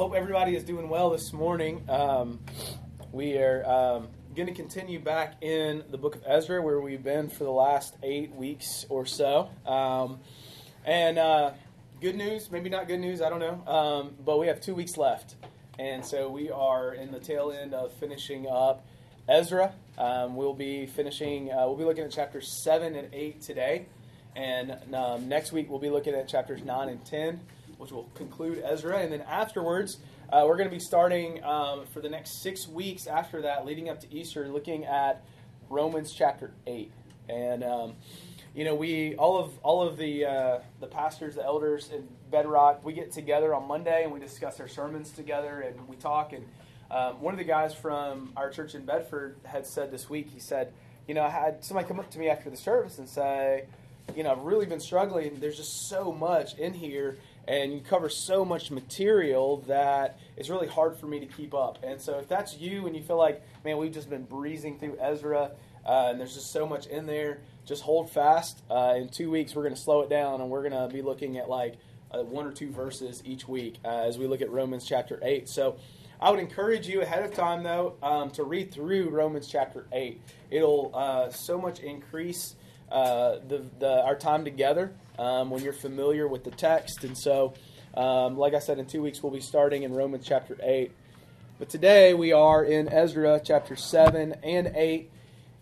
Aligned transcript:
hope 0.00 0.14
everybody 0.14 0.56
is 0.56 0.64
doing 0.64 0.88
well 0.88 1.10
this 1.10 1.30
morning. 1.30 1.84
Um, 1.86 2.40
we 3.12 3.36
are 3.36 3.62
um, 3.66 4.08
going 4.34 4.46
to 4.46 4.54
continue 4.54 4.98
back 4.98 5.42
in 5.42 5.84
the 5.90 5.98
book 5.98 6.14
of 6.14 6.22
Ezra, 6.26 6.62
where 6.62 6.80
we've 6.80 7.04
been 7.04 7.28
for 7.28 7.44
the 7.44 7.50
last 7.50 7.96
eight 8.02 8.34
weeks 8.34 8.86
or 8.88 9.04
so. 9.04 9.50
Um, 9.66 10.20
and 10.86 11.18
uh, 11.18 11.50
good 12.00 12.14
news, 12.14 12.50
maybe 12.50 12.70
not 12.70 12.88
good 12.88 13.00
news, 13.00 13.20
I 13.20 13.28
don't 13.28 13.40
know. 13.40 13.62
Um, 13.70 14.14
but 14.24 14.38
we 14.38 14.46
have 14.46 14.62
two 14.62 14.74
weeks 14.74 14.96
left. 14.96 15.34
And 15.78 16.02
so 16.02 16.30
we 16.30 16.50
are 16.50 16.94
in 16.94 17.12
the 17.12 17.20
tail 17.20 17.52
end 17.52 17.74
of 17.74 17.92
finishing 17.92 18.46
up 18.48 18.86
Ezra. 19.28 19.74
Um, 19.98 20.34
we'll 20.34 20.54
be 20.54 20.86
finishing, 20.86 21.52
uh, 21.52 21.66
we'll 21.66 21.76
be 21.76 21.84
looking 21.84 22.04
at 22.04 22.10
chapters 22.10 22.62
7 22.64 22.96
and 22.96 23.12
8 23.12 23.42
today. 23.42 23.84
And 24.34 24.78
um, 24.94 25.28
next 25.28 25.52
week 25.52 25.68
we'll 25.68 25.78
be 25.78 25.90
looking 25.90 26.14
at 26.14 26.26
chapters 26.26 26.64
9 26.64 26.88
and 26.88 27.04
10 27.04 27.40
which 27.80 27.90
will 27.90 28.10
conclude 28.14 28.62
Ezra. 28.62 28.98
And 28.98 29.10
then 29.10 29.22
afterwards, 29.22 29.98
uh, 30.30 30.44
we're 30.46 30.56
going 30.56 30.68
to 30.68 30.74
be 30.74 30.80
starting 30.80 31.42
um, 31.42 31.86
for 31.86 32.00
the 32.00 32.10
next 32.10 32.42
six 32.42 32.68
weeks 32.68 33.06
after 33.06 33.40
that, 33.42 33.64
leading 33.64 33.88
up 33.88 34.00
to 34.00 34.14
Easter, 34.14 34.46
looking 34.48 34.84
at 34.84 35.24
Romans 35.70 36.12
chapter 36.12 36.52
8. 36.66 36.92
And, 37.30 37.64
um, 37.64 37.94
you 38.54 38.64
know, 38.64 38.74
we, 38.74 39.14
all 39.16 39.38
of, 39.38 39.58
all 39.62 39.82
of 39.82 39.96
the, 39.96 40.26
uh, 40.26 40.58
the 40.80 40.88
pastors, 40.88 41.36
the 41.36 41.44
elders 41.44 41.90
in 41.90 42.06
Bedrock, 42.30 42.84
we 42.84 42.92
get 42.92 43.12
together 43.12 43.54
on 43.54 43.66
Monday 43.66 44.04
and 44.04 44.12
we 44.12 44.20
discuss 44.20 44.60
our 44.60 44.68
sermons 44.68 45.10
together 45.10 45.60
and 45.60 45.88
we 45.88 45.96
talk. 45.96 46.34
And 46.34 46.44
um, 46.90 47.22
one 47.22 47.32
of 47.32 47.38
the 47.38 47.44
guys 47.44 47.74
from 47.74 48.34
our 48.36 48.50
church 48.50 48.74
in 48.74 48.84
Bedford 48.84 49.36
had 49.44 49.66
said 49.66 49.90
this 49.90 50.10
week, 50.10 50.28
he 50.28 50.40
said, 50.40 50.74
you 51.08 51.14
know, 51.14 51.22
I 51.22 51.30
had 51.30 51.64
somebody 51.64 51.88
come 51.88 51.98
up 51.98 52.10
to 52.10 52.18
me 52.18 52.28
after 52.28 52.50
the 52.50 52.58
service 52.58 52.98
and 52.98 53.08
say, 53.08 53.64
you 54.14 54.22
know, 54.22 54.32
I've 54.32 54.42
really 54.42 54.66
been 54.66 54.80
struggling. 54.80 55.40
There's 55.40 55.56
just 55.56 55.88
so 55.88 56.12
much 56.12 56.58
in 56.58 56.74
here 56.74 57.18
and 57.50 57.72
you 57.72 57.80
cover 57.80 58.08
so 58.08 58.44
much 58.44 58.70
material 58.70 59.56
that 59.66 60.20
it's 60.36 60.48
really 60.48 60.68
hard 60.68 60.96
for 60.96 61.06
me 61.06 61.18
to 61.18 61.26
keep 61.26 61.52
up. 61.52 61.80
And 61.82 62.00
so 62.00 62.16
if 62.20 62.28
that's 62.28 62.56
you 62.56 62.86
and 62.86 62.94
you 62.94 63.02
feel 63.02 63.16
like, 63.16 63.42
man, 63.64 63.76
we've 63.76 63.92
just 63.92 64.08
been 64.08 64.22
breezing 64.22 64.78
through 64.78 64.96
Ezra 65.00 65.50
uh, 65.84 66.06
and 66.10 66.20
there's 66.20 66.34
just 66.34 66.52
so 66.52 66.64
much 66.64 66.86
in 66.86 67.06
there, 67.06 67.40
just 67.66 67.82
hold 67.82 68.08
fast. 68.08 68.62
Uh, 68.70 68.94
in 68.96 69.08
two 69.08 69.32
weeks, 69.32 69.56
we're 69.56 69.64
going 69.64 69.74
to 69.74 69.80
slow 69.80 70.02
it 70.02 70.08
down 70.08 70.40
and 70.40 70.48
we're 70.48 70.62
going 70.68 70.80
to 70.80 70.94
be 70.94 71.02
looking 71.02 71.38
at 71.38 71.50
like 71.50 71.74
uh, 72.12 72.22
one 72.22 72.46
or 72.46 72.52
two 72.52 72.70
verses 72.70 73.20
each 73.24 73.48
week 73.48 73.78
uh, 73.84 73.88
as 73.88 74.16
we 74.16 74.28
look 74.28 74.42
at 74.42 74.50
Romans 74.50 74.86
chapter 74.86 75.18
8. 75.20 75.48
So 75.48 75.74
I 76.20 76.30
would 76.30 76.38
encourage 76.38 76.86
you 76.86 77.02
ahead 77.02 77.24
of 77.24 77.34
time, 77.34 77.64
though, 77.64 77.94
um, 78.00 78.30
to 78.32 78.44
read 78.44 78.70
through 78.70 79.08
Romans 79.08 79.48
chapter 79.48 79.86
8. 79.90 80.20
It'll 80.52 80.92
uh, 80.94 81.30
so 81.30 81.58
much 81.60 81.80
increase 81.80 82.54
uh, 82.92 83.38
the, 83.48 83.64
the, 83.80 84.04
our 84.04 84.14
time 84.14 84.44
together 84.44 84.92
um, 85.20 85.50
when 85.50 85.62
you're 85.62 85.72
familiar 85.74 86.26
with 86.26 86.44
the 86.44 86.50
text. 86.50 87.04
And 87.04 87.16
so, 87.16 87.52
um, 87.94 88.38
like 88.38 88.54
I 88.54 88.58
said, 88.58 88.78
in 88.78 88.86
two 88.86 89.02
weeks 89.02 89.22
we'll 89.22 89.32
be 89.32 89.40
starting 89.40 89.82
in 89.82 89.92
Romans 89.92 90.24
chapter 90.26 90.56
8. 90.62 90.90
But 91.58 91.68
today 91.68 92.14
we 92.14 92.32
are 92.32 92.64
in 92.64 92.88
Ezra 92.88 93.38
chapter 93.44 93.76
7 93.76 94.34
and 94.42 94.72
8. 94.74 95.10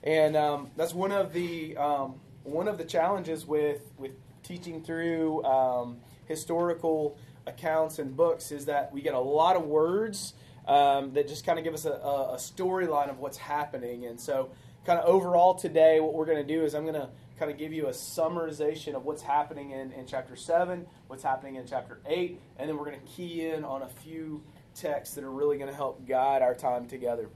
And 0.05 0.37
um, 0.37 0.71
that's 0.77 0.95
one 0.95 1.11
of 1.11 1.33
the 1.33 1.77
um, 1.77 2.15
one 2.45 2.69
of 2.69 2.79
the 2.79 2.85
challenges 2.85 3.45
with 3.45 3.83
with 3.99 4.13
teaching 4.45 4.83
through 4.83 5.45
um, 5.45 5.99
historical 6.27 7.19
accounts 7.47 7.99
and 7.99 8.17
books 8.17 8.53
is 8.53 8.67
that 8.67 8.93
we 8.93 9.01
get 9.01 9.15
a 9.15 9.19
lot 9.19 9.57
of 9.57 9.65
words 9.65 10.35
um, 10.69 11.13
that 11.15 11.27
just 11.27 11.45
kind 11.45 11.59
of 11.59 11.65
give 11.65 11.75
us 11.75 11.85
a, 11.85 11.91
a 11.91 12.37
storyline 12.39 13.11
of 13.11 13.19
what's 13.19 13.39
happening. 13.39 14.07
And 14.07 14.21
so, 14.21 14.51
kind 14.87 15.01
of 15.01 15.07
overall 15.07 15.55
today, 15.55 15.99
what 15.99 16.15
we're 16.15 16.27
going 16.27 16.47
to 16.47 16.55
do 16.55 16.63
is 16.65 16.75
I'm 16.75 16.85
going 16.85 16.95
to 16.95 17.09
kind 17.39 17.51
of 17.51 17.57
give 17.57 17.73
you 17.73 17.87
a 17.87 17.93
summarization 17.93 18.95
of 18.95 19.05
what's 19.05 19.23
happening 19.23 19.71
in, 19.71 19.93
in 19.93 20.07
chapter 20.07 20.35
7, 20.35 20.87
what's 21.07 21.23
happening 21.23 21.57
in 21.57 21.67
chapter 21.67 22.01
8, 22.07 22.41
and 22.57 22.69
then 22.69 22.77
we're 22.77 22.85
going 22.85 23.01
to 23.01 23.07
key 23.07 23.47
in 23.47 23.65
on 23.65 23.83
a 23.83 23.89
few 23.89 24.43
texts 24.75 25.15
that 25.15 25.25
are 25.25 25.31
really 25.31 25.57
going 25.57 25.71
to 25.71 25.77
help 25.77 26.07
guide 26.07 26.43
our 26.43 26.55
time 26.55 26.87
together. 26.87 27.29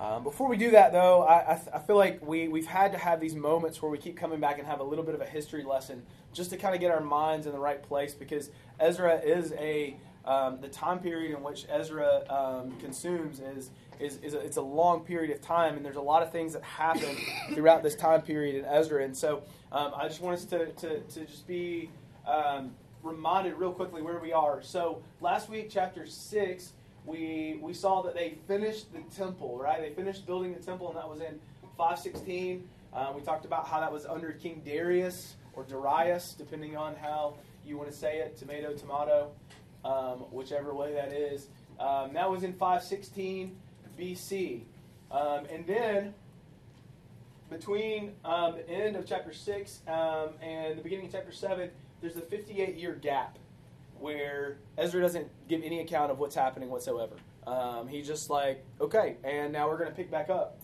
Um, 0.00 0.22
before 0.22 0.48
we 0.48 0.56
do 0.56 0.70
that, 0.72 0.92
though, 0.92 1.22
I, 1.22 1.54
I, 1.54 1.60
I, 1.74 1.78
feel 1.80 1.96
like 1.96 2.24
we, 2.24 2.46
we've 2.46 2.68
had 2.68 2.92
to 2.92 2.98
have 2.98 3.18
these 3.18 3.34
moments 3.34 3.82
where 3.82 3.90
we 3.90 3.98
keep 3.98 4.16
coming 4.16 4.38
back 4.38 4.58
and 4.58 4.66
have 4.68 4.78
a 4.78 4.84
little 4.84 5.04
bit 5.04 5.16
of 5.16 5.20
a 5.20 5.26
history 5.26 5.64
lesson 5.64 6.04
just 6.32 6.50
to 6.50 6.56
kind 6.56 6.72
of 6.72 6.80
get 6.80 6.92
our 6.92 7.00
minds 7.00 7.46
in 7.46 7.52
the 7.52 7.58
right 7.58 7.82
place 7.82 8.14
because 8.14 8.50
Ezra 8.78 9.18
is 9.18 9.52
a, 9.54 9.96
um, 10.24 10.60
the 10.60 10.68
time 10.68 11.00
period 11.00 11.36
in 11.36 11.42
which 11.42 11.66
Ezra 11.68 12.22
um, 12.30 12.78
consumes 12.78 13.40
is 13.40 13.70
is, 14.00 14.18
is 14.18 14.34
a, 14.34 14.38
it's 14.40 14.56
a 14.56 14.62
long 14.62 15.00
period 15.00 15.34
of 15.34 15.40
time, 15.42 15.76
and 15.76 15.84
there's 15.84 15.96
a 15.96 16.00
lot 16.00 16.22
of 16.22 16.32
things 16.32 16.52
that 16.52 16.62
happen 16.62 17.16
throughout 17.54 17.82
this 17.82 17.94
time 17.94 18.22
period 18.22 18.56
in 18.56 18.64
Ezra. 18.64 19.04
And 19.04 19.16
so 19.16 19.42
um, 19.72 19.92
I 19.96 20.08
just 20.08 20.20
want 20.20 20.38
us 20.38 20.44
to, 20.46 20.66
to, 20.66 21.00
to 21.00 21.24
just 21.24 21.46
be 21.46 21.90
um, 22.26 22.74
reminded 23.02 23.54
real 23.54 23.72
quickly 23.72 24.02
where 24.02 24.18
we 24.18 24.32
are. 24.32 24.62
So 24.62 25.02
last 25.20 25.48
week, 25.48 25.68
chapter 25.70 26.06
6, 26.06 26.72
we, 27.06 27.58
we 27.62 27.72
saw 27.72 28.02
that 28.02 28.14
they 28.14 28.36
finished 28.46 28.92
the 28.92 29.00
temple, 29.14 29.58
right? 29.58 29.80
They 29.80 29.90
finished 29.90 30.26
building 30.26 30.54
the 30.54 30.60
temple, 30.60 30.88
and 30.88 30.96
that 30.96 31.08
was 31.08 31.20
in 31.20 31.38
516. 31.76 32.68
Um, 32.92 33.14
we 33.14 33.22
talked 33.22 33.44
about 33.44 33.66
how 33.66 33.80
that 33.80 33.92
was 33.92 34.06
under 34.06 34.32
King 34.32 34.62
Darius 34.64 35.36
or 35.54 35.64
Darius, 35.64 36.34
depending 36.36 36.76
on 36.76 36.96
how 36.96 37.34
you 37.66 37.76
want 37.76 37.90
to 37.90 37.96
say 37.96 38.18
it 38.18 38.36
tomato, 38.36 38.74
tomato, 38.74 39.30
um, 39.84 40.18
whichever 40.30 40.74
way 40.74 40.94
that 40.94 41.12
is. 41.12 41.48
Um, 41.78 42.12
that 42.14 42.28
was 42.28 42.42
in 42.42 42.52
516. 42.52 43.56
BC. 43.98 44.62
Um, 45.10 45.46
and 45.50 45.66
then, 45.66 46.14
between 47.50 48.12
um, 48.24 48.54
the 48.54 48.68
end 48.68 48.96
of 48.96 49.06
chapter 49.06 49.32
6 49.32 49.80
um, 49.88 50.30
and 50.42 50.78
the 50.78 50.82
beginning 50.82 51.06
of 51.06 51.12
chapter 51.12 51.32
7, 51.32 51.70
there's 52.00 52.16
a 52.16 52.20
58 52.20 52.76
year 52.76 52.94
gap 52.94 53.38
where 53.98 54.58
Ezra 54.76 55.00
doesn't 55.00 55.28
give 55.48 55.62
any 55.62 55.80
account 55.80 56.10
of 56.10 56.18
what's 56.18 56.34
happening 56.34 56.70
whatsoever. 56.70 57.14
Um, 57.46 57.88
he's 57.88 58.06
just 58.06 58.30
like, 58.30 58.64
okay, 58.80 59.16
and 59.24 59.52
now 59.52 59.68
we're 59.68 59.78
going 59.78 59.90
to 59.90 59.96
pick 59.96 60.10
back 60.10 60.28
up. 60.28 60.58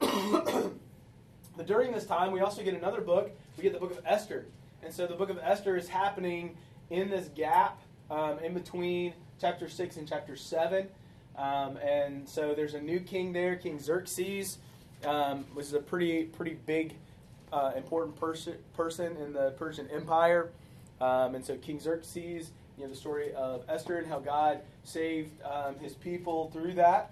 but 0.00 1.66
during 1.66 1.92
this 1.92 2.04
time, 2.04 2.32
we 2.32 2.40
also 2.40 2.62
get 2.62 2.74
another 2.74 3.00
book. 3.00 3.30
We 3.56 3.62
get 3.62 3.72
the 3.72 3.78
book 3.78 3.92
of 3.92 4.00
Esther. 4.04 4.46
And 4.82 4.92
so 4.92 5.06
the 5.06 5.14
book 5.14 5.30
of 5.30 5.38
Esther 5.42 5.76
is 5.76 5.88
happening 5.88 6.56
in 6.90 7.08
this 7.08 7.28
gap 7.28 7.80
um, 8.10 8.38
in 8.40 8.52
between 8.52 9.14
chapter 9.40 9.68
6 9.68 9.96
and 9.96 10.08
chapter 10.08 10.36
7. 10.36 10.88
Um, 11.36 11.76
and 11.78 12.28
so 12.28 12.54
there's 12.54 12.74
a 12.74 12.80
new 12.80 13.00
king 13.00 13.32
there, 13.32 13.56
King 13.56 13.78
Xerxes, 13.78 14.58
um, 15.04 15.44
which 15.54 15.66
is 15.66 15.74
a 15.74 15.80
pretty 15.80 16.24
pretty 16.24 16.54
big, 16.66 16.94
uh, 17.52 17.72
important 17.76 18.16
person 18.16 18.54
person 18.74 19.16
in 19.16 19.32
the 19.32 19.50
Persian 19.52 19.88
Empire. 19.90 20.50
Um, 21.00 21.34
and 21.34 21.44
so 21.44 21.56
King 21.56 21.78
Xerxes, 21.78 22.50
you 22.78 22.84
know 22.84 22.88
the 22.88 22.96
story 22.96 23.34
of 23.34 23.64
Esther 23.68 23.98
and 23.98 24.06
how 24.06 24.18
God 24.18 24.60
saved 24.84 25.30
um, 25.42 25.76
His 25.78 25.94
people 25.94 26.50
through 26.52 26.74
that. 26.74 27.10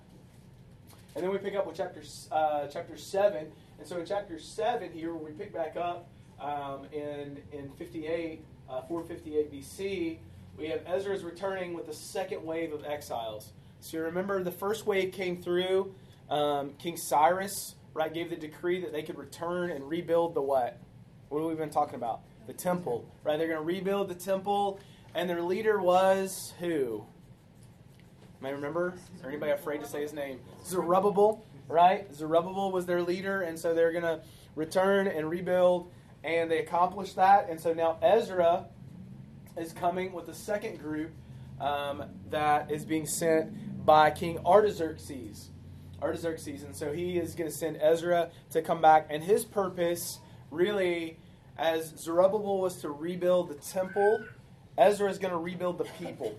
And 1.14 1.22
then 1.22 1.30
we 1.30 1.38
pick 1.38 1.54
up 1.54 1.66
with 1.66 1.76
chapter 1.76 2.02
uh, 2.32 2.66
chapter 2.68 2.96
seven. 2.96 3.52
And 3.78 3.86
so 3.86 3.98
in 3.98 4.06
chapter 4.06 4.38
seven 4.38 4.92
here, 4.92 5.14
we 5.14 5.32
pick 5.32 5.52
back 5.52 5.76
up 5.76 6.08
um, 6.40 6.86
in 6.92 7.38
in 7.52 7.70
58, 7.76 8.44
uh, 8.68 8.82
458 8.82 9.52
BC, 9.52 10.18
we 10.56 10.68
have 10.68 10.80
Ezra's 10.86 11.24
returning 11.24 11.74
with 11.74 11.86
the 11.86 11.92
second 11.92 12.44
wave 12.44 12.72
of 12.72 12.84
exiles. 12.84 13.52
So 13.84 13.98
you 13.98 14.04
remember 14.04 14.42
the 14.42 14.50
first 14.50 14.86
wave 14.86 15.12
came 15.12 15.42
through. 15.42 15.94
Um, 16.30 16.72
King 16.78 16.96
Cyrus, 16.96 17.74
right, 17.92 18.12
gave 18.12 18.30
the 18.30 18.36
decree 18.36 18.80
that 18.80 18.92
they 18.92 19.02
could 19.02 19.18
return 19.18 19.70
and 19.70 19.86
rebuild 19.86 20.34
the 20.34 20.40
what? 20.40 20.78
What 21.28 21.40
have 21.40 21.50
we 21.50 21.54
been 21.54 21.68
talking 21.68 21.96
about? 21.96 22.22
The 22.46 22.54
temple, 22.54 23.06
right? 23.24 23.36
They're 23.36 23.46
going 23.46 23.60
to 23.60 23.64
rebuild 23.64 24.08
the 24.08 24.14
temple, 24.14 24.80
and 25.14 25.28
their 25.28 25.42
leader 25.42 25.78
was 25.78 26.54
who? 26.60 27.04
May 28.40 28.48
I 28.48 28.52
remember? 28.52 28.94
Or 29.22 29.28
anybody 29.28 29.52
afraid 29.52 29.82
to 29.82 29.86
say 29.86 30.00
his 30.00 30.14
name? 30.14 30.40
Zerubbabel, 30.64 31.44
right? 31.68 32.10
Zerubbabel 32.14 32.72
was 32.72 32.86
their 32.86 33.02
leader, 33.02 33.42
and 33.42 33.60
so 33.60 33.74
they're 33.74 33.92
going 33.92 34.04
to 34.04 34.22
return 34.56 35.08
and 35.08 35.28
rebuild, 35.28 35.90
and 36.24 36.50
they 36.50 36.60
accomplished 36.60 37.16
that. 37.16 37.50
And 37.50 37.60
so 37.60 37.74
now 37.74 37.98
Ezra 38.00 38.64
is 39.58 39.74
coming 39.74 40.14
with 40.14 40.24
the 40.24 40.34
second 40.34 40.78
group 40.78 41.10
um, 41.60 42.04
that 42.30 42.70
is 42.70 42.84
being 42.84 43.06
sent 43.06 43.84
by 43.84 44.10
King 44.10 44.38
Artaxerxes. 44.44 45.50
Artaxerxes. 46.02 46.62
And 46.62 46.74
so 46.74 46.92
he 46.92 47.18
is 47.18 47.34
going 47.34 47.50
to 47.50 47.56
send 47.56 47.78
Ezra 47.80 48.30
to 48.50 48.62
come 48.62 48.80
back. 48.80 49.06
And 49.10 49.22
his 49.22 49.44
purpose, 49.44 50.18
really, 50.50 51.18
as 51.56 51.94
Zerubbabel 51.96 52.60
was 52.60 52.80
to 52.82 52.90
rebuild 52.90 53.48
the 53.48 53.54
temple, 53.54 54.24
Ezra 54.76 55.08
is 55.10 55.18
going 55.18 55.32
to 55.32 55.38
rebuild 55.38 55.78
the 55.78 55.86
people. 55.98 56.38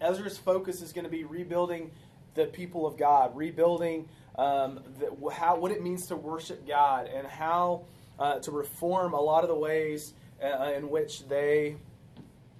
Ezra's 0.00 0.38
focus 0.38 0.80
is 0.82 0.92
going 0.92 1.04
to 1.04 1.10
be 1.10 1.24
rebuilding 1.24 1.90
the 2.34 2.46
people 2.46 2.86
of 2.86 2.96
God, 2.96 3.36
rebuilding 3.36 4.08
um, 4.36 4.80
the, 4.98 5.30
how, 5.30 5.56
what 5.56 5.72
it 5.72 5.82
means 5.82 6.06
to 6.06 6.16
worship 6.16 6.66
God, 6.66 7.08
and 7.12 7.26
how 7.26 7.82
uh, 8.18 8.38
to 8.40 8.50
reform 8.50 9.12
a 9.14 9.20
lot 9.20 9.42
of 9.42 9.48
the 9.48 9.56
ways 9.56 10.14
uh, 10.42 10.72
in 10.76 10.88
which 10.88 11.26
they 11.28 11.76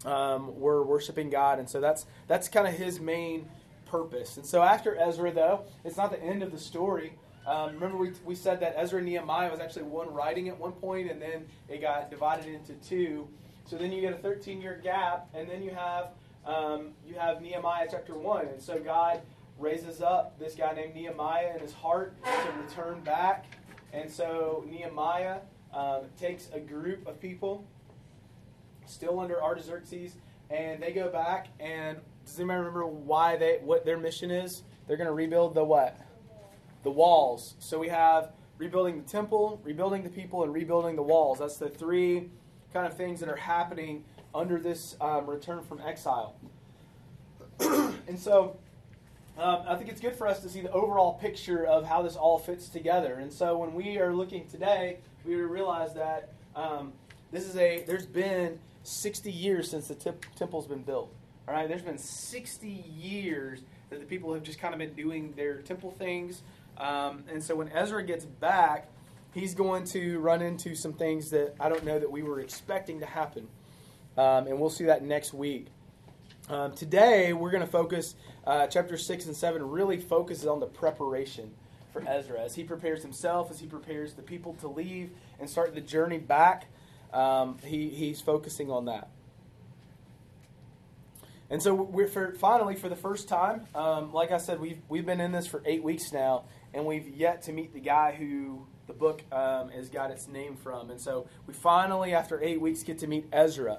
um, 0.04 0.58
were 0.58 0.82
worshiping 0.82 1.30
God. 1.30 1.58
And 1.58 1.68
so 1.68 1.80
that's 1.80 2.06
that's 2.26 2.48
kind 2.48 2.66
of 2.66 2.74
his 2.74 3.00
main 3.00 3.48
purpose. 3.86 4.36
And 4.36 4.46
so 4.46 4.62
after 4.62 4.96
Ezra, 4.96 5.32
though, 5.32 5.64
it's 5.84 5.96
not 5.96 6.10
the 6.10 6.22
end 6.22 6.42
of 6.42 6.52
the 6.52 6.58
story. 6.58 7.12
Um, 7.46 7.74
remember, 7.74 7.96
we, 7.96 8.12
we 8.24 8.34
said 8.34 8.60
that 8.60 8.74
Ezra 8.76 8.98
and 8.98 9.06
Nehemiah 9.06 9.50
was 9.50 9.60
actually 9.60 9.84
one 9.84 10.12
writing 10.12 10.48
at 10.48 10.58
one 10.58 10.72
point, 10.72 11.10
and 11.10 11.20
then 11.20 11.46
it 11.68 11.80
got 11.80 12.10
divided 12.10 12.46
into 12.46 12.74
two. 12.74 13.26
So 13.64 13.76
then 13.76 13.92
you 13.92 14.00
get 14.00 14.12
a 14.12 14.18
13 14.18 14.60
year 14.60 14.80
gap, 14.82 15.28
and 15.34 15.48
then 15.48 15.62
you 15.62 15.70
have 15.70 16.08
um, 16.46 16.88
you 17.06 17.14
have 17.14 17.42
Nehemiah 17.42 17.86
chapter 17.90 18.14
1. 18.14 18.46
And 18.46 18.62
so 18.62 18.78
God 18.78 19.20
raises 19.58 20.00
up 20.00 20.38
this 20.38 20.54
guy 20.54 20.72
named 20.72 20.94
Nehemiah 20.94 21.54
in 21.54 21.60
his 21.60 21.72
heart 21.72 22.14
to 22.24 22.52
return 22.62 23.00
back. 23.00 23.44
And 23.92 24.10
so 24.10 24.64
Nehemiah 24.70 25.40
um, 25.74 26.02
takes 26.18 26.48
a 26.52 26.60
group 26.60 27.06
of 27.06 27.20
people 27.20 27.64
still 28.90 29.20
under 29.20 29.42
Artaxerxes, 29.42 30.16
and 30.50 30.82
they 30.82 30.92
go 30.92 31.08
back. 31.08 31.48
And 31.58 31.98
does 32.24 32.38
anybody 32.38 32.58
remember 32.58 32.86
why 32.86 33.36
they 33.36 33.58
what 33.62 33.84
their 33.84 33.98
mission 33.98 34.30
is? 34.30 34.62
They're 34.86 34.96
going 34.96 35.06
to 35.06 35.12
rebuild 35.14 35.54
the 35.54 35.64
what? 35.64 35.96
The 36.82 36.90
walls. 36.90 37.54
So 37.58 37.78
we 37.78 37.88
have 37.88 38.32
rebuilding 38.58 39.02
the 39.02 39.08
temple, 39.08 39.60
rebuilding 39.64 40.02
the 40.02 40.10
people, 40.10 40.42
and 40.42 40.52
rebuilding 40.52 40.96
the 40.96 41.02
walls. 41.02 41.38
That's 41.38 41.56
the 41.56 41.68
three 41.68 42.30
kind 42.72 42.86
of 42.86 42.96
things 42.96 43.20
that 43.20 43.28
are 43.28 43.36
happening 43.36 44.04
under 44.34 44.58
this 44.58 44.96
um, 45.00 45.26
return 45.26 45.62
from 45.62 45.80
exile. 45.80 46.36
and 47.60 48.18
so 48.18 48.56
um, 49.38 49.62
I 49.66 49.76
think 49.76 49.90
it's 49.90 50.00
good 50.00 50.14
for 50.14 50.26
us 50.26 50.40
to 50.40 50.48
see 50.48 50.60
the 50.60 50.70
overall 50.72 51.14
picture 51.14 51.64
of 51.64 51.86
how 51.86 52.02
this 52.02 52.16
all 52.16 52.38
fits 52.38 52.68
together. 52.68 53.14
And 53.14 53.32
so 53.32 53.56
when 53.56 53.74
we 53.74 53.98
are 53.98 54.14
looking 54.14 54.46
today, 54.46 54.98
we 55.24 55.34
realize 55.34 55.94
that 55.94 56.32
um, 56.54 56.92
this 57.32 57.48
is 57.48 57.56
a 57.56 57.84
there's 57.86 58.06
been 58.06 58.58
60 58.82 59.30
years 59.30 59.70
since 59.70 59.88
the 59.88 59.94
temple's 59.94 60.66
been 60.66 60.82
built. 60.82 61.12
All 61.46 61.54
right, 61.54 61.68
there's 61.68 61.82
been 61.82 61.98
60 61.98 62.68
years 62.68 63.60
that 63.90 64.00
the 64.00 64.06
people 64.06 64.32
have 64.34 64.42
just 64.42 64.58
kind 64.58 64.72
of 64.72 64.78
been 64.78 64.94
doing 64.94 65.32
their 65.36 65.60
temple 65.62 65.90
things. 65.90 66.42
Um, 66.78 67.24
and 67.30 67.42
so 67.42 67.56
when 67.56 67.68
Ezra 67.70 68.02
gets 68.02 68.24
back, 68.24 68.88
he's 69.34 69.54
going 69.54 69.84
to 69.86 70.18
run 70.20 70.42
into 70.42 70.74
some 70.74 70.92
things 70.92 71.30
that 71.30 71.54
I 71.60 71.68
don't 71.68 71.84
know 71.84 71.98
that 71.98 72.10
we 72.10 72.22
were 72.22 72.40
expecting 72.40 73.00
to 73.00 73.06
happen. 73.06 73.48
Um, 74.16 74.46
and 74.46 74.58
we'll 74.58 74.70
see 74.70 74.84
that 74.84 75.02
next 75.02 75.34
week. 75.34 75.66
Um, 76.48 76.72
today, 76.72 77.32
we're 77.32 77.50
going 77.50 77.64
to 77.64 77.70
focus, 77.70 78.16
uh, 78.44 78.66
chapter 78.66 78.96
6 78.96 79.26
and 79.26 79.36
7 79.36 79.62
really 79.68 79.98
focuses 79.98 80.46
on 80.46 80.58
the 80.58 80.66
preparation 80.66 81.52
for 81.92 82.02
Ezra 82.06 82.40
as 82.40 82.54
he 82.54 82.64
prepares 82.64 83.02
himself, 83.02 83.50
as 83.50 83.60
he 83.60 83.66
prepares 83.66 84.14
the 84.14 84.22
people 84.22 84.54
to 84.54 84.68
leave 84.68 85.10
and 85.38 85.48
start 85.48 85.74
the 85.74 85.80
journey 85.80 86.18
back. 86.18 86.66
Um, 87.12 87.58
he, 87.64 87.88
he's 87.88 88.20
focusing 88.20 88.70
on 88.70 88.86
that. 88.86 89.08
And 91.50 91.60
so 91.60 91.74
we're 91.74 92.06
for, 92.06 92.32
finally, 92.34 92.76
for 92.76 92.88
the 92.88 92.96
first 92.96 93.28
time, 93.28 93.66
um, 93.74 94.12
like 94.12 94.30
I 94.30 94.38
said, 94.38 94.60
we've, 94.60 94.78
we've 94.88 95.04
been 95.04 95.20
in 95.20 95.32
this 95.32 95.48
for 95.48 95.62
eight 95.66 95.82
weeks 95.82 96.12
now, 96.12 96.44
and 96.72 96.86
we've 96.86 97.08
yet 97.08 97.42
to 97.42 97.52
meet 97.52 97.74
the 97.74 97.80
guy 97.80 98.12
who 98.12 98.66
the 98.86 98.92
book 98.92 99.22
um, 99.32 99.70
has 99.70 99.88
got 99.88 100.10
its 100.10 100.28
name 100.28 100.56
from. 100.56 100.90
And 100.90 101.00
so 101.00 101.26
we 101.46 101.54
finally, 101.54 102.14
after 102.14 102.40
eight 102.42 102.60
weeks, 102.60 102.84
get 102.84 102.98
to 102.98 103.06
meet 103.06 103.26
Ezra. 103.32 103.78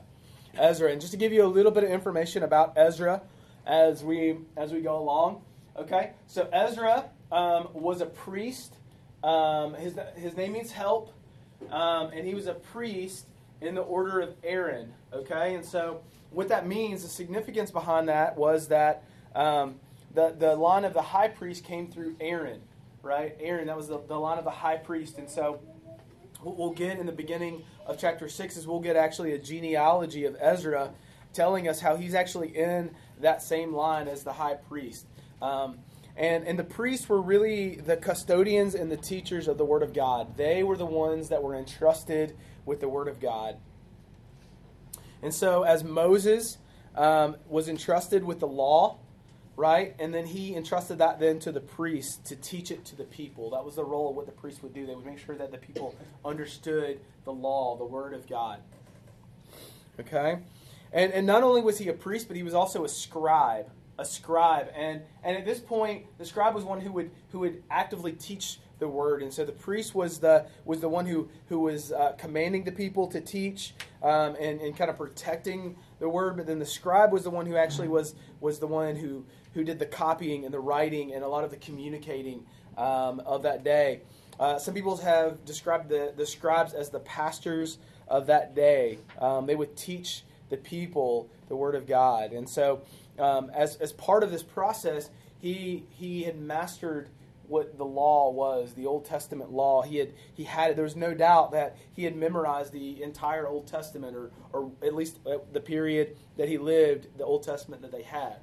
Ezra, 0.57 0.91
and 0.91 0.99
just 0.99 1.11
to 1.11 1.17
give 1.17 1.31
you 1.31 1.45
a 1.45 1.47
little 1.47 1.71
bit 1.71 1.83
of 1.83 1.89
information 1.89 2.43
about 2.43 2.73
Ezra 2.75 3.21
as 3.65 4.03
we 4.03 4.37
as 4.57 4.73
we 4.73 4.81
go 4.81 4.97
along. 4.97 5.41
Okay, 5.77 6.11
so 6.27 6.49
Ezra 6.51 7.05
um, 7.31 7.69
was 7.73 8.01
a 8.01 8.05
priest. 8.05 8.73
Um, 9.23 9.75
his 9.75 9.97
his 10.15 10.35
name 10.35 10.53
means 10.53 10.71
help, 10.71 11.13
um, 11.69 12.11
and 12.13 12.25
he 12.25 12.33
was 12.33 12.47
a 12.47 12.53
priest 12.53 13.27
in 13.61 13.75
the 13.75 13.81
order 13.81 14.19
of 14.21 14.35
Aaron. 14.43 14.93
Okay, 15.13 15.55
and 15.55 15.63
so 15.63 16.01
what 16.31 16.47
that 16.47 16.67
means, 16.67 17.03
the 17.03 17.09
significance 17.09 17.71
behind 17.71 18.09
that 18.09 18.37
was 18.37 18.67
that 18.69 19.03
um, 19.35 19.75
the 20.13 20.35
the 20.37 20.55
line 20.55 20.85
of 20.85 20.93
the 20.93 21.01
high 21.01 21.27
priest 21.27 21.63
came 21.63 21.87
through 21.87 22.15
Aaron, 22.19 22.61
right? 23.03 23.35
Aaron, 23.39 23.67
that 23.67 23.77
was 23.77 23.87
the, 23.87 23.99
the 24.07 24.17
line 24.17 24.37
of 24.37 24.43
the 24.43 24.51
high 24.51 24.77
priest, 24.77 25.17
and 25.17 25.29
so 25.29 25.59
what 26.41 26.57
we'll 26.57 26.71
get 26.71 26.97
in 26.97 27.05
the 27.05 27.11
beginning 27.11 27.63
of 27.85 27.99
chapter 27.99 28.27
6 28.27 28.57
is 28.57 28.67
we'll 28.67 28.79
get 28.79 28.95
actually 28.95 29.33
a 29.33 29.37
genealogy 29.37 30.25
of 30.25 30.35
Ezra 30.39 30.91
telling 31.33 31.67
us 31.67 31.79
how 31.79 31.95
he's 31.95 32.15
actually 32.15 32.55
in 32.55 32.91
that 33.19 33.41
same 33.41 33.73
line 33.73 34.07
as 34.07 34.23
the 34.23 34.33
high 34.33 34.55
priest. 34.55 35.05
Um, 35.41 35.79
and, 36.15 36.45
and 36.45 36.59
the 36.59 36.63
priests 36.63 37.07
were 37.07 37.21
really 37.21 37.75
the 37.75 37.97
custodians 37.97 38.75
and 38.75 38.91
the 38.91 38.97
teachers 38.97 39.47
of 39.47 39.57
the 39.57 39.65
Word 39.65 39.83
of 39.83 39.93
God. 39.93 40.37
They 40.37 40.63
were 40.63 40.77
the 40.77 40.85
ones 40.85 41.29
that 41.29 41.41
were 41.41 41.55
entrusted 41.55 42.35
with 42.65 42.81
the 42.81 42.89
Word 42.89 43.07
of 43.07 43.19
God. 43.19 43.57
And 45.21 45.33
so, 45.33 45.63
as 45.63 45.83
Moses 45.83 46.57
um, 46.95 47.37
was 47.47 47.69
entrusted 47.69 48.23
with 48.23 48.39
the 48.39 48.47
law, 48.47 48.97
right? 49.55 49.95
And 49.99 50.13
then 50.13 50.25
he 50.25 50.55
entrusted 50.55 50.97
that 50.99 51.19
then 51.19 51.39
to 51.39 51.51
the 51.51 51.61
priest 51.61 52.25
to 52.25 52.35
teach 52.35 52.71
it 52.71 52.83
to 52.85 52.95
the 52.95 53.03
people. 53.03 53.51
That 53.51 53.63
was 53.63 53.75
the 53.75 53.83
role 53.83 54.09
of 54.09 54.15
what 54.15 54.25
the 54.25 54.31
priest 54.31 54.63
would 54.63 54.73
do. 54.73 54.85
They 54.85 54.95
would 54.95 55.05
make 55.05 55.19
sure 55.19 55.35
that 55.35 55.51
the 55.51 55.57
people 55.57 55.95
understood 56.25 56.99
the 57.25 57.33
law, 57.33 57.77
the 57.77 57.85
word 57.85 58.13
of 58.13 58.27
God. 58.27 58.59
Okay? 59.99 60.39
And, 60.93 61.13
and 61.13 61.27
not 61.27 61.43
only 61.43 61.61
was 61.61 61.77
he 61.77 61.87
a 61.89 61.93
priest, 61.93 62.27
but 62.27 62.35
he 62.35 62.43
was 62.43 62.53
also 62.53 62.83
a 62.83 62.89
scribe. 62.89 63.69
A 64.01 64.05
scribe. 64.05 64.71
And, 64.75 65.01
and 65.23 65.37
at 65.37 65.45
this 65.45 65.59
point, 65.59 66.07
the 66.17 66.25
scribe 66.25 66.55
was 66.55 66.63
one 66.63 66.81
who 66.81 66.91
would, 66.93 67.11
who 67.31 67.39
would 67.39 67.61
actively 67.69 68.13
teach 68.13 68.59
the 68.79 68.87
word. 68.87 69.21
And 69.21 69.31
so 69.31 69.45
the 69.45 69.51
priest 69.51 69.93
was 69.93 70.17
the, 70.17 70.47
was 70.65 70.79
the 70.79 70.89
one 70.89 71.05
who, 71.05 71.29
who 71.49 71.59
was 71.59 71.91
uh, 71.91 72.13
commanding 72.17 72.63
the 72.63 72.71
people 72.71 73.05
to 73.07 73.21
teach 73.21 73.75
um, 74.01 74.35
and, 74.39 74.59
and 74.59 74.75
kind 74.75 74.89
of 74.89 74.97
protecting 74.97 75.75
the 75.99 76.09
word. 76.09 76.35
But 76.35 76.47
then 76.47 76.57
the 76.57 76.65
scribe 76.65 77.11
was 77.13 77.23
the 77.23 77.29
one 77.29 77.45
who 77.45 77.55
actually 77.55 77.89
was, 77.89 78.15
was 78.39 78.57
the 78.57 78.65
one 78.65 78.95
who, 78.95 79.23
who 79.53 79.63
did 79.63 79.77
the 79.77 79.85
copying 79.85 80.45
and 80.45 80.53
the 80.53 80.59
writing 80.59 81.13
and 81.13 81.23
a 81.23 81.27
lot 81.27 81.43
of 81.43 81.51
the 81.51 81.57
communicating 81.57 82.43
um, 82.77 83.19
of 83.19 83.43
that 83.43 83.63
day. 83.63 84.01
Uh, 84.39 84.57
some 84.57 84.73
people 84.73 84.97
have 84.97 85.45
described 85.45 85.89
the, 85.89 86.11
the 86.17 86.25
scribes 86.25 86.73
as 86.73 86.89
the 86.89 87.01
pastors 87.01 87.77
of 88.07 88.25
that 88.25 88.55
day. 88.55 88.97
Um, 89.19 89.45
they 89.45 89.55
would 89.55 89.77
teach 89.77 90.23
the 90.49 90.57
people 90.57 91.29
the 91.47 91.55
Word 91.55 91.75
of 91.75 91.85
God. 91.85 92.31
And 92.31 92.49
so, 92.49 92.81
um, 93.19 93.51
as, 93.53 93.75
as 93.77 93.91
part 93.93 94.23
of 94.23 94.31
this 94.31 94.43
process, 94.43 95.09
he, 95.39 95.85
he 95.89 96.23
had 96.23 96.39
mastered 96.39 97.09
what 97.51 97.77
the 97.77 97.85
law 97.85 98.31
was, 98.31 98.73
the 98.73 98.85
Old 98.85 99.05
Testament 99.05 99.51
law. 99.51 99.81
He 99.81 99.97
had 99.97 100.13
he 100.33 100.45
had 100.45 100.71
it. 100.71 100.75
there 100.75 100.85
was 100.85 100.95
no 100.95 101.13
doubt 101.13 101.51
that 101.51 101.75
he 101.93 102.05
had 102.05 102.15
memorized 102.15 102.71
the 102.71 103.03
entire 103.03 103.45
Old 103.45 103.67
Testament, 103.67 104.15
or 104.15 104.31
or 104.53 104.71
at 104.81 104.95
least 104.95 105.19
the 105.25 105.59
period 105.59 106.15
that 106.37 106.47
he 106.47 106.57
lived, 106.57 107.07
the 107.17 107.25
Old 107.25 107.43
Testament 107.43 107.81
that 107.81 107.91
they 107.91 108.03
had. 108.03 108.37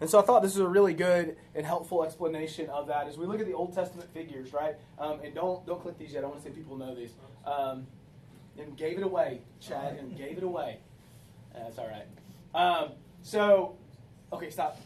And 0.00 0.10
so 0.10 0.18
I 0.18 0.22
thought 0.22 0.42
this 0.42 0.56
was 0.56 0.66
a 0.66 0.68
really 0.68 0.94
good 0.94 1.36
and 1.54 1.64
helpful 1.64 2.02
explanation 2.02 2.68
of 2.70 2.88
that 2.88 3.06
as 3.06 3.16
we 3.16 3.24
look 3.26 3.38
at 3.38 3.46
the 3.46 3.54
Old 3.54 3.72
Testament 3.72 4.12
figures, 4.12 4.52
right? 4.52 4.74
Um, 4.98 5.20
and 5.22 5.32
don't 5.32 5.64
don't 5.64 5.80
click 5.80 5.96
these 5.96 6.12
yet. 6.12 6.24
I 6.24 6.26
want 6.26 6.42
to 6.42 6.48
say 6.48 6.54
people 6.54 6.76
know 6.76 6.94
these. 6.94 7.12
Um, 7.46 7.86
and 8.58 8.76
gave 8.76 8.98
it 8.98 9.04
away, 9.04 9.40
Chad, 9.60 9.96
and 9.98 10.16
gave 10.16 10.38
it 10.38 10.44
away. 10.44 10.78
That's 11.54 11.78
all 11.78 11.88
right. 11.88 12.06
Um, 12.54 12.92
so, 13.24 13.74
okay, 14.34 14.50
stop. 14.50 14.78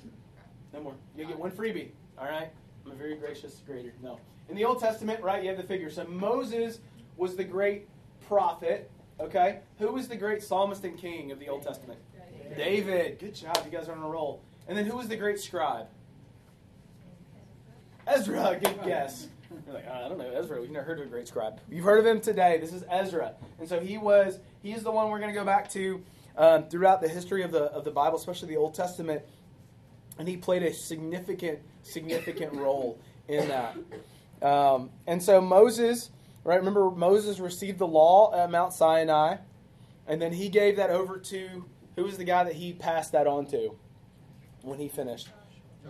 No 0.72 0.80
more. 0.80 0.94
You 1.16 1.26
get 1.26 1.38
one 1.38 1.50
freebie. 1.50 1.88
All 2.16 2.26
right. 2.26 2.48
I'm 2.86 2.92
a 2.92 2.94
very 2.94 3.16
gracious 3.16 3.60
creator. 3.66 3.92
No. 4.00 4.20
In 4.48 4.54
the 4.54 4.64
Old 4.64 4.78
Testament, 4.78 5.20
right, 5.22 5.42
you 5.42 5.48
have 5.48 5.58
the 5.58 5.64
figure. 5.64 5.90
So 5.90 6.04
Moses 6.04 6.78
was 7.16 7.34
the 7.34 7.42
great 7.42 7.88
prophet. 8.28 8.90
Okay. 9.18 9.58
Who 9.78 9.92
was 9.92 10.06
the 10.06 10.14
great 10.14 10.42
psalmist 10.42 10.84
and 10.84 10.96
king 10.96 11.32
of 11.32 11.40
the 11.40 11.48
Old 11.48 11.64
Testament? 11.64 11.98
David. 12.56 13.18
Good 13.18 13.34
job. 13.34 13.60
You 13.64 13.76
guys 13.76 13.88
are 13.88 13.92
on 13.92 14.02
a 14.02 14.08
roll. 14.08 14.40
And 14.68 14.78
then 14.78 14.86
who 14.86 14.96
was 14.96 15.08
the 15.08 15.16
great 15.16 15.40
scribe? 15.40 15.88
Ezra. 18.06 18.56
Good 18.62 18.84
guess. 18.84 19.26
You're 19.66 19.74
like, 19.74 19.86
oh, 19.90 20.06
I 20.06 20.08
don't 20.08 20.18
know 20.18 20.30
Ezra. 20.30 20.60
We've 20.60 20.70
never 20.70 20.84
heard 20.84 21.00
of 21.00 21.06
a 21.06 21.10
great 21.10 21.26
scribe. 21.26 21.60
You've 21.68 21.84
heard 21.84 21.98
of 21.98 22.06
him 22.06 22.20
today. 22.20 22.58
This 22.60 22.72
is 22.72 22.84
Ezra, 22.90 23.34
and 23.58 23.68
so 23.68 23.80
he 23.80 23.98
was. 23.98 24.38
He's 24.62 24.82
the 24.82 24.90
one 24.90 25.10
we're 25.10 25.18
going 25.18 25.32
to 25.32 25.38
go 25.38 25.44
back 25.44 25.70
to 25.70 26.02
um, 26.38 26.68
throughout 26.68 27.02
the 27.02 27.08
history 27.08 27.42
of 27.42 27.50
the 27.50 27.64
of 27.64 27.84
the 27.84 27.90
Bible, 27.90 28.16
especially 28.16 28.48
the 28.48 28.56
Old 28.56 28.74
Testament, 28.74 29.22
and 30.18 30.26
he 30.26 30.36
played 30.36 30.62
a 30.62 30.72
significant 30.72 31.58
significant 31.82 32.52
role 32.54 32.98
in 33.26 33.48
that. 33.48 33.76
Um, 34.40 34.90
and 35.06 35.22
so 35.22 35.40
Moses, 35.40 36.10
right? 36.44 36.56
Remember, 36.56 36.90
Moses 36.90 37.40
received 37.40 37.78
the 37.78 37.88
law 37.88 38.32
at 38.34 38.50
Mount 38.50 38.72
Sinai, 38.72 39.38
and 40.06 40.22
then 40.22 40.32
he 40.32 40.48
gave 40.48 40.76
that 40.76 40.90
over 40.90 41.18
to 41.18 41.64
who 41.96 42.04
was 42.04 42.16
the 42.16 42.24
guy 42.24 42.44
that 42.44 42.54
he 42.54 42.72
passed 42.72 43.12
that 43.12 43.26
on 43.26 43.46
to 43.46 43.76
when 44.62 44.78
he 44.78 44.88
finished? 44.88 45.28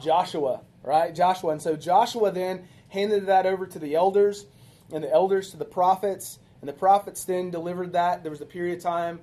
Joshua, 0.01 0.63
right? 0.83 1.15
Joshua. 1.15 1.53
And 1.53 1.61
so 1.61 1.77
Joshua 1.77 2.33
then 2.33 2.67
handed 2.89 3.27
that 3.27 3.45
over 3.45 3.67
to 3.67 3.79
the 3.79 3.95
elders, 3.95 4.47
and 4.91 5.05
the 5.05 5.13
elders 5.13 5.51
to 5.51 5.59
the 5.59 5.67
prophets, 5.67 6.39
and 6.63 6.69
the 6.69 6.73
prophets 6.73 7.25
then 7.25 7.51
delivered 7.51 7.93
that. 7.93 8.23
There 8.23 8.31
was 8.31 8.41
a 8.41 8.47
period 8.47 8.79
of 8.79 8.83
time 8.83 9.21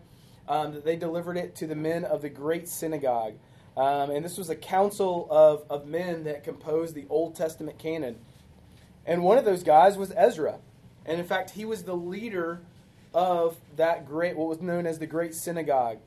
um, 0.47 0.73
that 0.73 0.85
they 0.85 0.95
delivered 0.95 1.37
it 1.37 1.55
to 1.55 1.67
the 1.67 1.75
men 1.75 2.03
of 2.05 2.21
the 2.21 2.29
great 2.29 2.67
synagogue. 2.67 3.33
Um, 3.77 4.09
and 4.11 4.23
this 4.23 4.37
was 4.37 4.49
a 4.49 4.55
council 4.55 5.27
of, 5.29 5.63
of 5.69 5.87
men 5.87 6.23
that 6.23 6.43
composed 6.43 6.95
the 6.95 7.05
Old 7.09 7.35
Testament 7.35 7.77
canon. 7.77 8.17
And 9.05 9.23
one 9.23 9.37
of 9.37 9.45
those 9.45 9.63
guys 9.63 9.97
was 9.97 10.13
Ezra. 10.15 10.59
And 11.05 11.19
in 11.19 11.25
fact, 11.25 11.51
he 11.51 11.65
was 11.65 11.83
the 11.83 11.95
leader 11.95 12.61
of 13.13 13.57
that 13.75 14.07
great, 14.07 14.35
what 14.35 14.47
was 14.47 14.61
known 14.61 14.87
as 14.87 14.99
the 14.99 15.05
Great 15.05 15.35
Synagogue. 15.35 15.97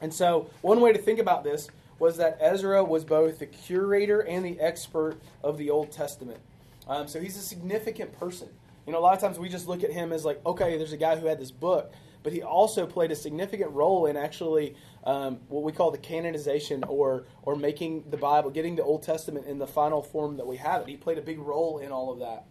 And 0.00 0.12
so, 0.12 0.50
one 0.60 0.80
way 0.80 0.92
to 0.92 0.98
think 0.98 1.18
about 1.18 1.44
this 1.44 1.68
was 1.98 2.16
that 2.16 2.36
Ezra 2.40 2.84
was 2.84 3.04
both 3.04 3.38
the 3.38 3.46
curator 3.46 4.20
and 4.20 4.44
the 4.44 4.60
expert 4.60 5.16
of 5.42 5.58
the 5.58 5.70
Old 5.70 5.92
Testament. 5.92 6.40
Um, 6.88 7.08
so 7.08 7.20
he's 7.20 7.36
a 7.36 7.40
significant 7.40 8.18
person. 8.18 8.48
You 8.86 8.92
know, 8.92 8.98
a 8.98 9.00
lot 9.00 9.14
of 9.14 9.20
times 9.20 9.38
we 9.38 9.48
just 9.48 9.68
look 9.68 9.82
at 9.82 9.90
him 9.90 10.12
as 10.12 10.24
like, 10.24 10.44
okay, 10.44 10.76
there's 10.76 10.92
a 10.92 10.98
guy 10.98 11.16
who 11.16 11.26
had 11.26 11.38
this 11.38 11.50
book. 11.50 11.92
But 12.24 12.32
he 12.32 12.42
also 12.42 12.86
played 12.86 13.12
a 13.12 13.14
significant 13.14 13.70
role 13.70 14.06
in 14.06 14.16
actually 14.16 14.74
um, 15.04 15.38
what 15.48 15.62
we 15.62 15.70
call 15.70 15.90
the 15.90 15.98
canonization 15.98 16.82
or 16.84 17.26
or 17.42 17.54
making 17.54 18.04
the 18.10 18.16
Bible, 18.16 18.50
getting 18.50 18.74
the 18.74 18.82
Old 18.82 19.02
Testament 19.02 19.46
in 19.46 19.58
the 19.58 19.66
final 19.66 20.02
form 20.02 20.38
that 20.38 20.46
we 20.46 20.56
have 20.56 20.80
it. 20.80 20.88
He 20.88 20.96
played 20.96 21.18
a 21.18 21.22
big 21.22 21.38
role 21.38 21.78
in 21.78 21.92
all 21.92 22.10
of 22.10 22.18
that, 22.20 22.46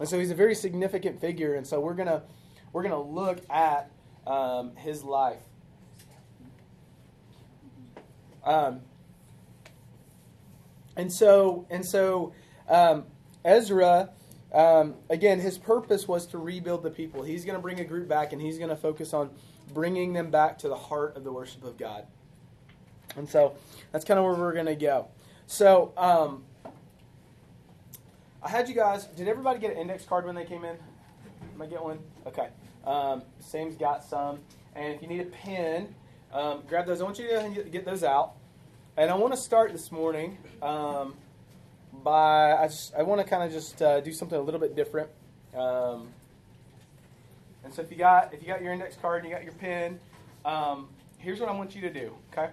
and 0.00 0.08
so 0.08 0.18
he's 0.18 0.30
a 0.30 0.34
very 0.34 0.54
significant 0.54 1.20
figure. 1.20 1.54
And 1.54 1.66
so 1.66 1.78
we're 1.78 1.94
gonna 1.94 2.22
we're 2.72 2.82
gonna 2.82 3.00
look 3.00 3.38
at 3.50 3.90
um, 4.26 4.74
his 4.76 5.04
life. 5.04 5.42
Um, 8.44 8.80
and 10.96 11.12
so 11.12 11.66
and 11.70 11.86
so 11.86 12.32
um, 12.66 13.04
Ezra. 13.44 14.10
Um, 14.52 14.94
again, 15.10 15.40
his 15.40 15.58
purpose 15.58 16.08
was 16.08 16.26
to 16.28 16.38
rebuild 16.38 16.82
the 16.82 16.90
people. 16.90 17.22
He's 17.22 17.44
going 17.44 17.56
to 17.56 17.62
bring 17.62 17.80
a 17.80 17.84
group 17.84 18.08
back, 18.08 18.32
and 18.32 18.40
he's 18.40 18.58
going 18.58 18.70
to 18.70 18.76
focus 18.76 19.12
on 19.12 19.30
bringing 19.74 20.14
them 20.14 20.30
back 20.30 20.58
to 20.58 20.68
the 20.68 20.76
heart 20.76 21.16
of 21.16 21.24
the 21.24 21.32
worship 21.32 21.64
of 21.64 21.76
God. 21.76 22.06
And 23.16 23.28
so 23.28 23.54
that's 23.92 24.04
kind 24.04 24.18
of 24.18 24.24
where 24.24 24.34
we're 24.34 24.54
going 24.54 24.66
to 24.66 24.74
go. 24.74 25.08
So 25.46 25.92
um, 25.96 26.44
I 28.42 28.48
had 28.48 28.68
you 28.68 28.74
guys. 28.74 29.04
Did 29.06 29.28
everybody 29.28 29.58
get 29.58 29.72
an 29.72 29.78
index 29.78 30.04
card 30.04 30.24
when 30.24 30.34
they 30.34 30.44
came 30.44 30.64
in? 30.64 30.76
Am 31.54 31.62
I 31.62 31.66
get 31.66 31.82
one? 31.82 31.98
Okay. 32.26 32.48
Um, 32.86 33.22
Sam's 33.40 33.76
got 33.76 34.04
some, 34.04 34.38
and 34.74 34.94
if 34.94 35.02
you 35.02 35.08
need 35.08 35.20
a 35.20 35.24
pen, 35.24 35.94
um, 36.32 36.62
grab 36.68 36.86
those. 36.86 37.00
I 37.00 37.04
want 37.04 37.18
you 37.18 37.28
to 37.28 37.64
get 37.70 37.84
those 37.84 38.04
out. 38.04 38.34
And 38.96 39.10
I 39.10 39.14
want 39.14 39.34
to 39.34 39.40
start 39.40 39.72
this 39.72 39.92
morning 39.92 40.38
um, 40.60 41.14
by 42.02 42.52
I, 42.52 42.68
just, 42.68 42.94
I 42.94 43.02
want 43.02 43.20
to 43.20 43.26
kind 43.26 43.42
of 43.42 43.52
just 43.52 43.80
uh, 43.82 44.00
do 44.00 44.12
something 44.12 44.38
a 44.38 44.42
little 44.42 44.60
bit 44.60 44.74
different. 44.76 45.08
Um, 45.56 46.08
and 47.64 47.74
so 47.74 47.82
if 47.82 47.90
you 47.90 47.96
got 47.96 48.32
if 48.32 48.40
you 48.42 48.48
got 48.48 48.62
your 48.62 48.72
index 48.72 48.96
card 48.96 49.22
and 49.22 49.30
you 49.30 49.34
got 49.34 49.44
your 49.44 49.52
pen, 49.54 50.00
um, 50.44 50.88
here's 51.18 51.40
what 51.40 51.48
I 51.48 51.52
want 51.52 51.74
you 51.74 51.82
to 51.82 51.90
do. 51.90 52.14
Okay, 52.32 52.48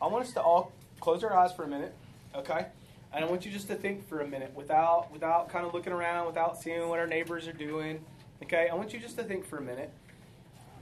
I 0.00 0.06
want 0.06 0.24
us 0.24 0.32
to 0.34 0.42
all 0.42 0.72
close 1.00 1.24
our 1.24 1.34
eyes 1.34 1.52
for 1.52 1.64
a 1.64 1.68
minute. 1.68 1.94
Okay, 2.34 2.66
and 3.12 3.24
I 3.24 3.28
want 3.28 3.44
you 3.46 3.52
just 3.52 3.68
to 3.68 3.74
think 3.74 4.06
for 4.08 4.20
a 4.20 4.26
minute 4.26 4.52
without 4.54 5.10
without 5.12 5.48
kind 5.48 5.64
of 5.64 5.72
looking 5.72 5.92
around, 5.92 6.26
without 6.26 6.60
seeing 6.60 6.88
what 6.88 6.98
our 6.98 7.06
neighbors 7.06 7.48
are 7.48 7.52
doing. 7.52 8.04
Okay, 8.42 8.68
I 8.70 8.74
want 8.74 8.92
you 8.92 9.00
just 9.00 9.16
to 9.16 9.24
think 9.24 9.46
for 9.46 9.58
a 9.58 9.62
minute, 9.62 9.90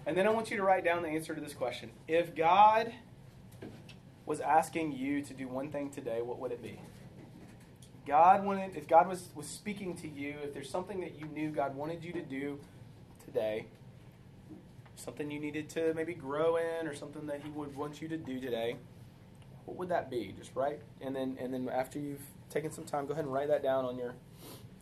and 0.06 0.16
then 0.16 0.26
I 0.26 0.30
want 0.30 0.50
you 0.50 0.56
to 0.56 0.62
write 0.62 0.84
down 0.84 1.02
the 1.02 1.08
answer 1.08 1.34
to 1.34 1.40
this 1.40 1.54
question: 1.54 1.90
If 2.06 2.34
God 2.34 2.92
was 4.26 4.40
asking 4.40 4.92
you 4.92 5.22
to 5.22 5.32
do 5.32 5.48
one 5.48 5.70
thing 5.70 5.90
today, 5.90 6.22
what 6.22 6.38
would 6.38 6.52
it 6.52 6.62
be? 6.62 6.78
God 8.08 8.42
wanted, 8.42 8.74
if 8.74 8.88
God 8.88 9.06
was, 9.06 9.28
was 9.34 9.46
speaking 9.46 9.94
to 9.98 10.08
you, 10.08 10.36
if 10.42 10.54
there's 10.54 10.70
something 10.70 11.00
that 11.00 11.20
you 11.20 11.26
knew 11.26 11.50
God 11.50 11.76
wanted 11.76 12.02
you 12.02 12.10
to 12.14 12.22
do 12.22 12.58
today, 13.22 13.66
something 14.96 15.30
you 15.30 15.38
needed 15.38 15.68
to 15.70 15.92
maybe 15.94 16.14
grow 16.14 16.56
in, 16.56 16.88
or 16.88 16.94
something 16.94 17.26
that 17.26 17.42
He 17.44 17.50
would 17.50 17.76
want 17.76 18.00
you 18.00 18.08
to 18.08 18.16
do 18.16 18.40
today, 18.40 18.76
what 19.66 19.76
would 19.76 19.90
that 19.90 20.10
be? 20.10 20.34
Just 20.38 20.56
write, 20.56 20.80
and 21.02 21.14
then 21.14 21.36
and 21.38 21.52
then 21.52 21.68
after 21.68 21.98
you've 21.98 22.22
taken 22.48 22.72
some 22.72 22.84
time, 22.84 23.04
go 23.04 23.12
ahead 23.12 23.26
and 23.26 23.32
write 23.32 23.48
that 23.48 23.62
down 23.62 23.84
on 23.84 23.98
your 23.98 24.14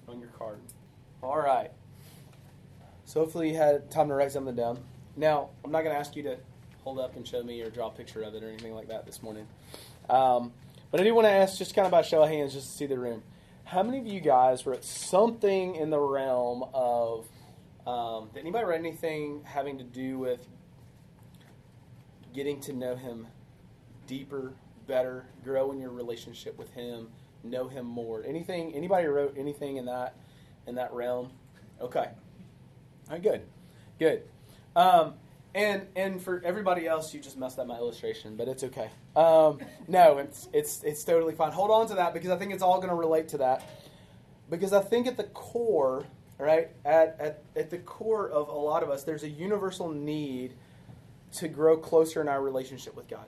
on 0.06 0.20
your 0.20 0.28
card. 0.30 0.60
All 1.20 1.38
right. 1.38 1.72
So 3.04 3.20
hopefully 3.20 3.50
you 3.50 3.56
had 3.56 3.90
time 3.90 4.06
to 4.08 4.14
write 4.14 4.30
something 4.30 4.54
down. 4.54 4.78
Now 5.16 5.48
I'm 5.64 5.72
not 5.72 5.82
going 5.82 5.94
to 5.94 5.98
ask 5.98 6.14
you 6.14 6.22
to 6.24 6.36
hold 6.84 7.00
up 7.00 7.16
and 7.16 7.26
show 7.26 7.42
me 7.42 7.60
or 7.62 7.70
draw 7.70 7.88
a 7.88 7.90
picture 7.90 8.22
of 8.22 8.36
it 8.36 8.44
or 8.44 8.48
anything 8.48 8.74
like 8.74 8.86
that 8.88 9.04
this 9.04 9.20
morning. 9.20 9.48
Um, 10.08 10.52
but 10.96 11.02
I 11.02 11.04
do 11.04 11.14
want 11.14 11.26
to 11.26 11.30
ask, 11.30 11.58
just 11.58 11.74
kind 11.74 11.84
of 11.84 11.90
by 11.90 12.00
show 12.00 12.22
of 12.22 12.30
hands, 12.30 12.54
just 12.54 12.70
to 12.70 12.72
see 12.78 12.86
the 12.86 12.98
room. 12.98 13.22
How 13.64 13.82
many 13.82 13.98
of 13.98 14.06
you 14.06 14.18
guys 14.18 14.64
were 14.64 14.72
at 14.72 14.82
something 14.82 15.76
in 15.76 15.90
the 15.90 15.98
realm 15.98 16.64
of? 16.72 17.26
Um, 17.86 18.30
did 18.32 18.40
anybody 18.40 18.64
write 18.64 18.80
anything 18.80 19.42
having 19.44 19.76
to 19.76 19.84
do 19.84 20.18
with 20.18 20.48
getting 22.32 22.60
to 22.62 22.72
know 22.72 22.96
Him 22.96 23.26
deeper, 24.06 24.54
better, 24.86 25.26
grow 25.44 25.70
in 25.70 25.78
your 25.80 25.90
relationship 25.90 26.56
with 26.56 26.72
Him, 26.72 27.08
know 27.44 27.68
Him 27.68 27.84
more? 27.84 28.24
Anything? 28.24 28.74
Anybody 28.74 29.06
wrote 29.06 29.34
anything 29.36 29.76
in 29.76 29.84
that 29.84 30.16
in 30.66 30.76
that 30.76 30.94
realm? 30.94 31.30
Okay. 31.78 32.08
All 32.08 33.10
right. 33.10 33.22
Good. 33.22 33.42
Good. 33.98 34.22
Um, 34.74 35.12
and 35.56 35.86
and 35.96 36.22
for 36.22 36.42
everybody 36.44 36.86
else, 36.86 37.14
you 37.14 37.20
just 37.20 37.38
messed 37.38 37.58
up 37.58 37.66
my 37.66 37.78
illustration, 37.78 38.36
but 38.36 38.46
it's 38.46 38.62
okay. 38.62 38.90
Um, 39.16 39.58
no, 39.88 40.18
it's 40.18 40.48
it's 40.52 40.82
it's 40.84 41.02
totally 41.02 41.34
fine. 41.34 41.50
Hold 41.50 41.70
on 41.70 41.88
to 41.88 41.94
that 41.94 42.12
because 42.12 42.30
I 42.30 42.36
think 42.36 42.52
it's 42.52 42.62
all 42.62 42.76
going 42.76 42.90
to 42.90 42.94
relate 42.94 43.28
to 43.28 43.38
that. 43.38 43.66
Because 44.50 44.74
I 44.74 44.82
think 44.82 45.06
at 45.06 45.16
the 45.16 45.24
core, 45.24 46.04
right, 46.38 46.68
at, 46.84 47.16
at 47.18 47.42
at 47.56 47.70
the 47.70 47.78
core 47.78 48.28
of 48.28 48.48
a 48.48 48.52
lot 48.52 48.82
of 48.82 48.90
us, 48.90 49.02
there's 49.02 49.22
a 49.22 49.30
universal 49.30 49.88
need 49.88 50.52
to 51.36 51.48
grow 51.48 51.78
closer 51.78 52.20
in 52.20 52.28
our 52.28 52.42
relationship 52.42 52.94
with 52.94 53.08
God. 53.08 53.26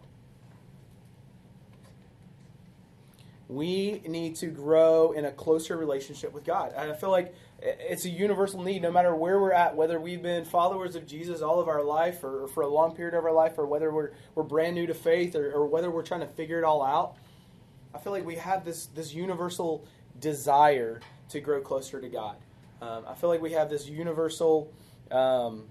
We 3.49 4.03
need 4.07 4.37
to 4.37 4.49
grow 4.49 5.13
in 5.13 5.25
a 5.25 5.33
closer 5.33 5.79
relationship 5.79 6.35
with 6.35 6.45
God. 6.45 6.75
I 6.75 6.93
feel 6.93 7.11
like 7.11 7.35
it's 7.61 8.05
a 8.05 8.11
universal 8.11 8.63
need 8.63 8.83
no 8.83 8.91
matter 8.91 9.15
where 9.15 9.41
we're 9.41 9.53
at 9.53 9.75
whether 9.75 9.99
we've 9.99 10.23
been 10.23 10.45
followers 10.45 10.95
of 10.95 11.07
jesus 11.07 11.43
all 11.43 11.59
of 11.61 11.69
our 11.69 11.83
life 11.83 12.23
or, 12.23 12.45
or 12.45 12.49
for 12.49 12.63
a 12.63 12.69
long 12.69 12.95
period 12.95 13.15
of 13.15 13.25
our 13.25 13.33
life 13.33 13.55
or 13.59 13.67
whether 13.67 13.93
we're, 13.93 14.13
we're 14.35 14.45
brand 14.45 14.75
new 14.75 14.87
to 14.87 14.95
faith 14.95 15.35
or, 15.35 15.51
or 15.51 15.67
whether 15.67 15.91
we're 15.91 16.03
trying 16.03 16.21
to 16.21 16.27
figure 16.27 16.59
it 16.59 16.65
all 16.65 16.85
out 16.85 17.17
i 17.95 17.99
feel 17.99 18.13
like 18.13 18.25
we 18.25 18.37
have 18.37 18.65
this, 18.65 18.87
this 18.87 19.13
universal 19.13 19.85
desire 20.21 21.01
to 21.29 21.41
grow 21.41 21.61
closer 21.61 22.01
to 22.01 22.09
god. 22.09 22.37
Um, 22.81 23.05
i 23.09 23.15
feel 23.15 23.29
like 23.29 23.43
we 23.43 23.53
have 23.53 23.69
this 23.69 23.89
universal 23.89 24.73
um, 25.11 25.65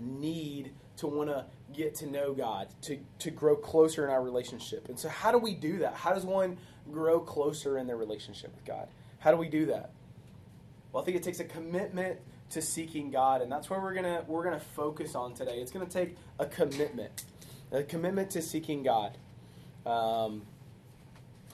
need 0.00 0.72
to 0.98 1.06
want 1.06 1.30
to 1.30 1.44
get 1.72 1.94
to 1.96 2.06
know 2.06 2.32
god 2.32 2.68
to, 2.82 2.98
to 3.18 3.30
grow 3.30 3.56
closer 3.56 4.04
in 4.04 4.10
our 4.10 4.22
relationship. 4.22 4.88
And 4.88 4.98
so 4.98 5.08
how 5.08 5.30
do 5.32 5.38
we 5.38 5.54
do 5.54 5.78
that? 5.78 5.94
How 5.94 6.12
does 6.12 6.24
one 6.24 6.58
grow 6.90 7.20
closer 7.20 7.78
in 7.78 7.86
their 7.86 7.96
relationship 7.96 8.54
with 8.54 8.64
god? 8.64 8.88
How 9.18 9.30
do 9.30 9.36
we 9.36 9.48
do 9.48 9.66
that 9.66 9.90
well, 10.92 11.02
I 11.02 11.04
think 11.04 11.16
it 11.16 11.22
takes 11.22 11.40
a 11.40 11.44
commitment 11.44 12.18
to 12.50 12.62
seeking 12.62 13.10
God, 13.10 13.42
and 13.42 13.52
that's 13.52 13.68
where 13.68 13.80
we're 13.80 13.94
gonna 13.94 14.24
we're 14.26 14.44
gonna 14.44 14.60
focus 14.60 15.14
on 15.14 15.34
today. 15.34 15.58
It's 15.58 15.70
gonna 15.70 15.86
take 15.86 16.16
a 16.38 16.46
commitment, 16.46 17.24
a 17.70 17.82
commitment 17.82 18.30
to 18.30 18.42
seeking 18.42 18.82
God, 18.82 19.16
um, 19.86 20.42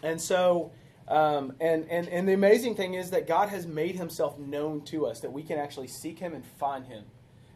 and 0.02 0.20
so. 0.20 0.72
Um, 1.06 1.52
and, 1.60 1.86
and, 1.90 2.08
and 2.08 2.26
the 2.26 2.32
amazing 2.32 2.76
thing 2.76 2.94
is 2.94 3.10
that 3.10 3.26
God 3.26 3.50
has 3.50 3.66
made 3.66 3.94
himself 3.94 4.38
known 4.38 4.80
to 4.86 5.04
us, 5.04 5.20
that 5.20 5.30
we 5.30 5.42
can 5.42 5.58
actually 5.58 5.88
seek 5.88 6.18
him 6.18 6.32
and 6.32 6.42
find 6.58 6.86
him. 6.86 7.04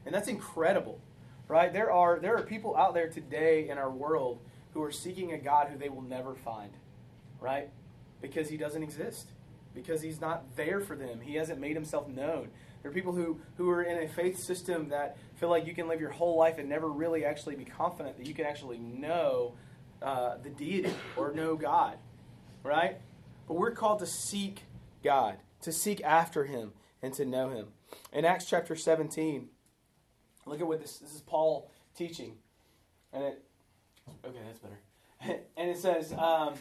And 0.04 0.14
that's 0.14 0.28
incredible, 0.28 1.00
right? 1.49 1.73
There 1.73 1.90
are, 1.90 2.18
there 2.18 2.37
are 2.37 2.42
people 2.42 2.76
out 2.76 2.92
there 2.92 3.08
today 3.08 3.70
in 3.70 3.78
our 3.78 3.90
world 3.90 4.40
who 4.75 4.82
are 4.82 4.92
seeking 4.92 5.32
a 5.32 5.38
God 5.38 5.68
who 5.68 5.78
they 5.78 5.88
will 5.88 6.02
never 6.02 6.35
find, 6.35 6.73
right? 7.40 7.70
Because 8.20 8.50
he 8.50 8.58
doesn't 8.58 8.82
exist 8.82 9.28
because 9.82 10.02
he's 10.02 10.20
not 10.20 10.56
there 10.56 10.80
for 10.80 10.97
them. 10.97 11.20
He 11.20 11.37
hasn't 11.37 11.61
made 11.61 11.76
himself 11.76 12.08
known. 12.08 12.49
There 12.82 12.90
are 12.90 12.94
people 12.94 13.12
who, 13.12 13.40
who 13.56 13.70
are 13.70 13.82
in 13.82 14.02
a 14.02 14.08
faith 14.08 14.38
system 14.38 14.88
that 14.88 15.16
feel 15.37 15.49
like 15.49 15.66
you 15.66 15.75
can 15.75 15.87
live 15.87 16.00
your 16.00 16.11
whole 16.11 16.37
life 16.37 16.58
and 16.58 16.68
never 16.68 16.88
really 16.88 17.25
actually 17.25 17.54
be 17.54 17.64
confident 17.64 18.16
that 18.16 18.26
you 18.26 18.35
can 18.35 18.44
actually 18.44 18.78
know 18.78 19.54
uh, 20.02 20.37
the 20.42 20.50
deity 20.50 20.92
or 21.16 21.32
know 21.32 21.54
God, 21.54 21.97
right? 22.64 22.99
But 23.47 23.54
we're 23.54 23.70
called 23.70 24.00
to 24.00 24.06
seek 24.06 24.64
God, 25.04 25.37
to 25.62 25.70
seek 25.70 26.02
after 26.02 26.44
Him, 26.44 26.73
and 27.00 27.14
to 27.14 27.25
know 27.25 27.50
Him. 27.50 27.68
In 28.12 28.25
Acts 28.25 28.47
chapter 28.47 28.75
17, 28.75 29.49
look 30.44 30.61
at 30.61 30.66
what 30.66 30.80
this, 30.80 30.99
this 30.99 31.14
is 31.14 31.20
Paul 31.20 31.70
teaching. 31.97 32.35
And 33.12 33.23
it, 33.23 33.44
okay, 34.25 34.38
that's 34.44 34.58
better. 34.58 35.40
and 35.56 35.70
it 35.70 35.78
says, 35.78 36.12
um, 36.12 36.54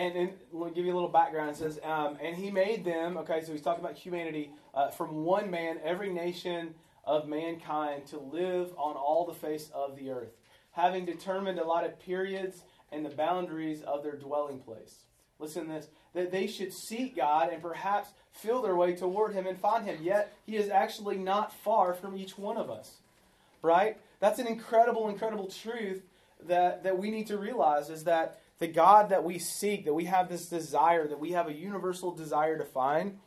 and 0.00 0.16
then 0.16 0.30
we'll 0.50 0.70
give 0.70 0.86
you 0.86 0.94
a 0.94 0.94
little 0.94 1.10
background. 1.10 1.50
It 1.50 1.56
says, 1.56 1.78
um, 1.84 2.16
and 2.22 2.34
he 2.34 2.50
made 2.50 2.86
them, 2.86 3.18
okay, 3.18 3.42
so 3.44 3.52
he's 3.52 3.60
talking 3.60 3.84
about 3.84 3.96
humanity, 3.96 4.50
uh, 4.74 4.88
from 4.88 5.24
one 5.24 5.50
man, 5.50 5.78
every 5.84 6.10
nation 6.10 6.74
of 7.04 7.28
mankind 7.28 8.06
to 8.06 8.18
live 8.18 8.72
on 8.78 8.96
all 8.96 9.26
the 9.26 9.34
face 9.34 9.68
of 9.74 9.96
the 9.96 10.08
earth, 10.08 10.32
having 10.70 11.04
determined 11.04 11.58
a 11.58 11.66
lot 11.66 11.84
of 11.84 12.00
periods 12.00 12.62
and 12.90 13.04
the 13.04 13.10
boundaries 13.10 13.82
of 13.82 14.02
their 14.02 14.16
dwelling 14.16 14.58
place. 14.60 15.00
Listen 15.38 15.66
to 15.66 15.72
this 15.72 15.88
that 16.14 16.32
they 16.32 16.46
should 16.46 16.72
seek 16.72 17.14
God 17.14 17.52
and 17.52 17.60
perhaps 17.60 18.08
feel 18.32 18.62
their 18.62 18.76
way 18.76 18.96
toward 18.96 19.34
Him 19.34 19.46
and 19.46 19.58
find 19.58 19.84
Him. 19.84 19.98
Yet 20.02 20.32
He 20.46 20.56
is 20.56 20.70
actually 20.70 21.18
not 21.18 21.52
far 21.52 21.92
from 21.92 22.16
each 22.16 22.38
one 22.38 22.56
of 22.56 22.70
us. 22.70 22.96
Right? 23.60 23.98
That's 24.18 24.38
an 24.38 24.46
incredible, 24.46 25.10
incredible 25.10 25.46
truth 25.46 26.02
that, 26.46 26.84
that 26.84 26.98
we 26.98 27.10
need 27.10 27.26
to 27.26 27.36
realize 27.36 27.90
is 27.90 28.04
that 28.04 28.40
the 28.60 28.68
God 28.68 29.08
that 29.08 29.24
we 29.24 29.38
seek, 29.38 29.86
that 29.86 29.94
we 29.94 30.04
have 30.04 30.28
this 30.28 30.46
desire, 30.46 31.08
that 31.08 31.18
we 31.18 31.32
have 31.32 31.48
a 31.48 31.52
universal 31.52 32.14
desire 32.14 32.56
to 32.56 32.64
find, 32.64 33.18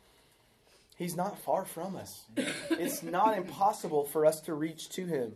He's 0.96 1.16
not 1.16 1.40
far 1.40 1.64
from 1.64 1.96
us. 1.96 2.24
it's 2.70 3.02
not 3.02 3.36
impossible 3.36 4.04
for 4.04 4.24
us 4.24 4.40
to 4.42 4.54
reach 4.54 4.88
to 4.90 5.04
Him. 5.04 5.32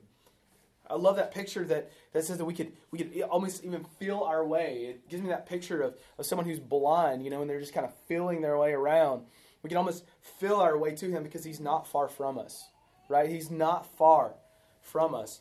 I 0.88 0.94
love 0.94 1.16
that 1.16 1.34
picture 1.34 1.64
that, 1.64 1.90
that 2.12 2.24
says 2.24 2.38
that 2.38 2.44
we 2.44 2.54
could 2.54 2.72
we 2.90 2.98
could 2.98 3.20
almost 3.22 3.64
even 3.64 3.84
feel 3.98 4.20
our 4.20 4.46
way. 4.46 4.86
It 4.88 5.08
gives 5.08 5.22
me 5.22 5.28
that 5.28 5.46
picture 5.46 5.82
of, 5.82 5.96
of 6.16 6.24
someone 6.24 6.46
who's 6.46 6.60
blind, 6.60 7.24
you 7.24 7.30
know, 7.30 7.42
and 7.42 7.50
they're 7.50 7.60
just 7.60 7.74
kind 7.74 7.84
of 7.84 7.92
feeling 8.06 8.40
their 8.40 8.56
way 8.56 8.72
around. 8.72 9.24
We 9.62 9.68
can 9.68 9.76
almost 9.76 10.04
feel 10.38 10.56
our 10.56 10.78
way 10.78 10.94
to 10.94 11.10
him 11.10 11.24
because 11.24 11.44
he's 11.44 11.60
not 11.60 11.88
far 11.88 12.08
from 12.08 12.38
us. 12.38 12.70
Right? 13.08 13.28
He's 13.28 13.50
not 13.50 13.86
far 13.96 14.34
from 14.80 15.14
us. 15.14 15.40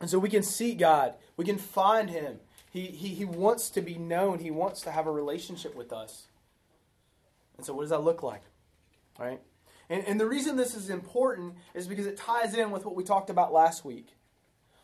And 0.00 0.10
so 0.10 0.18
we 0.18 0.28
can 0.28 0.42
see 0.42 0.74
God, 0.74 1.14
we 1.36 1.44
can 1.44 1.58
find 1.58 2.10
Him. 2.10 2.38
He, 2.76 2.86
he, 2.88 3.08
he 3.08 3.24
wants 3.24 3.70
to 3.70 3.80
be 3.80 3.94
known, 3.94 4.38
He 4.38 4.50
wants 4.50 4.82
to 4.82 4.90
have 4.90 5.06
a 5.06 5.10
relationship 5.10 5.74
with 5.74 5.92
us. 5.92 6.26
And 7.56 7.64
so, 7.64 7.72
what 7.72 7.82
does 7.82 7.90
that 7.90 8.04
look 8.04 8.22
like? 8.22 8.42
Right? 9.18 9.40
And, 9.88 10.04
and 10.06 10.20
the 10.20 10.26
reason 10.26 10.56
this 10.56 10.74
is 10.74 10.90
important 10.90 11.54
is 11.72 11.86
because 11.86 12.06
it 12.06 12.18
ties 12.18 12.54
in 12.54 12.70
with 12.70 12.84
what 12.84 12.94
we 12.94 13.02
talked 13.02 13.30
about 13.30 13.50
last 13.50 13.84
week. 13.84 14.08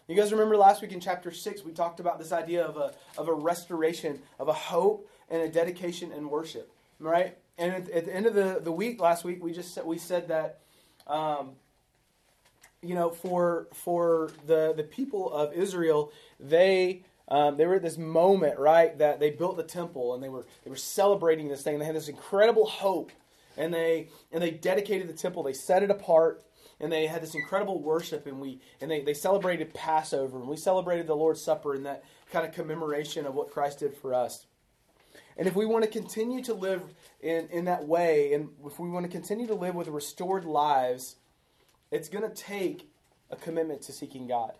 You 0.08 0.16
guys 0.16 0.32
remember 0.32 0.56
last 0.56 0.80
week 0.80 0.92
in 0.92 1.00
chapter 1.00 1.30
6, 1.30 1.64
we 1.64 1.72
talked 1.72 2.00
about 2.00 2.18
this 2.18 2.32
idea 2.32 2.64
of 2.64 2.76
a, 2.76 2.94
of 3.18 3.28
a 3.28 3.32
restoration, 3.32 4.20
of 4.38 4.48
a 4.48 4.52
hope, 4.52 5.08
and 5.28 5.42
a 5.42 5.48
dedication 5.48 6.12
and 6.12 6.30
worship. 6.30 6.72
Right? 6.98 7.36
And 7.58 7.72
at, 7.74 7.90
at 7.90 8.06
the 8.06 8.14
end 8.14 8.26
of 8.26 8.34
the, 8.34 8.60
the 8.62 8.72
week 8.72 9.00
last 9.02 9.22
week, 9.22 9.44
we 9.44 9.52
just 9.52 9.74
said, 9.74 9.84
we 9.84 9.98
said 9.98 10.28
that 10.28 10.60
um, 11.06 11.56
you 12.82 12.94
know, 12.94 13.10
for 13.10 13.68
for 13.72 14.30
the 14.46 14.72
the 14.76 14.82
people 14.82 15.32
of 15.32 15.52
Israel, 15.52 16.12
they 16.40 17.04
um, 17.32 17.56
they 17.56 17.64
were 17.66 17.76
at 17.76 17.82
this 17.82 17.96
moment, 17.96 18.58
right, 18.58 18.96
that 18.98 19.18
they 19.18 19.30
built 19.30 19.56
the 19.56 19.62
temple 19.62 20.12
and 20.12 20.22
they 20.22 20.28
were 20.28 20.44
they 20.64 20.70
were 20.70 20.76
celebrating 20.76 21.48
this 21.48 21.62
thing. 21.62 21.78
They 21.78 21.86
had 21.86 21.96
this 21.96 22.08
incredible 22.08 22.66
hope, 22.66 23.10
and 23.56 23.72
they 23.72 24.10
and 24.30 24.42
they 24.42 24.50
dedicated 24.50 25.08
the 25.08 25.14
temple. 25.14 25.42
They 25.42 25.54
set 25.54 25.82
it 25.82 25.90
apart, 25.90 26.44
and 26.78 26.92
they 26.92 27.06
had 27.06 27.22
this 27.22 27.34
incredible 27.34 27.80
worship. 27.80 28.26
And 28.26 28.38
we 28.38 28.60
and 28.82 28.90
they 28.90 29.00
they 29.00 29.14
celebrated 29.14 29.72
Passover, 29.72 30.40
and 30.40 30.46
we 30.46 30.58
celebrated 30.58 31.06
the 31.06 31.16
Lord's 31.16 31.40
Supper 31.40 31.74
in 31.74 31.84
that 31.84 32.04
kind 32.30 32.46
of 32.46 32.52
commemoration 32.52 33.24
of 33.24 33.34
what 33.34 33.50
Christ 33.50 33.78
did 33.78 33.96
for 33.96 34.12
us. 34.12 34.44
And 35.38 35.48
if 35.48 35.56
we 35.56 35.64
want 35.64 35.84
to 35.84 35.90
continue 35.90 36.44
to 36.44 36.52
live 36.52 36.82
in, 37.22 37.48
in 37.48 37.64
that 37.64 37.86
way, 37.88 38.34
and 38.34 38.50
if 38.66 38.78
we 38.78 38.90
want 38.90 39.06
to 39.06 39.10
continue 39.10 39.46
to 39.46 39.54
live 39.54 39.74
with 39.74 39.88
restored 39.88 40.44
lives, 40.44 41.16
it's 41.90 42.10
going 42.10 42.28
to 42.28 42.34
take 42.34 42.90
a 43.30 43.36
commitment 43.36 43.80
to 43.82 43.92
seeking 43.92 44.26
God. 44.26 44.52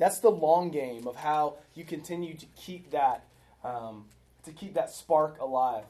That's 0.00 0.18
the 0.18 0.30
long 0.30 0.70
game 0.70 1.06
of 1.06 1.14
how 1.14 1.56
you 1.74 1.84
continue 1.84 2.34
to 2.34 2.46
keep 2.56 2.90
that 2.90 3.26
um, 3.62 4.06
to 4.44 4.50
keep 4.50 4.72
that 4.72 4.90
spark 4.90 5.38
alive. 5.38 5.84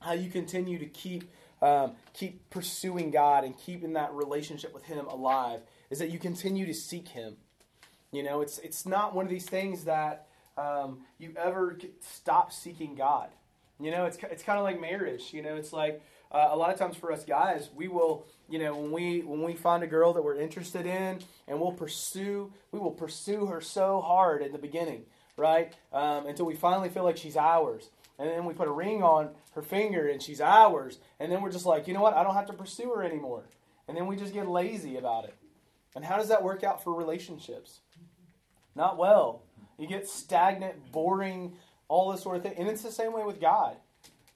How 0.00 0.14
you 0.14 0.30
continue 0.30 0.78
to 0.78 0.86
keep 0.86 1.30
um, 1.60 1.92
keep 2.14 2.48
pursuing 2.48 3.10
God 3.10 3.44
and 3.44 3.56
keeping 3.56 3.92
that 3.92 4.14
relationship 4.14 4.72
with 4.72 4.84
Him 4.84 5.06
alive 5.06 5.60
is 5.90 5.98
that 5.98 6.08
you 6.08 6.18
continue 6.18 6.64
to 6.64 6.72
seek 6.72 7.08
Him. 7.08 7.36
You 8.10 8.22
know, 8.22 8.40
it's 8.40 8.56
it's 8.58 8.86
not 8.86 9.14
one 9.14 9.26
of 9.26 9.30
these 9.30 9.46
things 9.46 9.84
that 9.84 10.28
um, 10.56 11.00
you 11.18 11.34
ever 11.36 11.78
stop 12.00 12.52
seeking 12.52 12.94
God. 12.94 13.28
You 13.78 13.90
know, 13.90 14.06
it's 14.06 14.16
it's 14.30 14.42
kind 14.42 14.58
of 14.58 14.64
like 14.64 14.80
marriage. 14.80 15.34
You 15.34 15.42
know, 15.42 15.56
it's 15.56 15.74
like 15.74 16.00
uh, 16.32 16.48
a 16.50 16.56
lot 16.56 16.72
of 16.72 16.78
times 16.78 16.96
for 16.96 17.12
us 17.12 17.24
guys, 17.24 17.68
we 17.74 17.88
will, 17.88 18.26
you 18.48 18.58
know, 18.58 18.74
when 18.74 18.90
we 18.90 19.20
when 19.20 19.42
we 19.42 19.54
find 19.54 19.82
a 19.82 19.86
girl 19.86 20.12
that 20.14 20.24
we're 20.24 20.36
interested 20.36 20.86
in, 20.86 21.20
and 21.46 21.60
we'll 21.60 21.72
pursue, 21.72 22.50
we 22.72 22.78
will 22.78 22.90
pursue 22.90 23.46
her 23.46 23.60
so 23.60 24.00
hard 24.00 24.42
in 24.42 24.50
the 24.52 24.58
beginning, 24.58 25.04
right? 25.36 25.74
Um, 25.92 26.26
until 26.26 26.46
we 26.46 26.54
finally 26.54 26.88
feel 26.88 27.04
like 27.04 27.18
she's 27.18 27.36
ours, 27.36 27.90
and 28.18 28.28
then 28.28 28.46
we 28.46 28.54
put 28.54 28.68
a 28.68 28.72
ring 28.72 29.02
on 29.02 29.30
her 29.54 29.62
finger 29.62 30.08
and 30.08 30.22
she's 30.22 30.40
ours, 30.40 30.98
and 31.20 31.30
then 31.30 31.42
we're 31.42 31.52
just 31.52 31.66
like, 31.66 31.86
you 31.86 31.92
know 31.92 32.00
what? 32.00 32.14
I 32.14 32.22
don't 32.22 32.34
have 32.34 32.46
to 32.46 32.54
pursue 32.54 32.90
her 32.96 33.02
anymore, 33.02 33.44
and 33.86 33.96
then 33.96 34.06
we 34.06 34.16
just 34.16 34.32
get 34.32 34.48
lazy 34.48 34.96
about 34.96 35.24
it. 35.24 35.34
And 35.94 36.04
how 36.04 36.16
does 36.16 36.28
that 36.28 36.42
work 36.42 36.64
out 36.64 36.82
for 36.82 36.94
relationships? 36.94 37.80
Not 38.74 38.96
well. 38.96 39.42
You 39.78 39.86
get 39.86 40.08
stagnant, 40.08 40.90
boring, 40.92 41.52
all 41.88 42.10
this 42.10 42.22
sort 42.22 42.36
of 42.36 42.42
thing, 42.42 42.54
and 42.56 42.68
it's 42.68 42.82
the 42.82 42.90
same 42.90 43.12
way 43.12 43.22
with 43.22 43.38
God. 43.38 43.76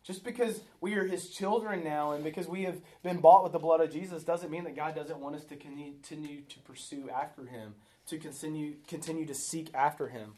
Just 0.07 0.23
because 0.23 0.61
we 0.81 0.95
are 0.95 1.05
his 1.05 1.31
children 1.31 1.83
now 1.83 2.13
and 2.13 2.23
because 2.23 2.47
we 2.47 2.63
have 2.63 2.81
been 3.03 3.19
bought 3.19 3.43
with 3.43 3.51
the 3.51 3.59
blood 3.59 3.81
of 3.81 3.93
Jesus 3.93 4.23
doesn't 4.23 4.53
mean 4.53 4.63
that 4.63 4.77
God 4.77 4.95
doesn't 4.95 5.19
want 5.19 5.35
us 5.35 5.45
to 5.47 5.57
continue 5.57 6.43
to 6.43 6.59
pursue 6.61 7.11
after 7.11 7.45
him, 7.47 7.75
to 8.07 8.17
continue 8.17 8.75
continue 8.87 9.27
to 9.27 9.35
seek 9.35 9.69
after 9.75 10.07
him. 10.07 10.35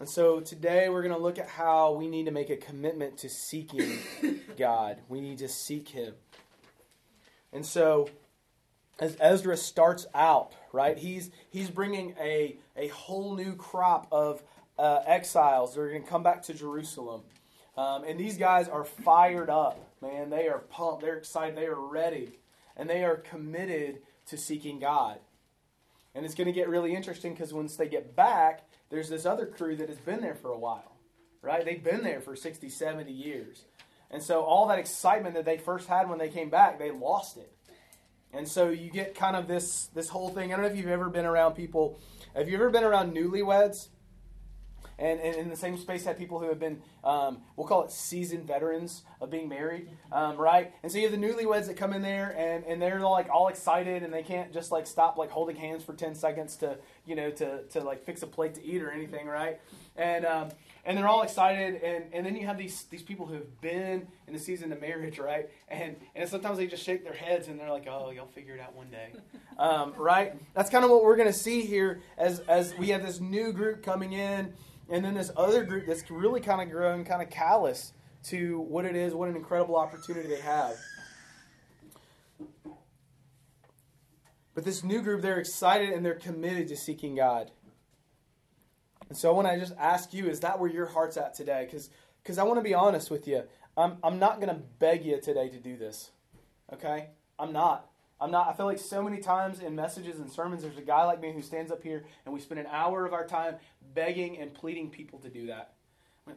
And 0.00 0.08
so 0.08 0.40
today 0.40 0.90
we're 0.90 1.02
going 1.02 1.14
to 1.14 1.20
look 1.20 1.38
at 1.38 1.48
how 1.48 1.94
we 1.94 2.08
need 2.08 2.26
to 2.26 2.30
make 2.30 2.50
a 2.50 2.56
commitment 2.56 3.16
to 3.18 3.30
seeking 3.30 3.98
God. 4.58 4.98
We 5.08 5.22
need 5.22 5.38
to 5.38 5.48
seek 5.48 5.88
him. 5.88 6.12
And 7.54 7.64
so 7.64 8.10
as 8.98 9.16
Ezra 9.18 9.56
starts 9.56 10.06
out, 10.14 10.52
right? 10.74 10.98
He's 10.98 11.30
he's 11.48 11.70
bringing 11.70 12.14
a 12.20 12.58
a 12.76 12.88
whole 12.88 13.34
new 13.34 13.56
crop 13.56 14.08
of 14.12 14.42
uh, 14.78 15.00
exiles 15.06 15.74
that 15.74 15.80
are 15.80 15.88
going 15.88 16.02
to 16.02 16.08
come 16.08 16.22
back 16.22 16.42
to 16.42 16.54
Jerusalem. 16.54 17.22
Um, 17.76 18.04
and 18.04 18.18
these 18.18 18.36
guys 18.36 18.68
are 18.68 18.84
fired 18.84 19.48
up, 19.48 19.78
man. 20.02 20.30
They 20.30 20.48
are 20.48 20.58
pumped. 20.58 21.02
They're 21.02 21.16
excited. 21.16 21.56
They 21.56 21.66
are 21.66 21.80
ready. 21.80 22.38
And 22.76 22.88
they 22.88 23.04
are 23.04 23.16
committed 23.16 23.98
to 24.26 24.36
seeking 24.36 24.78
God. 24.78 25.18
And 26.14 26.24
it's 26.24 26.34
going 26.34 26.46
to 26.46 26.52
get 26.52 26.68
really 26.68 26.94
interesting 26.94 27.32
because 27.32 27.52
once 27.52 27.76
they 27.76 27.88
get 27.88 28.16
back, 28.16 28.68
there's 28.90 29.08
this 29.08 29.26
other 29.26 29.46
crew 29.46 29.76
that 29.76 29.88
has 29.88 29.98
been 29.98 30.20
there 30.20 30.34
for 30.34 30.50
a 30.50 30.58
while, 30.58 30.96
right? 31.40 31.64
They've 31.64 31.82
been 31.82 32.02
there 32.02 32.20
for 32.20 32.34
60, 32.34 32.68
70 32.68 33.12
years. 33.12 33.64
And 34.10 34.22
so 34.22 34.42
all 34.42 34.66
that 34.68 34.78
excitement 34.78 35.36
that 35.36 35.44
they 35.44 35.56
first 35.56 35.88
had 35.88 36.08
when 36.08 36.18
they 36.18 36.28
came 36.28 36.50
back, 36.50 36.78
they 36.78 36.90
lost 36.90 37.36
it. 37.36 37.52
And 38.32 38.48
so 38.48 38.68
you 38.68 38.90
get 38.90 39.14
kind 39.14 39.36
of 39.36 39.48
this 39.48 39.86
this 39.94 40.08
whole 40.08 40.30
thing. 40.30 40.52
I 40.52 40.56
don't 40.56 40.64
know 40.64 40.70
if 40.70 40.76
you've 40.76 40.86
ever 40.86 41.08
been 41.08 41.24
around 41.24 41.54
people. 41.54 41.98
Have 42.34 42.48
you 42.48 42.54
ever 42.54 42.70
been 42.70 42.84
around 42.84 43.12
newlyweds? 43.12 43.88
And, 45.00 45.18
and 45.20 45.36
in 45.36 45.48
the 45.48 45.56
same 45.56 45.76
space 45.76 46.04
had 46.04 46.18
people 46.18 46.38
who 46.38 46.48
have 46.48 46.60
been 46.60 46.80
um, 47.02 47.38
we'll 47.56 47.66
call 47.66 47.82
it 47.82 47.90
seasoned 47.90 48.46
veterans 48.46 49.02
of 49.20 49.30
being 49.30 49.48
married 49.48 49.88
um, 50.12 50.36
right? 50.36 50.72
And 50.82 50.92
so 50.92 50.98
you 50.98 51.08
have 51.08 51.18
the 51.18 51.26
newlyweds 51.26 51.66
that 51.66 51.76
come 51.76 51.92
in 51.92 52.02
there 52.02 52.34
and, 52.36 52.64
and 52.64 52.80
they're 52.80 53.00
like 53.00 53.28
all 53.30 53.48
excited 53.48 54.02
and 54.02 54.12
they 54.12 54.22
can't 54.22 54.52
just 54.52 54.70
like 54.70 54.86
stop 54.86 55.16
like 55.16 55.30
holding 55.30 55.56
hands 55.56 55.82
for 55.82 55.94
10 55.94 56.14
seconds 56.14 56.56
to 56.56 56.76
you 57.06 57.14
know 57.14 57.30
to, 57.30 57.62
to 57.64 57.80
like 57.80 58.04
fix 58.04 58.22
a 58.22 58.26
plate 58.26 58.54
to 58.54 58.64
eat 58.64 58.82
or 58.82 58.90
anything 58.90 59.26
right? 59.26 59.60
And 59.96 60.24
um, 60.24 60.48
and 60.84 60.96
they're 60.96 61.08
all 61.08 61.22
excited 61.22 61.82
and, 61.82 62.04
and 62.12 62.24
then 62.24 62.36
you 62.36 62.46
have 62.46 62.58
these 62.58 62.84
these 62.84 63.02
people 63.02 63.26
who 63.26 63.34
have 63.34 63.60
been 63.60 64.06
in 64.26 64.34
the 64.34 64.38
season 64.38 64.72
of 64.72 64.80
marriage 64.80 65.18
right? 65.18 65.48
And 65.68 65.96
and 66.14 66.28
sometimes 66.28 66.58
they 66.58 66.66
just 66.66 66.84
shake 66.84 67.04
their 67.04 67.14
heads 67.14 67.48
and 67.48 67.58
they're 67.58 67.70
like 67.70 67.86
oh 67.88 68.10
you'll 68.10 68.26
figure 68.26 68.54
it 68.54 68.60
out 68.60 68.74
one 68.74 68.90
day. 68.90 69.12
Um, 69.58 69.92
right? 69.96 70.34
That's 70.54 70.70
kind 70.70 70.84
of 70.84 70.90
what 70.90 71.04
we're 71.04 71.16
going 71.16 71.28
to 71.28 71.38
see 71.38 71.62
here 71.62 72.00
as 72.18 72.40
as 72.40 72.74
we 72.76 72.88
have 72.88 73.04
this 73.04 73.20
new 73.20 73.52
group 73.52 73.82
coming 73.82 74.12
in 74.12 74.54
and 74.90 75.04
then 75.04 75.14
this 75.14 75.30
other 75.36 75.64
group 75.64 75.86
that's 75.86 76.08
really 76.10 76.40
kind 76.40 76.60
of 76.60 76.70
grown 76.70 77.04
kind 77.04 77.22
of 77.22 77.30
callous 77.30 77.92
to 78.24 78.60
what 78.60 78.84
it 78.84 78.96
is, 78.96 79.14
what 79.14 79.28
an 79.28 79.36
incredible 79.36 79.76
opportunity 79.76 80.28
they 80.28 80.40
have. 80.40 80.76
But 84.54 84.64
this 84.64 84.82
new 84.82 85.00
group, 85.00 85.22
they're 85.22 85.38
excited 85.38 85.90
and 85.90 86.04
they're 86.04 86.14
committed 86.14 86.68
to 86.68 86.76
seeking 86.76 87.14
God. 87.14 87.50
And 89.08 89.16
so 89.16 89.30
I 89.30 89.32
want 89.32 89.48
to 89.48 89.58
just 89.58 89.72
ask 89.78 90.12
you, 90.12 90.28
is 90.28 90.40
that 90.40 90.58
where 90.58 90.70
your 90.70 90.86
heart's 90.86 91.16
at 91.16 91.34
today? 91.34 91.68
Because 92.22 92.38
I 92.38 92.42
want 92.42 92.58
to 92.58 92.62
be 92.62 92.74
honest 92.74 93.10
with 93.10 93.26
you. 93.26 93.44
I'm, 93.76 93.96
I'm 94.02 94.18
not 94.18 94.40
going 94.40 94.54
to 94.54 94.60
beg 94.78 95.04
you 95.04 95.20
today 95.20 95.48
to 95.48 95.58
do 95.58 95.76
this. 95.76 96.10
Okay? 96.72 97.08
I'm 97.38 97.52
not. 97.52 97.89
I'm 98.20 98.30
not, 98.30 98.48
I 98.48 98.52
feel 98.52 98.66
like 98.66 98.78
so 98.78 99.02
many 99.02 99.18
times 99.18 99.60
in 99.60 99.74
messages 99.74 100.18
and 100.18 100.30
sermons, 100.30 100.62
there's 100.62 100.76
a 100.76 100.82
guy 100.82 101.04
like 101.04 101.22
me 101.22 101.32
who 101.32 101.40
stands 101.40 101.72
up 101.72 101.82
here 101.82 102.04
and 102.24 102.34
we 102.34 102.40
spend 102.40 102.60
an 102.60 102.66
hour 102.70 103.06
of 103.06 103.14
our 103.14 103.26
time 103.26 103.56
begging 103.94 104.38
and 104.38 104.52
pleading 104.52 104.90
people 104.90 105.18
to 105.20 105.30
do 105.30 105.46
that. 105.46 105.72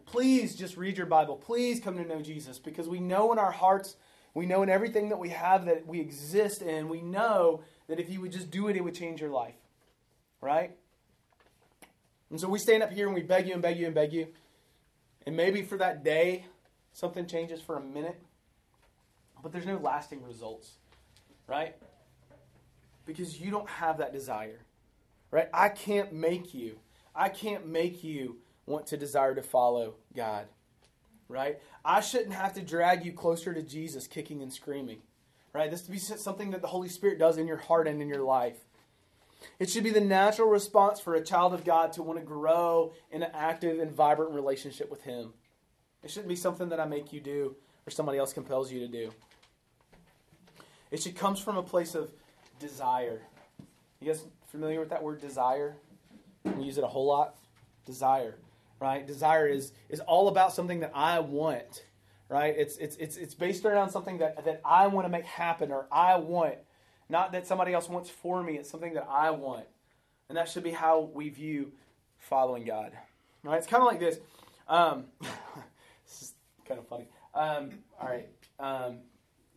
Please 0.05 0.55
just 0.55 0.77
read 0.77 0.97
your 0.97 1.05
Bible. 1.05 1.35
Please 1.35 1.81
come 1.81 1.97
to 1.97 2.05
know 2.05 2.21
Jesus 2.21 2.57
because 2.57 2.87
we 2.87 3.01
know 3.01 3.33
in 3.33 3.37
our 3.37 3.51
hearts, 3.51 3.97
we 4.33 4.45
know 4.45 4.63
in 4.63 4.69
everything 4.69 5.09
that 5.09 5.19
we 5.19 5.29
have 5.29 5.65
that 5.65 5.85
we 5.85 5.99
exist 5.99 6.61
in, 6.61 6.87
we 6.87 7.01
know 7.01 7.61
that 7.87 7.99
if 7.99 8.09
you 8.09 8.21
would 8.21 8.31
just 8.31 8.49
do 8.49 8.69
it, 8.69 8.77
it 8.77 8.83
would 8.83 8.95
change 8.95 9.19
your 9.19 9.29
life. 9.29 9.55
Right? 10.39 10.71
And 12.29 12.39
so 12.39 12.47
we 12.47 12.59
stand 12.59 12.81
up 12.81 12.91
here 12.91 13.07
and 13.07 13.13
we 13.13 13.21
beg 13.21 13.45
you 13.45 13.53
and 13.53 13.61
beg 13.61 13.77
you 13.77 13.85
and 13.85 13.93
beg 13.93 14.13
you. 14.13 14.27
And 15.27 15.35
maybe 15.35 15.61
for 15.61 15.77
that 15.77 16.03
day, 16.03 16.45
something 16.93 17.27
changes 17.27 17.61
for 17.61 17.75
a 17.77 17.81
minute, 17.81 18.19
but 19.41 19.51
there's 19.51 19.65
no 19.65 19.77
lasting 19.77 20.23
results 20.23 20.77
right? 21.47 21.75
Because 23.05 23.39
you 23.39 23.51
don't 23.51 23.69
have 23.69 23.97
that 23.97 24.13
desire, 24.13 24.59
right? 25.31 25.49
I 25.53 25.69
can't 25.69 26.13
make 26.13 26.53
you. 26.53 26.79
I 27.15 27.29
can't 27.29 27.67
make 27.67 28.03
you 28.03 28.37
want 28.65 28.87
to 28.87 28.97
desire 28.97 29.35
to 29.35 29.43
follow 29.43 29.95
God, 30.15 30.45
right? 31.27 31.59
I 31.83 32.01
shouldn't 32.01 32.33
have 32.33 32.53
to 32.53 32.61
drag 32.61 33.05
you 33.05 33.11
closer 33.11 33.53
to 33.53 33.61
Jesus 33.61 34.07
kicking 34.07 34.41
and 34.41 34.51
screaming, 34.51 34.99
right? 35.51 35.69
This 35.69 35.81
to 35.83 35.91
be 35.91 35.97
something 35.97 36.51
that 36.51 36.61
the 36.61 36.67
Holy 36.67 36.89
Spirit 36.89 37.19
does 37.19 37.37
in 37.37 37.47
your 37.47 37.57
heart 37.57 37.87
and 37.87 38.01
in 38.01 38.07
your 38.07 38.23
life. 38.23 38.57
It 39.59 39.69
should 39.69 39.83
be 39.83 39.89
the 39.89 40.01
natural 40.01 40.47
response 40.47 41.01
for 41.01 41.15
a 41.15 41.23
child 41.23 41.53
of 41.53 41.65
God 41.65 41.91
to 41.93 42.03
want 42.03 42.17
to 42.17 42.25
grow 42.25 42.93
in 43.11 43.23
an 43.23 43.31
active 43.33 43.79
and 43.79 43.91
vibrant 43.91 44.31
relationship 44.31 44.89
with 44.89 45.01
Him. 45.01 45.33
It 46.01 46.09
shouldn't 46.09 46.29
be 46.29 46.35
something 46.35 46.69
that 46.69 46.79
I 46.79 46.85
make 46.85 47.11
you 47.11 47.19
do 47.19 47.55
or 47.85 47.91
somebody 47.91 48.17
else 48.17 48.33
compels 48.33 48.71
you 48.71 48.79
to 48.79 48.87
do. 48.87 49.11
It 50.93 51.01
should 51.01 51.15
comes 51.15 51.39
from 51.39 51.57
a 51.57 51.63
place 51.63 51.95
of 51.95 52.11
desire. 52.59 53.23
You 53.99 54.07
guys 54.07 54.23
familiar 54.51 54.79
with 54.79 54.91
that 54.91 55.01
word 55.01 55.19
desire? 55.19 55.75
We 56.43 56.65
use 56.65 56.77
it 56.77 56.83
a 56.83 56.87
whole 56.87 57.07
lot. 57.07 57.35
Desire, 57.83 58.37
right? 58.79 59.05
Desire 59.05 59.47
is 59.47 59.71
is 59.89 60.01
all 60.01 60.27
about 60.27 60.53
something 60.53 60.81
that 60.81 60.91
I 60.93 61.19
want, 61.19 61.83
right? 62.29 62.53
It's 62.55 62.77
it's 62.77 62.95
it's 62.97 63.17
it's 63.17 63.33
based 63.33 63.65
around 63.65 63.89
something 63.89 64.19
that 64.19 64.45
that 64.45 64.61
I 64.63 64.85
want 64.85 65.05
to 65.05 65.09
make 65.09 65.25
happen 65.25 65.71
or 65.71 65.87
I 65.91 66.17
want. 66.17 66.57
Not 67.09 67.31
that 67.31 67.47
somebody 67.47 67.73
else 67.73 67.89
wants 67.89 68.11
for 68.11 68.43
me, 68.43 68.57
it's 68.57 68.69
something 68.69 68.93
that 68.93 69.07
I 69.09 69.31
want. 69.31 69.65
And 70.29 70.37
that 70.37 70.47
should 70.47 70.63
be 70.63 70.71
how 70.71 71.09
we 71.11 71.29
view 71.29 71.71
following 72.19 72.65
God. 72.65 72.91
Right? 73.43 73.57
It's 73.57 73.67
kind 73.67 73.81
of 73.81 73.87
like 73.87 73.99
this. 73.99 74.19
Um, 74.67 75.05
this 75.21 76.21
is 76.21 76.33
kind 76.67 76.79
of 76.79 76.87
funny. 76.87 77.07
Um, 77.33 77.79
all 77.99 78.09
right. 78.09 78.29
Um, 78.59 78.99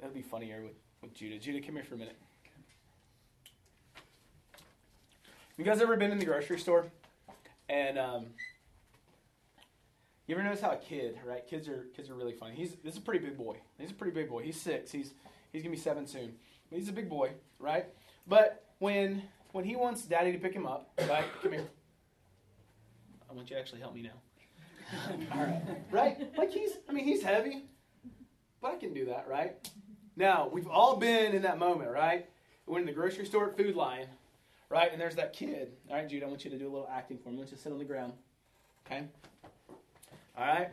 that'd 0.00 0.14
be 0.14 0.22
funnier 0.22 0.62
with, 0.62 0.72
with 1.06 1.14
Judah. 1.14 1.38
Judah, 1.38 1.64
come 1.64 1.76
here 1.76 1.84
for 1.84 1.94
a 1.94 1.98
minute. 1.98 2.16
You 5.56 5.64
guys 5.64 5.80
ever 5.80 5.96
been 5.96 6.10
in 6.10 6.18
the 6.18 6.24
grocery 6.24 6.58
store? 6.58 6.86
And 7.68 7.98
um, 7.98 8.26
you 10.26 10.34
ever 10.34 10.42
notice 10.42 10.60
how 10.60 10.72
a 10.72 10.76
kid, 10.76 11.18
right? 11.24 11.46
Kids 11.48 11.68
are 11.68 11.86
kids 11.96 12.10
are 12.10 12.14
really 12.14 12.32
funny. 12.32 12.54
He's 12.56 12.74
this 12.84 12.94
is 12.94 12.98
a 12.98 13.02
pretty 13.02 13.24
big 13.24 13.38
boy. 13.38 13.56
He's 13.78 13.92
a 13.92 13.94
pretty 13.94 14.12
big 14.12 14.28
boy. 14.28 14.42
He's 14.42 14.60
six. 14.60 14.90
He's 14.90 15.14
he's 15.52 15.62
gonna 15.62 15.74
be 15.74 15.80
seven 15.80 16.06
soon. 16.06 16.34
He's 16.70 16.88
a 16.88 16.92
big 16.92 17.08
boy, 17.08 17.30
right? 17.58 17.86
But 18.26 18.64
when 18.80 19.22
when 19.52 19.64
he 19.64 19.76
wants 19.76 20.02
daddy 20.02 20.32
to 20.32 20.38
pick 20.38 20.52
him 20.52 20.66
up, 20.66 20.90
right? 21.08 21.24
Come 21.42 21.52
here. 21.52 21.68
I 23.30 23.32
want 23.32 23.48
you 23.48 23.56
to 23.56 23.60
actually 23.60 23.80
help 23.80 23.94
me 23.94 24.02
now. 24.02 24.10
All 25.32 25.40
right. 25.40 25.62
Right? 25.90 26.36
Like 26.36 26.50
he's 26.50 26.72
I 26.88 26.92
mean 26.92 27.04
he's 27.04 27.22
heavy, 27.22 27.64
but 28.60 28.72
I 28.72 28.76
can 28.76 28.92
do 28.92 29.06
that, 29.06 29.26
right? 29.28 29.56
Now, 30.16 30.48
we've 30.50 30.66
all 30.66 30.96
been 30.96 31.34
in 31.34 31.42
that 31.42 31.58
moment, 31.58 31.90
right? 31.90 32.26
We're 32.66 32.80
in 32.80 32.86
the 32.86 32.92
grocery 32.92 33.26
store 33.26 33.50
at 33.50 33.56
Food 33.56 33.76
Lion, 33.76 34.08
right? 34.70 34.90
And 34.90 35.00
there's 35.00 35.16
that 35.16 35.34
kid. 35.34 35.72
All 35.90 35.96
right, 35.96 36.08
Jude, 36.08 36.22
I 36.22 36.26
want 36.26 36.44
you 36.44 36.50
to 36.50 36.58
do 36.58 36.64
a 36.64 36.72
little 36.72 36.88
acting 36.90 37.18
for 37.18 37.28
me. 37.28 37.36
I 37.36 37.38
want 37.38 37.50
you 37.50 37.56
to 37.56 37.62
sit 37.62 37.70
on 37.70 37.78
the 37.78 37.84
ground. 37.84 38.14
Okay? 38.86 39.04
All 40.36 40.46
right? 40.46 40.70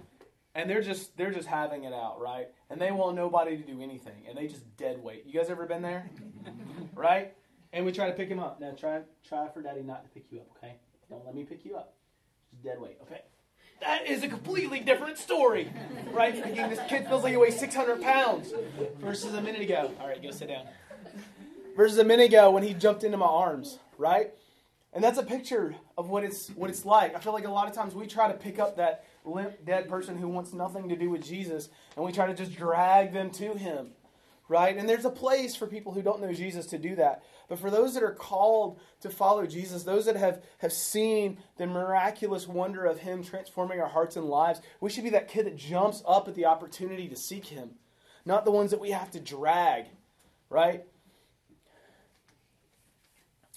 And 0.55 0.69
they're 0.69 0.81
just 0.81 1.17
they're 1.17 1.31
just 1.31 1.47
having 1.47 1.83
it 1.83 1.93
out, 1.93 2.21
right? 2.21 2.47
And 2.69 2.79
they 2.79 2.91
want 2.91 3.15
nobody 3.15 3.57
to 3.57 3.63
do 3.63 3.81
anything. 3.81 4.23
And 4.29 4.37
they 4.37 4.47
just 4.47 4.63
dead 4.77 5.03
weight. 5.03 5.23
You 5.25 5.33
guys 5.33 5.49
ever 5.49 5.65
been 5.65 5.81
there? 5.81 6.09
right? 6.95 7.33
And 7.73 7.85
we 7.85 7.91
try 7.91 8.05
to 8.05 8.13
pick 8.13 8.29
him 8.29 8.39
up. 8.39 8.61
Now 8.61 8.71
try 8.71 9.01
try 9.27 9.49
for 9.49 9.63
daddy 9.63 9.81
not 9.81 10.03
to 10.03 10.09
pick 10.09 10.25
you 10.31 10.39
up, 10.39 10.47
okay? 10.57 10.75
Don't 11.09 11.25
let 11.25 11.33
me 11.33 11.43
pick 11.43 11.65
you 11.65 11.75
up. 11.75 11.95
Just 12.51 12.63
dead 12.63 12.79
weight. 12.79 12.97
Okay. 13.01 13.21
That 13.83 14.07
is 14.07 14.23
a 14.23 14.29
completely 14.29 14.79
different 14.79 15.17
story, 15.17 15.69
right? 16.13 16.33
Thinking 16.33 16.69
this 16.69 16.79
kid 16.87 17.05
feels 17.05 17.21
like 17.21 17.31
he 17.31 17.37
weighs 17.37 17.59
600 17.59 18.01
pounds 18.01 18.53
versus 19.01 19.33
a 19.33 19.41
minute 19.41 19.61
ago. 19.61 19.91
All 19.99 20.07
right, 20.07 20.23
go 20.23 20.31
sit 20.31 20.47
down. 20.47 20.65
Versus 21.75 21.97
a 21.97 22.03
minute 22.05 22.27
ago 22.27 22.49
when 22.49 22.63
he 22.63 22.73
jumped 22.73 23.03
into 23.03 23.17
my 23.17 23.25
arms, 23.25 23.79
right? 23.97 24.31
And 24.93 25.03
that's 25.03 25.17
a 25.17 25.23
picture 25.23 25.75
of 25.97 26.09
what 26.09 26.23
it's 26.23 26.47
what 26.49 26.69
it's 26.69 26.85
like. 26.85 27.13
I 27.13 27.19
feel 27.19 27.33
like 27.33 27.45
a 27.45 27.51
lot 27.51 27.67
of 27.67 27.73
times 27.73 27.93
we 27.93 28.07
try 28.07 28.31
to 28.31 28.37
pick 28.37 28.57
up 28.57 28.77
that 28.77 29.03
limp, 29.25 29.65
dead 29.65 29.89
person 29.89 30.17
who 30.17 30.29
wants 30.29 30.53
nothing 30.53 30.87
to 30.87 30.95
do 30.95 31.09
with 31.09 31.21
Jesus, 31.25 31.67
and 31.97 32.05
we 32.05 32.13
try 32.13 32.27
to 32.27 32.33
just 32.33 32.55
drag 32.55 33.11
them 33.11 33.31
to 33.31 33.53
Him, 33.55 33.89
right? 34.47 34.75
And 34.75 34.87
there's 34.87 35.05
a 35.05 35.09
place 35.09 35.55
for 35.55 35.67
people 35.67 35.93
who 35.93 36.01
don't 36.01 36.21
know 36.21 36.33
Jesus 36.33 36.65
to 36.67 36.77
do 36.77 36.95
that. 36.95 37.23
But 37.47 37.59
for 37.59 37.71
those 37.71 37.93
that 37.93 38.03
are 38.03 38.13
called 38.13 38.79
to 39.01 39.09
follow 39.09 39.45
Jesus, 39.45 39.83
those 39.83 40.05
that 40.05 40.15
have, 40.15 40.43
have 40.59 40.73
seen 40.73 41.37
the 41.57 41.67
miraculous 41.67 42.47
wonder 42.47 42.85
of 42.85 42.99
Him 42.99 43.23
transforming 43.23 43.79
our 43.79 43.87
hearts 43.87 44.15
and 44.15 44.25
lives, 44.25 44.61
we 44.81 44.89
should 44.89 45.03
be 45.03 45.09
that 45.11 45.27
kid 45.27 45.45
that 45.45 45.55
jumps 45.55 46.03
up 46.07 46.27
at 46.27 46.35
the 46.35 46.45
opportunity 46.45 47.07
to 47.07 47.15
seek 47.15 47.45
Him, 47.45 47.71
not 48.25 48.45
the 48.45 48.51
ones 48.51 48.71
that 48.71 48.79
we 48.79 48.91
have 48.91 49.11
to 49.11 49.19
drag, 49.19 49.85
right? 50.49 50.83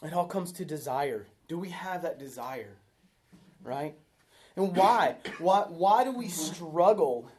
It 0.02 0.12
all 0.12 0.26
comes 0.26 0.52
to 0.52 0.64
desire. 0.64 1.26
Do 1.48 1.58
we 1.58 1.70
have 1.70 2.02
that 2.02 2.18
desire? 2.18 2.76
Right? 3.62 3.96
And 4.54 4.76
why? 4.76 5.16
Why, 5.38 5.64
why 5.68 6.04
do 6.04 6.12
we 6.12 6.28
struggle 6.28 7.30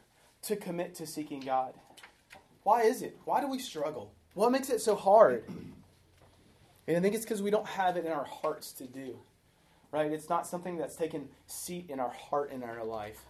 to 0.42 0.56
commit 0.56 0.94
to 0.96 1.06
seeking 1.06 1.40
God? 1.40 1.74
Why 2.68 2.82
is 2.82 3.00
it? 3.00 3.16
Why 3.24 3.40
do 3.40 3.48
we 3.48 3.58
struggle? 3.58 4.12
What 4.34 4.52
makes 4.52 4.68
it 4.68 4.82
so 4.82 4.94
hard? 4.94 5.42
And 6.86 6.98
I 6.98 7.00
think 7.00 7.14
it's 7.14 7.24
because 7.24 7.40
we 7.40 7.50
don't 7.50 7.66
have 7.66 7.96
it 7.96 8.04
in 8.04 8.12
our 8.12 8.26
hearts 8.26 8.72
to 8.72 8.86
do. 8.86 9.20
Right? 9.90 10.12
It's 10.12 10.28
not 10.28 10.46
something 10.46 10.76
that's 10.76 10.94
taken 10.94 11.30
seat 11.46 11.86
in 11.88 11.98
our 11.98 12.10
heart 12.10 12.52
in 12.52 12.62
our 12.62 12.84
life. 12.84 13.22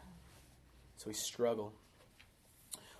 So 0.96 1.04
we 1.06 1.14
struggle. 1.14 1.72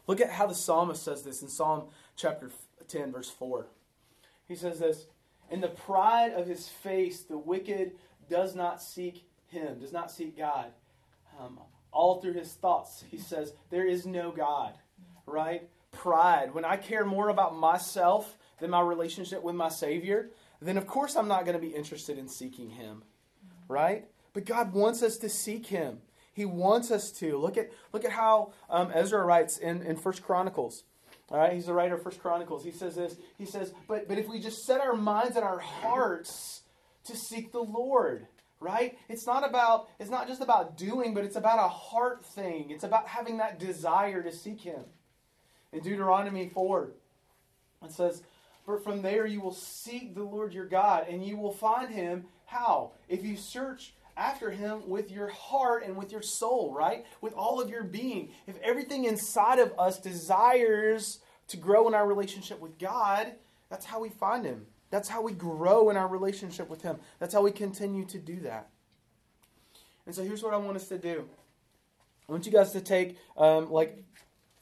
Look 0.06 0.20
at 0.20 0.30
how 0.30 0.46
the 0.46 0.54
psalmist 0.54 1.02
says 1.02 1.24
this 1.24 1.42
in 1.42 1.48
Psalm 1.48 1.88
chapter 2.14 2.52
10, 2.86 3.10
verse 3.10 3.30
4. 3.30 3.66
He 4.46 4.54
says 4.54 4.78
this 4.78 5.06
In 5.50 5.60
the 5.60 5.66
pride 5.66 6.34
of 6.34 6.46
his 6.46 6.68
face, 6.68 7.22
the 7.22 7.36
wicked 7.36 7.96
does 8.30 8.54
not 8.54 8.80
seek 8.80 9.24
him, 9.48 9.80
does 9.80 9.92
not 9.92 10.12
seek 10.12 10.38
God. 10.38 10.66
Um, 11.40 11.58
all 11.90 12.20
through 12.20 12.34
his 12.34 12.52
thoughts, 12.52 13.02
he 13.10 13.18
says, 13.18 13.54
There 13.70 13.88
is 13.88 14.06
no 14.06 14.30
God, 14.30 14.74
right? 15.26 15.68
Pride. 15.98 16.54
When 16.54 16.64
I 16.64 16.76
care 16.76 17.04
more 17.04 17.28
about 17.28 17.56
myself 17.56 18.38
than 18.60 18.70
my 18.70 18.80
relationship 18.80 19.42
with 19.42 19.56
my 19.56 19.68
Savior, 19.68 20.30
then 20.62 20.78
of 20.78 20.86
course 20.86 21.16
I'm 21.16 21.26
not 21.26 21.44
going 21.44 21.56
to 21.56 21.60
be 21.60 21.74
interested 21.74 22.18
in 22.18 22.28
seeking 22.28 22.70
him, 22.70 23.02
right? 23.66 24.06
But 24.32 24.46
God 24.46 24.72
wants 24.72 25.02
us 25.02 25.16
to 25.18 25.28
seek 25.28 25.66
him. 25.66 25.98
He 26.32 26.44
wants 26.44 26.92
us 26.92 27.10
to. 27.18 27.36
Look 27.36 27.56
at, 27.56 27.72
look 27.92 28.04
at 28.04 28.12
how 28.12 28.52
um, 28.70 28.92
Ezra 28.94 29.24
writes 29.24 29.58
in, 29.58 29.82
in 29.82 29.96
First 29.96 30.22
Chronicles. 30.22 30.84
All 31.30 31.38
right, 31.38 31.52
he's 31.52 31.66
the 31.66 31.74
writer 31.74 31.96
of 31.96 32.02
First 32.04 32.20
Chronicles. 32.20 32.64
He 32.64 32.70
says 32.70 32.94
this. 32.94 33.16
He 33.36 33.44
says, 33.44 33.72
but, 33.88 34.06
but 34.06 34.18
if 34.18 34.28
we 34.28 34.38
just 34.38 34.64
set 34.64 34.80
our 34.80 34.94
minds 34.94 35.34
and 35.34 35.44
our 35.44 35.58
hearts 35.58 36.62
to 37.04 37.16
seek 37.16 37.50
the 37.50 37.58
Lord, 37.58 38.28
right? 38.60 38.96
It's 39.08 39.26
not 39.26 39.48
about 39.48 39.88
it's 39.98 40.10
not 40.10 40.28
just 40.28 40.42
about 40.42 40.76
doing, 40.76 41.12
but 41.12 41.24
it's 41.24 41.36
about 41.36 41.58
a 41.58 41.68
heart 41.68 42.24
thing. 42.24 42.70
It's 42.70 42.84
about 42.84 43.08
having 43.08 43.38
that 43.38 43.58
desire 43.58 44.22
to 44.22 44.32
seek 44.32 44.60
him. 44.60 44.84
In 45.72 45.80
Deuteronomy 45.80 46.48
4, 46.48 46.90
it 47.84 47.92
says, 47.92 48.22
For 48.64 48.78
from 48.78 49.02
there 49.02 49.26
you 49.26 49.40
will 49.40 49.52
seek 49.52 50.14
the 50.14 50.22
Lord 50.22 50.52
your 50.52 50.66
God, 50.66 51.06
and 51.08 51.24
you 51.24 51.36
will 51.36 51.52
find 51.52 51.92
him 51.92 52.24
how? 52.46 52.92
If 53.08 53.24
you 53.24 53.36
search 53.36 53.94
after 54.16 54.50
him 54.50 54.88
with 54.88 55.10
your 55.10 55.28
heart 55.28 55.84
and 55.84 55.96
with 55.96 56.10
your 56.10 56.22
soul, 56.22 56.72
right? 56.72 57.04
With 57.20 57.34
all 57.34 57.60
of 57.60 57.70
your 57.70 57.84
being. 57.84 58.30
If 58.46 58.58
everything 58.62 59.04
inside 59.04 59.58
of 59.58 59.72
us 59.78 59.98
desires 59.98 61.20
to 61.48 61.56
grow 61.56 61.86
in 61.86 61.94
our 61.94 62.06
relationship 62.06 62.58
with 62.58 62.78
God, 62.78 63.32
that's 63.68 63.86
how 63.86 64.00
we 64.00 64.08
find 64.08 64.44
him. 64.44 64.66
That's 64.90 65.08
how 65.08 65.22
we 65.22 65.32
grow 65.32 65.90
in 65.90 65.96
our 65.96 66.08
relationship 66.08 66.68
with 66.68 66.82
Him. 66.82 66.96
That's 67.18 67.34
how 67.34 67.42
we 67.42 67.50
continue 67.50 68.04
to 68.06 68.18
do 68.18 68.40
that. 68.40 68.68
And 70.06 70.14
so 70.14 70.22
here's 70.22 70.42
what 70.42 70.54
I 70.54 70.56
want 70.56 70.76
us 70.76 70.88
to 70.88 70.98
do 70.98 71.28
I 72.28 72.32
want 72.32 72.46
you 72.46 72.52
guys 72.52 72.72
to 72.72 72.80
take 72.80 73.16
um, 73.36 73.70
like 73.70 74.02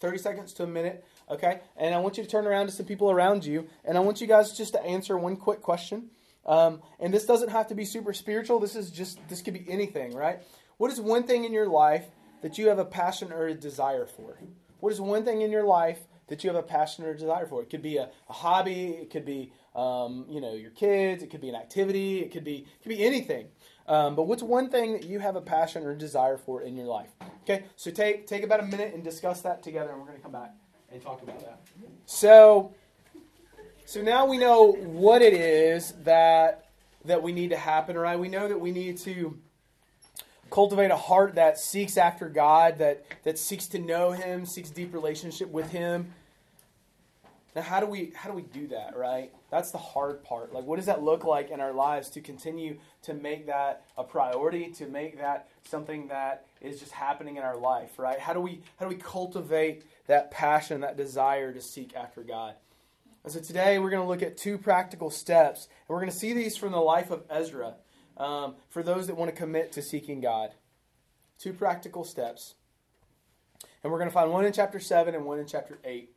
30 0.01 0.19
seconds 0.19 0.53
to 0.55 0.65
a 0.65 0.67
minute, 0.67 1.05
okay? 1.31 1.61
And 1.77 1.95
I 1.95 1.99
want 1.99 2.17
you 2.19 2.25
to 2.25 2.29
turn 2.29 2.47
around 2.47 2.67
to 2.67 2.73
some 2.73 2.87
people 2.87 3.11
around 3.11 3.45
you, 3.45 3.69
and 3.85 3.97
I 3.97 4.01
want 4.01 4.21
you 4.21 4.27
guys 4.27 4.57
just 4.57 4.73
to 4.75 4.83
answer 4.83 5.17
one 5.17 5.37
quick 5.37 5.63
question. 5.63 6.11
Um, 6.45 6.81
and 7.01 7.13
this 7.13 7.27
doesn't 7.27 7.49
have 7.49 7.69
to 7.69 7.75
be 7.75 7.85
super 7.85 8.13
spiritual. 8.13 8.61
This 8.61 8.77
is 8.77 8.91
just, 8.91 9.19
this 9.29 9.43
could 9.43 9.55
be 9.55 9.65
anything, 9.69 10.15
right? 10.15 10.41
What 10.77 10.93
is 10.93 11.01
one 11.01 11.25
thing 11.25 11.45
in 11.45 11.53
your 11.53 11.69
life 11.69 12.07
that 12.43 12.59
you 12.59 12.69
have 12.69 12.79
a 12.79 12.85
passion 12.85 13.33
or 13.33 13.47
a 13.47 13.55
desire 13.55 14.07
for? 14.07 14.39
What 14.81 14.93
is 14.93 15.01
one 15.01 15.25
thing 15.25 15.41
in 15.41 15.51
your 15.51 15.65
life 15.65 15.99
that 16.29 16.45
you 16.45 16.51
have 16.51 16.59
a 16.59 16.63
passion 16.63 17.05
or 17.05 17.11
a 17.11 17.17
desire 17.17 17.47
for? 17.47 17.63
It 17.63 17.71
could 17.71 17.83
be 17.83 17.97
a, 17.97 18.11
a 18.29 18.33
hobby, 18.33 18.91
it 18.91 19.11
could 19.11 19.25
be 19.25 19.53
um, 19.77 20.25
you 20.29 20.41
know, 20.41 20.55
your 20.55 20.71
kids. 20.71 21.23
It 21.23 21.31
could 21.31 21.43
be 21.43 21.51
an 21.51 21.55
activity. 21.55 22.21
It 22.21 22.33
could 22.33 22.45
be 22.45 22.57
it 22.57 22.83
could 22.83 22.89
be 22.89 23.05
anything. 23.05 23.49
Um, 23.89 24.17
but 24.17 24.25
what's 24.25 24.43
one 24.43 24.69
thing 24.69 24.93
that 24.95 25.05
you 25.05 25.21
have 25.21 25.37
a 25.37 25.41
passion 25.41 25.85
or 25.85 25.95
desire 25.95 26.37
for 26.37 26.63
in 26.63 26.77
your 26.77 26.87
life? 26.87 27.11
Okay, 27.43 27.65
so 27.77 27.91
take 27.91 28.27
take 28.27 28.43
about 28.43 28.61
a 28.61 28.65
minute 28.65 28.95
and 28.95 29.05
discuss 29.05 29.43
that 29.43 29.63
together, 29.63 29.91
and 29.91 30.01
we're 30.01 30.07
going 30.07 30.19
to 30.19 30.23
come 30.23 30.33
back 30.33 30.53
and 30.91 31.01
talk 31.01 31.23
about 31.23 31.39
that. 31.41 31.61
So, 32.05 32.75
so 33.85 34.03
now 34.03 34.27
we 34.27 34.39
know 34.39 34.73
what 34.73 35.23
it 35.23 35.35
is 35.35 35.93
that 36.03 36.67
that 37.05 37.23
we 37.23 37.33
need 37.33 37.51
to 37.51 37.57
happen. 37.57 37.97
Right? 37.97 38.19
We 38.19 38.29
know 38.29 38.49
that 38.49 38.61
we 38.61 38.73
need 38.73 38.99
to 38.99 39.39
cultivate 40.51 40.91
a 40.91 40.97
heart 40.97 41.37
that 41.37 41.59
seeks 41.59 41.97
after 41.97 42.29
God, 42.29 42.79
that 42.79 43.05
that 43.23 43.39
seeks 43.39 43.69
to 43.69 43.79
know 43.79 44.11
Him, 44.11 44.47
seeks 44.47 44.71
deep 44.71 44.93
relationship 44.93 45.49
with 45.51 45.71
Him. 45.71 46.13
Now, 47.55 47.63
how 47.63 47.79
do 47.79 47.87
we 47.87 48.13
how 48.17 48.29
do 48.31 48.35
we 48.35 48.43
do 48.43 48.67
that, 48.69 48.97
right? 48.97 49.33
That's 49.51 49.71
the 49.71 49.79
hard 49.79 50.25
part. 50.25 50.53
Like, 50.53 50.65
what 50.65 50.77
does 50.77 50.87
that 50.87 51.03
look 51.03 51.25
like 51.25 51.51
in 51.51 51.61
our 51.61 51.73
lives 51.73 52.11
to 52.11 52.21
continue 52.21 52.79
to 53.03 53.15
make 53.15 53.47
that 53.47 53.85
a 53.97 54.03
priority, 54.03 54.73
to 54.73 54.87
make 54.87 55.19
that 55.19 55.49
something 55.65 56.09
that 56.09 56.47
is 56.61 56.81
just 56.81 56.93
happening 56.93 57.37
in 57.37 57.45
our 57.45 57.57
life, 57.57 57.99
right? 57.99 58.19
How 58.19 58.33
do 58.33 58.41
we 58.41 58.63
how 58.77 58.89
do 58.89 58.95
we 58.95 59.01
cultivate 59.01 59.85
that 60.09 60.31
passion, 60.31 60.81
that 60.81 60.97
desire 60.97 61.53
to 61.53 61.61
seek 61.61 61.95
after 61.95 62.23
God? 62.23 62.55
And 63.23 63.33
so 63.33 63.41
today 63.41 63.79
we're 63.79 63.91
going 63.91 64.03
to 64.03 64.09
look 64.09 64.23
at 64.23 64.37
two 64.37 64.59
practical 64.59 65.11
steps, 65.11 65.67
and 65.67 65.95
we're 65.95 66.01
going 66.01 66.11
to 66.11 66.17
see 66.17 66.33
these 66.33 66.57
from 66.57 66.73
the 66.73 66.79
life 66.79 67.11
of 67.11 67.23
Ezra 67.31 67.75
um, 68.17 68.57
for 68.69 68.83
those 68.83 69.07
that 69.07 69.17
want 69.17 69.31
to 69.31 69.37
commit 69.37 69.73
to 69.73 69.83
seeking 69.83 70.21
God. 70.21 70.51
Two 71.39 71.53
practical 71.53 72.03
steps, 72.03 72.55
and 73.83 73.93
we're 73.93 73.99
going 73.99 74.11
to 74.11 74.15
find 74.15 74.31
one 74.31 74.45
in 74.45 74.53
chapter 74.53 74.81
seven 74.81 75.15
and 75.15 75.25
one 75.25 75.39
in 75.39 75.47
chapter 75.47 75.79
eight. 75.85 76.16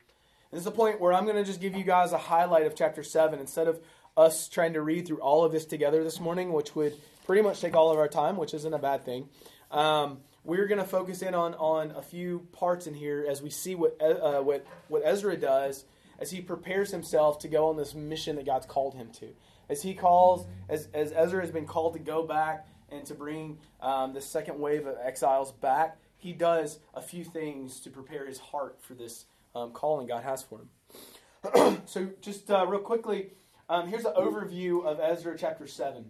This 0.52 0.60
is 0.60 0.66
the 0.66 0.72
point 0.72 1.00
where 1.00 1.14
I'm 1.14 1.26
going 1.26 1.36
to 1.36 1.44
just 1.44 1.62
give 1.62 1.76
you 1.76 1.84
guys 1.84 2.12
a 2.12 2.18
highlight 2.18 2.66
of 2.66 2.74
chapter 2.74 3.04
7 3.04 3.40
instead 3.40 3.68
of 3.68 3.80
us 4.18 4.48
trying 4.48 4.74
to 4.74 4.82
read 4.82 5.06
through 5.06 5.20
all 5.20 5.46
of 5.46 5.52
this 5.52 5.64
together 5.64 6.04
this 6.04 6.20
morning, 6.20 6.54
which 6.54 6.76
would 6.76 6.96
pretty 7.28 7.44
much 7.44 7.62
take 7.62 7.76
all 7.76 7.92
of 7.92 8.00
our 8.00 8.08
time, 8.08 8.36
which 8.36 8.56
isn't 8.56 8.74
a 8.74 8.80
bad 8.80 9.06
thing. 9.06 9.30
Um, 9.70 10.22
we're 10.44 10.66
going 10.66 10.80
to 10.80 10.88
focus 10.88 11.22
in 11.22 11.36
on, 11.36 11.54
on 11.54 11.92
a 11.92 12.02
few 12.02 12.48
parts 12.52 12.88
in 12.88 12.96
here 12.96 13.28
as 13.30 13.44
we 13.44 13.52
see 13.52 13.76
what, 13.76 14.02
uh, 14.02 14.42
what, 14.42 14.66
what 14.88 15.04
Ezra 15.06 15.38
does 15.38 15.86
as 16.18 16.32
he 16.32 16.42
prepares 16.42 16.90
himself 16.90 17.38
to 17.40 17.48
go 17.48 17.68
on 17.68 17.78
this 17.78 17.94
mission 17.94 18.36
that 18.38 18.48
God's 18.48 18.66
called 18.66 18.96
him 18.96 19.12
to. 19.20 19.28
As 19.70 19.84
he 19.84 19.94
calls, 19.94 20.48
as, 20.68 20.88
as 20.96 21.14
Ezra 21.16 21.42
has 21.42 21.52
been 21.52 21.68
called 21.68 21.94
to 21.94 22.00
go 22.00 22.24
back 22.24 22.68
and 22.92 23.06
to 23.06 23.14
bring 23.14 23.60
um, 23.82 24.14
the 24.14 24.22
second 24.22 24.60
wave 24.60 24.88
of 24.88 24.96
exiles 25.04 25.52
back, 25.52 26.00
he 26.18 26.34
does 26.34 26.80
a 26.96 27.02
few 27.02 27.24
things 27.24 27.80
to 27.82 27.92
prepare 27.92 28.26
his 28.26 28.40
heart 28.40 28.80
for 28.82 28.96
this 28.96 29.26
um, 29.56 29.72
calling 29.72 30.08
God 30.08 30.24
has 30.24 30.44
for 30.44 30.62
him. 30.62 31.82
so, 31.86 32.10
just 32.22 32.50
uh, 32.52 32.66
real 32.68 32.82
quickly, 32.82 33.32
um, 33.70 33.88
here's 33.88 34.06
an 34.06 34.14
overview 34.16 34.84
of 34.86 35.00
Ezra 35.00 35.38
chapter 35.38 35.68
7. 35.68 36.10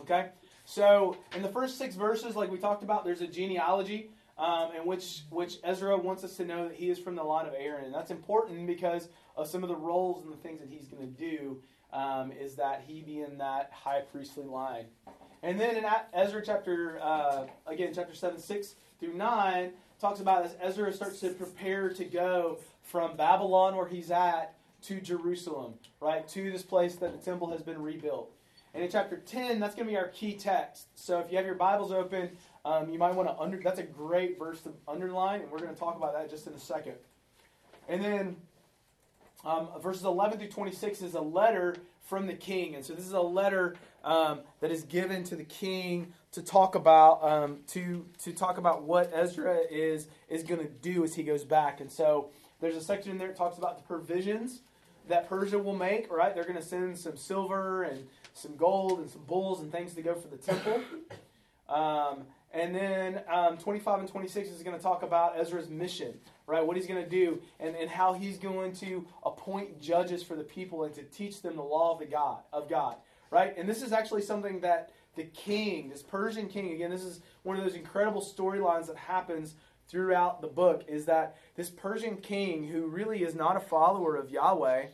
Okay? 0.00 0.30
So, 0.64 1.16
in 1.34 1.42
the 1.42 1.48
first 1.48 1.78
six 1.78 1.94
verses, 1.94 2.36
like 2.36 2.50
we 2.50 2.58
talked 2.58 2.82
about, 2.82 3.04
there's 3.04 3.20
a 3.20 3.26
genealogy 3.26 4.10
um, 4.38 4.70
in 4.78 4.86
which, 4.86 5.22
which 5.30 5.58
Ezra 5.64 5.96
wants 5.96 6.24
us 6.24 6.36
to 6.36 6.44
know 6.44 6.68
that 6.68 6.76
he 6.76 6.90
is 6.90 6.98
from 6.98 7.14
the 7.14 7.22
line 7.22 7.46
of 7.46 7.54
Aaron. 7.56 7.86
And 7.86 7.94
that's 7.94 8.10
important 8.10 8.66
because 8.66 9.08
of 9.36 9.48
some 9.48 9.62
of 9.62 9.68
the 9.68 9.76
roles 9.76 10.24
and 10.24 10.32
the 10.32 10.36
things 10.36 10.60
that 10.60 10.68
he's 10.68 10.88
going 10.88 11.02
to 11.02 11.18
do, 11.18 11.62
um, 11.92 12.32
is 12.32 12.56
that 12.56 12.84
he 12.86 13.00
be 13.00 13.20
in 13.20 13.38
that 13.38 13.70
high 13.72 14.00
priestly 14.00 14.44
line. 14.44 14.86
And 15.42 15.58
then 15.58 15.76
in 15.76 15.84
Ezra 16.12 16.42
chapter, 16.44 16.98
uh, 17.00 17.46
again, 17.66 17.92
chapter 17.94 18.14
7, 18.14 18.38
6 18.38 18.74
through 18.98 19.14
9, 19.14 19.70
talks 20.00 20.20
about 20.20 20.44
as 20.44 20.56
Ezra 20.60 20.92
starts 20.92 21.20
to 21.20 21.30
prepare 21.30 21.90
to 21.90 22.04
go 22.04 22.58
from 22.82 23.16
Babylon, 23.16 23.76
where 23.76 23.88
he's 23.88 24.10
at, 24.10 24.54
to 24.82 25.00
Jerusalem, 25.00 25.74
right? 26.00 26.26
To 26.28 26.50
this 26.50 26.62
place 26.62 26.96
that 26.96 27.12
the 27.12 27.18
temple 27.18 27.50
has 27.50 27.62
been 27.62 27.80
rebuilt. 27.80 28.32
And 28.74 28.84
in 28.84 28.90
chapter 28.90 29.16
10, 29.16 29.58
that's 29.58 29.74
going 29.74 29.86
to 29.86 29.90
be 29.90 29.96
our 29.96 30.08
key 30.08 30.34
text. 30.34 30.88
So 30.94 31.18
if 31.20 31.30
you 31.30 31.38
have 31.38 31.46
your 31.46 31.54
Bibles 31.54 31.92
open, 31.92 32.30
um, 32.64 32.90
you 32.90 32.98
might 32.98 33.14
want 33.14 33.28
to 33.28 33.38
under. 33.38 33.58
That's 33.58 33.78
a 33.78 33.84
great 33.84 34.38
verse 34.38 34.60
to 34.62 34.72
underline, 34.86 35.40
and 35.40 35.50
we're 35.50 35.60
going 35.60 35.72
to 35.72 35.78
talk 35.78 35.96
about 35.96 36.12
that 36.12 36.28
just 36.28 36.46
in 36.46 36.52
a 36.52 36.58
second. 36.58 36.94
And 37.88 38.04
then 38.04 38.36
um, 39.44 39.68
verses 39.80 40.04
11 40.04 40.38
through 40.38 40.48
26 40.48 41.02
is 41.02 41.14
a 41.14 41.20
letter 41.20 41.76
from 42.02 42.26
the 42.26 42.34
king, 42.34 42.74
and 42.74 42.84
so 42.84 42.92
this 42.92 43.06
is 43.06 43.12
a 43.12 43.20
letter 43.20 43.76
um, 44.04 44.40
that 44.60 44.70
is 44.70 44.82
given 44.82 45.24
to 45.24 45.36
the 45.36 45.44
king 45.44 46.12
to 46.36 46.42
talk 46.42 46.74
about 46.74 47.24
um, 47.24 47.60
to 47.68 48.04
to 48.22 48.30
talk 48.30 48.58
about 48.58 48.82
what 48.82 49.10
Ezra 49.14 49.58
is 49.70 50.06
is 50.28 50.42
going 50.42 50.60
to 50.60 50.68
do 50.68 51.02
as 51.02 51.14
he 51.14 51.22
goes 51.22 51.44
back. 51.44 51.80
And 51.80 51.90
so 51.90 52.28
there's 52.60 52.76
a 52.76 52.82
section 52.82 53.12
in 53.12 53.16
there 53.18 53.28
that 53.28 53.38
talks 53.38 53.56
about 53.56 53.78
the 53.78 53.84
provisions 53.84 54.60
that 55.08 55.30
Persia 55.30 55.58
will 55.58 55.74
make. 55.74 56.12
Right, 56.12 56.34
they're 56.34 56.44
going 56.44 56.56
to 56.56 56.62
send 56.62 56.98
some 56.98 57.16
silver 57.16 57.84
and 57.84 58.06
some 58.34 58.54
gold 58.54 59.00
and 59.00 59.08
some 59.08 59.22
bulls 59.22 59.60
and 59.60 59.72
things 59.72 59.94
to 59.94 60.02
go 60.02 60.14
for 60.14 60.28
the 60.28 60.36
temple. 60.36 60.82
Um, 61.70 62.26
and 62.52 62.74
then 62.74 63.22
um, 63.32 63.56
25 63.56 64.00
and 64.00 64.08
26 64.08 64.50
is 64.50 64.62
going 64.62 64.76
to 64.76 64.82
talk 64.82 65.02
about 65.02 65.38
Ezra's 65.38 65.70
mission, 65.70 66.12
right? 66.46 66.64
What 66.64 66.76
he's 66.76 66.86
going 66.86 67.02
to 67.02 67.08
do 67.08 67.40
and, 67.58 67.74
and 67.74 67.88
how 67.88 68.12
he's 68.12 68.36
going 68.36 68.72
to 68.76 69.06
appoint 69.24 69.80
judges 69.80 70.22
for 70.22 70.36
the 70.36 70.44
people 70.44 70.84
and 70.84 70.94
to 70.94 71.02
teach 71.02 71.40
them 71.40 71.56
the 71.56 71.62
law 71.62 71.94
of 71.94 71.98
the 71.98 72.04
God 72.04 72.40
of 72.52 72.68
God, 72.68 72.96
right? 73.30 73.56
And 73.56 73.66
this 73.66 73.82
is 73.82 73.92
actually 73.92 74.22
something 74.22 74.60
that 74.60 74.92
the 75.16 75.24
king, 75.24 75.88
this 75.88 76.02
Persian 76.02 76.48
king, 76.48 76.72
again, 76.72 76.90
this 76.90 77.02
is 77.02 77.20
one 77.42 77.56
of 77.56 77.64
those 77.64 77.74
incredible 77.74 78.22
storylines 78.22 78.86
that 78.86 78.96
happens 78.96 79.54
throughout 79.88 80.40
the 80.40 80.48
book, 80.48 80.84
is 80.88 81.06
that 81.06 81.36
this 81.54 81.70
Persian 81.70 82.16
king, 82.16 82.68
who 82.68 82.86
really 82.86 83.22
is 83.22 83.34
not 83.34 83.56
a 83.56 83.60
follower 83.60 84.16
of 84.16 84.30
Yahweh, 84.30 84.86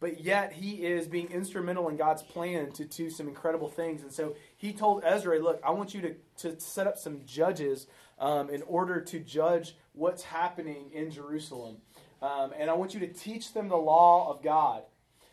but 0.00 0.20
yet 0.20 0.52
he 0.52 0.84
is 0.84 1.06
being 1.06 1.30
instrumental 1.30 1.88
in 1.88 1.96
God's 1.96 2.22
plan 2.22 2.72
to 2.72 2.84
do 2.84 3.08
some 3.08 3.28
incredible 3.28 3.68
things. 3.68 4.02
And 4.02 4.12
so 4.12 4.34
he 4.56 4.72
told 4.72 5.02
Ezra, 5.04 5.38
Look, 5.38 5.60
I 5.64 5.70
want 5.70 5.94
you 5.94 6.02
to, 6.02 6.14
to 6.38 6.60
set 6.60 6.86
up 6.86 6.98
some 6.98 7.22
judges 7.24 7.86
um, 8.18 8.50
in 8.50 8.62
order 8.62 9.00
to 9.00 9.20
judge 9.20 9.76
what's 9.92 10.22
happening 10.22 10.90
in 10.92 11.10
Jerusalem. 11.10 11.78
Um, 12.20 12.52
and 12.58 12.70
I 12.70 12.74
want 12.74 12.94
you 12.94 13.00
to 13.00 13.06
teach 13.06 13.52
them 13.52 13.68
the 13.68 13.76
law 13.76 14.30
of 14.30 14.42
God. 14.42 14.82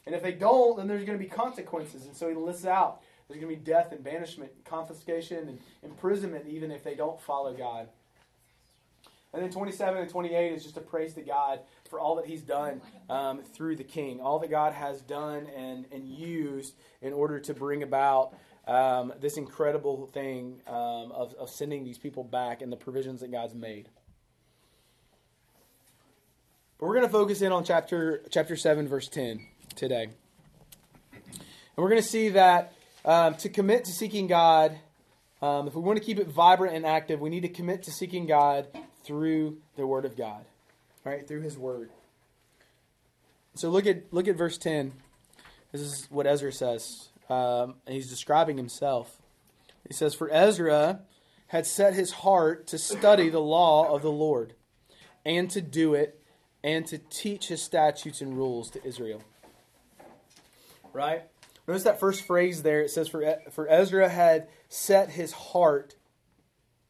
And 0.05 0.15
if 0.15 0.23
they 0.23 0.31
don't, 0.31 0.77
then 0.77 0.88
there's 0.88 1.05
going 1.05 1.17
to 1.17 1.23
be 1.23 1.29
consequences. 1.29 2.05
And 2.05 2.15
so 2.15 2.27
he 2.29 2.36
lists 2.36 2.65
out 2.65 3.01
there's 3.32 3.41
going 3.41 3.56
to 3.56 3.60
be 3.60 3.72
death 3.72 3.91
and 3.91 4.04
banishment, 4.04 4.52
confiscation, 4.65 5.48
and 5.48 5.60
imprisonment, 5.84 6.46
even 6.48 6.70
if 6.72 6.84
they 6.84 6.96
don't 6.96 7.20
follow 7.22 7.54
God. 7.54 7.88
And 9.34 9.41
then 9.41 9.50
27 9.50 10.02
and 10.02 10.10
28 10.10 10.52
is 10.52 10.63
just 10.63 10.76
a 10.76 10.82
praise 10.82 11.13
to 11.13 11.22
God 11.22 11.62
for 11.89 12.00
all 12.00 12.15
that 12.17 12.26
He's 12.26 12.41
done 12.41 12.82
um, 13.10 13.41
through 13.41 13.78
the 13.78 13.84
King, 13.86 14.20
all 14.20 14.39
that 14.39 14.50
God 14.50 14.74
has 14.74 15.02
done 15.02 15.48
and, 15.56 15.86
and 15.94 16.06
used 16.06 16.76
in 17.02 17.13
order 17.13 17.39
to 17.39 17.54
bring 17.54 17.84
about 17.84 18.34
um, 18.67 19.13
this 19.22 19.38
incredible 19.38 20.08
thing 20.08 20.62
um, 20.67 21.12
of, 21.13 21.34
of 21.36 21.50
sending 21.50 21.86
these 21.86 21.98
people 21.98 22.26
back 22.26 22.62
and 22.62 22.72
the 22.72 22.78
provisions 22.78 23.22
that 23.22 23.32
God's 23.32 23.56
made. 23.56 23.88
But 26.78 26.88
we're 26.88 26.96
going 26.96 27.08
to 27.08 27.12
focus 27.12 27.41
in 27.41 27.54
on 27.54 27.63
chapter 27.63 28.24
chapter 28.30 28.58
7, 28.58 28.89
verse 28.89 29.08
10 29.08 29.48
today. 29.76 30.10
And 31.13 31.78
we're 31.78 31.89
going 31.89 32.02
to 32.02 32.08
see 32.08 32.30
that 32.30 32.74
um, 33.06 33.36
to 33.36 33.50
commit 33.50 33.86
to 33.86 33.92
seeking 33.92 34.28
God, 34.28 34.78
um, 35.42 35.68
if 35.68 35.76
we 35.76 35.82
want 35.82 35.98
to 35.98 36.04
keep 36.04 36.20
it 36.20 36.28
vibrant 36.28 36.76
and 36.76 36.86
active, 36.86 37.20
we 37.20 37.30
need 37.30 37.42
to 37.42 37.50
commit 37.50 37.84
to 37.84 37.92
seeking 37.92 38.28
God 38.28 38.68
through 39.04 39.58
the 39.76 39.88
Word 39.88 40.06
of 40.06 40.16
God, 40.16 40.46
right? 41.04 41.28
Through 41.28 41.42
His 41.42 41.58
Word. 41.58 41.90
So 43.56 43.70
look 43.70 43.86
at 43.86 44.14
look 44.14 44.28
at 44.28 44.36
verse 44.38 44.58
ten. 44.58 44.94
This 45.72 45.82
is 45.82 46.08
what 46.10 46.28
Ezra 46.28 46.52
says. 46.52 47.10
Um, 47.30 47.76
he's 47.88 48.10
describing 48.10 48.58
himself. 48.58 49.18
He 49.88 49.94
says, 49.94 50.14
"For 50.14 50.32
Ezra 50.32 51.02
had 51.48 51.66
set 51.66 51.94
his 51.94 52.12
heart 52.12 52.68
to 52.68 52.78
study 52.78 53.30
the 53.30 53.42
law 53.42 53.94
of 53.94 54.02
the 54.02 54.12
Lord, 54.12 54.54
and 55.26 55.50
to 55.52 55.60
do 55.60 55.94
it, 55.94 56.22
and 56.64 56.86
to 56.88 56.98
teach 56.98 57.48
His 57.48 57.62
statutes 57.62 58.22
and 58.22 58.38
rules 58.38 58.70
to 58.72 58.86
Israel." 58.86 59.22
Right. 60.94 61.24
Notice 61.67 61.84
that 61.84 62.00
first 62.00 62.24
phrase 62.24 62.63
there. 62.63 62.82
It 62.82 62.89
says, 62.89 63.08
"For 63.08 63.38
for 63.52 63.67
Ezra 63.69 64.10
had 64.10 64.47
set 64.69 65.12
his 65.12 65.32
heart." 65.32 65.95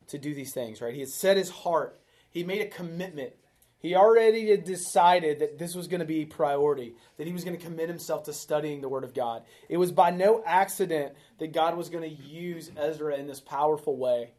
to 0.08 0.18
do 0.18 0.36
these 0.36 0.54
things, 0.54 0.82
right? 0.82 0.94
He 0.94 1.00
had 1.00 1.08
set 1.08 1.38
his 1.38 1.50
heart 1.50 2.02
he 2.32 2.44
made 2.44 2.62
a 2.62 2.68
commitment. 2.68 3.34
He 3.80 3.96
already 3.96 4.50
had 4.50 4.64
decided 4.64 5.40
that 5.40 5.60
this 5.60 5.76
was 5.76 5.88
going 5.88 6.00
to 6.00 6.06
be 6.06 6.26
priority, 6.26 6.96
that 7.18 7.28
he 7.28 7.34
was 7.34 7.44
going 7.44 7.58
to 7.58 7.64
commit 7.64 7.90
himself 7.90 8.24
to 8.24 8.34
studying 8.34 8.80
the 8.80 8.90
Word 8.90 9.04
of 9.04 9.14
God. 9.14 9.44
It 9.70 9.78
was 9.78 9.92
by 9.92 10.12
no 10.12 10.44
accident 10.46 11.14
that 11.40 11.52
God 11.52 11.76
was 11.76 11.90
going 11.90 12.04
to 12.04 12.24
use 12.24 12.72
Ezra 12.78 13.16
in 13.16 13.28
this 13.28 13.40
powerful 13.40 13.98
way, 13.98 14.32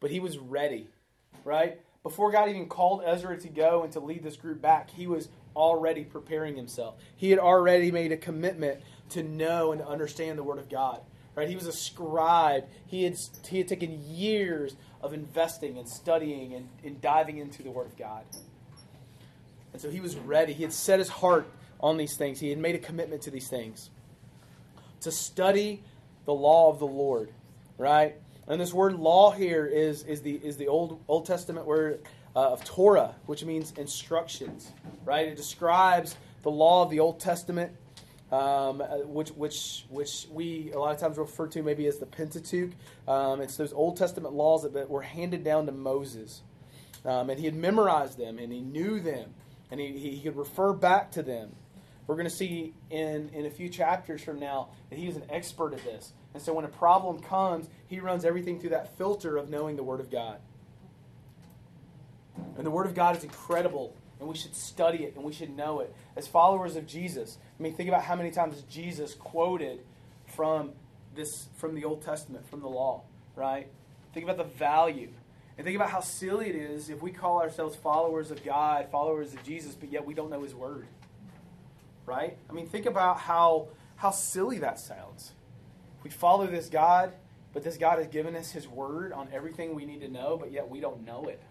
but 0.00 0.10
he 0.10 0.20
was 0.20 0.36
ready, 0.36 0.88
right? 1.44 1.80
Before 2.02 2.30
God 2.30 2.48
even 2.48 2.68
called 2.68 3.02
Ezra 3.04 3.38
to 3.38 3.48
go 3.48 3.82
and 3.82 3.92
to 3.92 4.00
lead 4.00 4.22
this 4.22 4.36
group 4.36 4.60
back, 4.60 4.90
he 4.90 5.06
was 5.06 5.28
already 5.56 6.04
preparing 6.04 6.56
himself. 6.56 6.96
He 7.16 7.30
had 7.30 7.38
already 7.38 7.90
made 7.90 8.12
a 8.12 8.16
commitment 8.16 8.80
to 9.10 9.22
know 9.22 9.72
and 9.72 9.82
understand 9.82 10.38
the 10.38 10.42
Word 10.42 10.58
of 10.58 10.68
God. 10.68 11.00
Right? 11.34 11.48
He 11.48 11.54
was 11.54 11.66
a 11.66 11.72
scribe. 11.72 12.64
He 12.86 13.04
had, 13.04 13.16
he 13.48 13.58
had 13.58 13.68
taken 13.68 14.02
years 14.04 14.74
of 15.00 15.12
investing 15.12 15.78
and 15.78 15.88
studying 15.88 16.54
and, 16.54 16.68
and 16.84 17.00
diving 17.00 17.38
into 17.38 17.62
the 17.62 17.70
Word 17.70 17.86
of 17.86 17.96
God. 17.96 18.24
And 19.72 19.80
so 19.80 19.90
he 19.90 20.00
was 20.00 20.16
ready. 20.16 20.52
He 20.52 20.62
had 20.62 20.72
set 20.72 20.98
his 20.98 21.08
heart 21.08 21.48
on 21.80 21.96
these 21.96 22.16
things. 22.16 22.40
He 22.40 22.48
had 22.48 22.58
made 22.58 22.74
a 22.74 22.78
commitment 22.78 23.22
to 23.22 23.30
these 23.30 23.48
things. 23.48 23.90
To 25.02 25.12
study 25.12 25.82
the 26.24 26.34
law 26.34 26.70
of 26.70 26.78
the 26.80 26.86
Lord, 26.86 27.30
right? 27.76 28.16
And 28.48 28.60
this 28.60 28.72
word 28.72 28.94
law 28.94 29.30
here 29.30 29.66
is, 29.66 30.02
is 30.04 30.22
the, 30.22 30.34
is 30.34 30.56
the 30.56 30.68
Old, 30.68 31.00
Old 31.06 31.26
Testament 31.26 31.66
word 31.66 32.02
uh, 32.34 32.50
of 32.50 32.64
Torah, 32.64 33.14
which 33.26 33.44
means 33.44 33.72
instructions, 33.76 34.72
right? 35.04 35.28
It 35.28 35.36
describes 35.36 36.16
the 36.42 36.50
law 36.50 36.82
of 36.82 36.90
the 36.90 37.00
Old 37.00 37.20
Testament 37.20 37.72
um, 38.30 38.82
uh, 38.82 38.98
which 39.04 39.30
which 39.30 39.86
which 39.88 40.26
we 40.30 40.70
a 40.72 40.78
lot 40.78 40.94
of 40.94 41.00
times 41.00 41.16
refer 41.16 41.46
to 41.48 41.62
maybe 41.62 41.86
as 41.86 41.98
the 41.98 42.06
Pentateuch. 42.06 42.72
Um, 43.06 43.40
it's 43.40 43.56
those 43.56 43.72
Old 43.72 43.96
Testament 43.96 44.34
laws 44.34 44.70
that, 44.70 44.90
were 44.90 45.02
handed 45.02 45.44
down 45.44 45.66
to 45.66 45.72
Moses, 45.72 46.42
um, 47.04 47.30
and 47.30 47.38
he 47.38 47.46
had 47.46 47.54
memorized 47.54 48.18
them 48.18 48.38
and 48.38 48.52
he 48.52 48.60
knew 48.60 49.00
them, 49.00 49.34
and 49.70 49.80
he, 49.80 49.98
he 49.98 50.20
could 50.20 50.36
refer 50.36 50.72
back 50.72 51.10
to 51.12 51.22
them. 51.22 51.54
We're 52.06 52.16
going 52.16 52.28
to 52.28 52.34
see 52.34 52.74
in 52.90 53.30
in 53.32 53.46
a 53.46 53.50
few 53.50 53.68
chapters 53.68 54.22
from 54.22 54.38
now 54.38 54.68
that 54.90 54.98
he 54.98 55.06
is 55.08 55.16
an 55.16 55.24
expert 55.30 55.72
at 55.72 55.82
this, 55.84 56.12
and 56.34 56.42
so 56.42 56.52
when 56.52 56.66
a 56.66 56.68
problem 56.68 57.20
comes, 57.20 57.68
he 57.86 58.00
runs 58.00 58.24
everything 58.24 58.60
through 58.60 58.70
that 58.70 58.96
filter 58.98 59.36
of 59.38 59.48
knowing 59.48 59.76
the 59.76 59.82
Word 59.82 60.00
of 60.00 60.10
God. 60.10 60.38
And 62.56 62.66
the 62.66 62.70
Word 62.70 62.86
of 62.86 62.94
God 62.94 63.16
is 63.16 63.24
incredible 63.24 63.94
and 64.20 64.28
we 64.28 64.36
should 64.36 64.54
study 64.54 65.04
it 65.04 65.14
and 65.14 65.24
we 65.24 65.32
should 65.32 65.56
know 65.56 65.80
it. 65.80 65.94
As 66.16 66.26
followers 66.26 66.76
of 66.76 66.86
Jesus, 66.86 67.38
I 67.58 67.62
mean, 67.62 67.74
think 67.74 67.88
about 67.88 68.02
how 68.02 68.16
many 68.16 68.30
times 68.30 68.62
Jesus 68.68 69.14
quoted 69.14 69.80
from 70.26 70.72
this 71.14 71.48
from 71.56 71.74
the 71.74 71.84
Old 71.84 72.02
Testament, 72.02 72.48
from 72.48 72.60
the 72.60 72.68
law, 72.68 73.02
right? 73.36 73.68
Think 74.12 74.24
about 74.24 74.36
the 74.36 74.56
value. 74.58 75.10
And 75.56 75.64
think 75.64 75.74
about 75.74 75.90
how 75.90 76.00
silly 76.00 76.48
it 76.48 76.54
is 76.54 76.88
if 76.88 77.02
we 77.02 77.10
call 77.10 77.40
ourselves 77.40 77.74
followers 77.74 78.30
of 78.30 78.44
God, 78.44 78.88
followers 78.92 79.34
of 79.34 79.42
Jesus, 79.42 79.74
but 79.74 79.90
yet 79.90 80.06
we 80.06 80.14
don't 80.14 80.30
know 80.30 80.42
his 80.42 80.54
word. 80.54 80.86
Right? 82.06 82.38
I 82.48 82.52
mean, 82.52 82.68
think 82.68 82.86
about 82.86 83.18
how 83.18 83.68
how 83.96 84.10
silly 84.10 84.58
that 84.58 84.78
sounds. 84.78 85.32
We 86.04 86.10
follow 86.10 86.46
this 86.46 86.68
God, 86.68 87.12
but 87.52 87.64
this 87.64 87.76
God 87.76 87.98
has 87.98 88.06
given 88.06 88.36
us 88.36 88.52
his 88.52 88.68
word 88.68 89.12
on 89.12 89.28
everything 89.32 89.74
we 89.74 89.84
need 89.84 90.00
to 90.00 90.08
know, 90.08 90.36
but 90.36 90.52
yet 90.52 90.70
we 90.70 90.78
don't 90.78 91.04
know 91.04 91.26
it. 91.26 91.42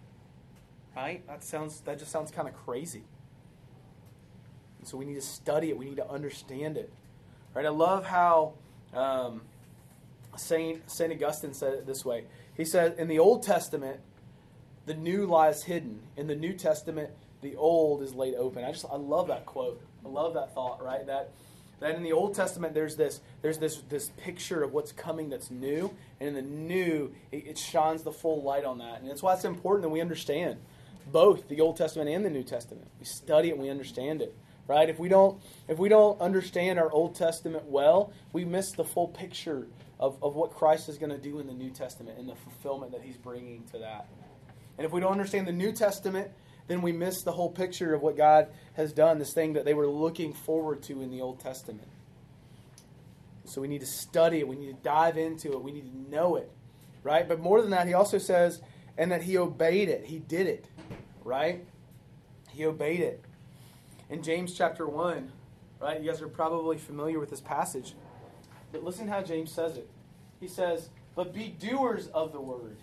Right? 0.98 1.24
That 1.28 1.44
sounds 1.44 1.80
that 1.82 2.00
just 2.00 2.10
sounds 2.10 2.32
kind 2.32 2.48
of 2.48 2.54
crazy. 2.66 3.04
And 4.80 4.88
so 4.88 4.96
we 4.96 5.04
need 5.04 5.14
to 5.14 5.20
study 5.20 5.70
it. 5.70 5.78
We 5.78 5.84
need 5.84 5.98
to 5.98 6.10
understand 6.10 6.76
it. 6.76 6.92
Right? 7.54 7.64
I 7.64 7.68
love 7.68 8.04
how 8.04 8.54
um, 8.92 9.42
Saint 10.36 10.90
Saint 10.90 11.12
Augustine 11.12 11.54
said 11.54 11.74
it 11.74 11.86
this 11.86 12.04
way. 12.04 12.24
He 12.56 12.64
said, 12.64 12.96
"In 12.98 13.06
the 13.06 13.20
Old 13.20 13.44
Testament, 13.44 14.00
the 14.86 14.94
new 14.94 15.24
lies 15.24 15.62
hidden. 15.62 16.00
In 16.16 16.26
the 16.26 16.34
New 16.34 16.52
Testament, 16.52 17.10
the 17.42 17.54
old 17.54 18.02
is 18.02 18.16
laid 18.16 18.34
open." 18.34 18.64
I 18.64 18.72
just 18.72 18.84
I 18.90 18.96
love 18.96 19.28
that 19.28 19.46
quote. 19.46 19.80
I 20.04 20.08
love 20.08 20.34
that 20.34 20.52
thought. 20.52 20.82
Right? 20.82 21.06
That 21.06 21.30
that 21.78 21.94
in 21.94 22.02
the 22.02 22.12
Old 22.12 22.34
Testament 22.34 22.74
there's 22.74 22.96
this 22.96 23.20
there's 23.40 23.58
this 23.58 23.82
this 23.88 24.10
picture 24.16 24.64
of 24.64 24.72
what's 24.72 24.90
coming 24.90 25.30
that's 25.30 25.48
new, 25.48 25.94
and 26.18 26.30
in 26.30 26.34
the 26.34 26.42
new 26.42 27.12
it, 27.30 27.46
it 27.46 27.58
shines 27.58 28.02
the 28.02 28.12
full 28.12 28.42
light 28.42 28.64
on 28.64 28.78
that, 28.78 29.00
and 29.00 29.08
that's 29.08 29.22
why 29.22 29.34
it's 29.34 29.44
important 29.44 29.82
that 29.82 29.90
we 29.90 30.00
understand 30.00 30.58
both 31.12 31.48
the 31.48 31.60
Old 31.60 31.76
Testament 31.76 32.08
and 32.08 32.24
the 32.24 32.30
New 32.30 32.42
Testament. 32.42 32.88
We 32.98 33.04
study 33.04 33.48
it, 33.48 33.52
and 33.52 33.62
we 33.62 33.70
understand 33.70 34.22
it 34.22 34.34
right? 34.68 34.88
If 34.88 35.00
we 35.00 35.08
don't 35.08 35.42
if 35.66 35.78
we 35.78 35.88
don't 35.88 36.20
understand 36.20 36.78
our 36.78 36.92
Old 36.92 37.16
Testament 37.16 37.64
well, 37.64 38.12
we 38.32 38.44
miss 38.44 38.70
the 38.72 38.84
full 38.84 39.08
picture 39.08 39.66
of, 39.98 40.22
of 40.22 40.36
what 40.36 40.54
Christ 40.54 40.88
is 40.88 40.98
going 40.98 41.10
to 41.10 41.18
do 41.18 41.40
in 41.40 41.48
the 41.48 41.54
New 41.54 41.70
Testament 41.70 42.18
and 42.18 42.28
the 42.28 42.36
fulfillment 42.36 42.92
that 42.92 43.02
he's 43.02 43.16
bringing 43.16 43.64
to 43.72 43.78
that. 43.78 44.06
And 44.76 44.84
if 44.84 44.92
we 44.92 45.00
don't 45.00 45.10
understand 45.10 45.48
the 45.48 45.52
New 45.52 45.72
Testament, 45.72 46.30
then 46.68 46.82
we 46.82 46.92
miss 46.92 47.22
the 47.22 47.32
whole 47.32 47.50
picture 47.50 47.94
of 47.94 48.02
what 48.02 48.16
God 48.16 48.48
has 48.74 48.92
done, 48.92 49.18
this 49.18 49.32
thing 49.32 49.54
that 49.54 49.64
they 49.64 49.74
were 49.74 49.88
looking 49.88 50.32
forward 50.32 50.82
to 50.84 51.02
in 51.02 51.10
the 51.10 51.20
Old 51.20 51.40
Testament. 51.40 51.88
So 53.46 53.60
we 53.62 53.66
need 53.66 53.80
to 53.80 53.86
study 53.86 54.38
it, 54.40 54.46
we 54.46 54.56
need 54.56 54.76
to 54.76 54.82
dive 54.82 55.16
into 55.16 55.52
it, 55.52 55.62
we 55.62 55.72
need 55.72 55.90
to 55.90 56.10
know 56.10 56.36
it, 56.36 56.50
right? 57.02 57.26
But 57.26 57.40
more 57.40 57.62
than 57.62 57.70
that, 57.70 57.86
he 57.86 57.94
also 57.94 58.18
says, 58.18 58.60
and 58.98 59.10
that 59.10 59.22
he 59.22 59.38
obeyed 59.38 59.88
it, 59.88 60.04
he 60.04 60.18
did 60.18 60.46
it, 60.46 60.66
right? 61.24 61.64
He 62.50 62.64
obeyed 62.64 63.00
it 63.00 63.24
in 64.10 64.22
James 64.22 64.54
chapter 64.54 64.86
1, 64.86 65.30
right? 65.80 66.00
You 66.00 66.10
guys 66.10 66.22
are 66.22 66.28
probably 66.28 66.78
familiar 66.78 67.18
with 67.18 67.30
this 67.30 67.40
passage. 67.40 67.94
But 68.72 68.84
listen 68.84 69.08
how 69.08 69.22
James 69.22 69.52
says 69.52 69.76
it. 69.76 69.88
He 70.40 70.48
says, 70.48 70.90
But 71.14 71.34
be 71.34 71.48
doers 71.48 72.08
of 72.08 72.32
the 72.32 72.40
word, 72.40 72.76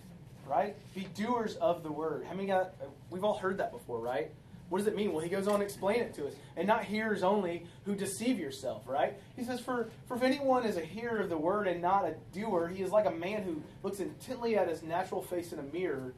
right? 0.46 0.76
Be 0.94 1.08
doers 1.14 1.56
of 1.56 1.82
the 1.82 1.92
word. 1.92 2.24
How 2.24 2.34
many 2.34 2.48
got, 2.48 2.74
we've 3.10 3.24
all 3.24 3.38
heard 3.38 3.58
that 3.58 3.72
before, 3.72 4.00
right? 4.00 4.30
What 4.68 4.78
does 4.78 4.88
it 4.88 4.96
mean? 4.96 5.12
Well, 5.12 5.22
he 5.22 5.30
goes 5.30 5.46
on 5.46 5.60
to 5.60 5.64
explain 5.64 6.00
it 6.00 6.14
to 6.14 6.26
us. 6.26 6.34
And 6.56 6.66
not 6.66 6.84
hearers 6.84 7.22
only 7.22 7.66
who 7.84 7.94
deceive 7.94 8.38
yourself, 8.38 8.82
right? 8.86 9.14
He 9.36 9.44
says, 9.44 9.60
for, 9.60 9.90
for 10.06 10.16
if 10.16 10.24
anyone 10.24 10.66
is 10.66 10.76
a 10.76 10.80
hearer 10.80 11.20
of 11.20 11.28
the 11.28 11.38
word 11.38 11.68
and 11.68 11.80
not 11.80 12.04
a 12.04 12.16
doer, 12.32 12.68
he 12.68 12.82
is 12.82 12.90
like 12.90 13.06
a 13.06 13.12
man 13.12 13.44
who 13.44 13.62
looks 13.84 14.00
intently 14.00 14.56
at 14.56 14.68
his 14.68 14.82
natural 14.82 15.22
face 15.22 15.52
in 15.52 15.60
a 15.60 15.62
mirror, 15.62 16.14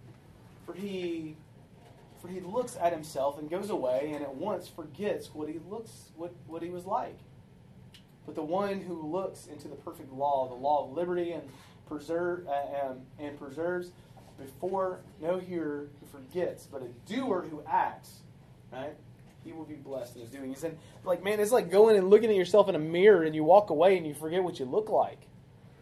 for 0.64 0.72
he 0.72 1.36
for 2.20 2.28
he 2.28 2.40
looks 2.40 2.76
at 2.80 2.92
himself 2.92 3.38
and 3.38 3.48
goes 3.48 3.70
away 3.70 4.12
and 4.14 4.22
at 4.22 4.34
once 4.34 4.68
forgets 4.68 5.34
what 5.34 5.48
he 5.48 5.58
looks 5.68 6.10
what, 6.16 6.32
what 6.46 6.62
he 6.62 6.70
was 6.70 6.84
like. 6.84 7.18
But 8.26 8.34
the 8.34 8.42
one 8.42 8.80
who 8.80 9.10
looks 9.10 9.46
into 9.46 9.68
the 9.68 9.76
perfect 9.76 10.12
law, 10.12 10.48
the 10.48 10.54
law 10.54 10.84
of 10.84 10.92
liberty 10.92 11.32
and 11.32 11.42
preserve 11.88 12.46
uh, 12.46 12.88
um, 12.88 12.98
and 13.18 13.38
preserves 13.38 13.90
before 14.38 15.00
no 15.20 15.38
hearer 15.38 15.88
who 16.00 16.18
forgets, 16.18 16.66
but 16.70 16.82
a 16.82 16.88
doer 17.10 17.46
who 17.50 17.62
acts, 17.66 18.20
right? 18.72 18.94
He 19.44 19.52
will 19.52 19.64
be 19.64 19.74
blessed 19.74 20.16
in 20.16 20.22
his 20.22 20.30
doing. 20.30 20.50
He 20.50 20.56
said, 20.56 20.76
like, 21.04 21.24
man, 21.24 21.40
it's 21.40 21.52
like 21.52 21.70
going 21.70 21.96
and 21.96 22.10
looking 22.10 22.28
at 22.28 22.36
yourself 22.36 22.68
in 22.68 22.74
a 22.74 22.78
mirror 22.78 23.22
and 23.22 23.34
you 23.34 23.44
walk 23.44 23.70
away 23.70 23.96
and 23.96 24.06
you 24.06 24.14
forget 24.14 24.42
what 24.42 24.58
you 24.58 24.66
look 24.66 24.90
like. 24.90 25.20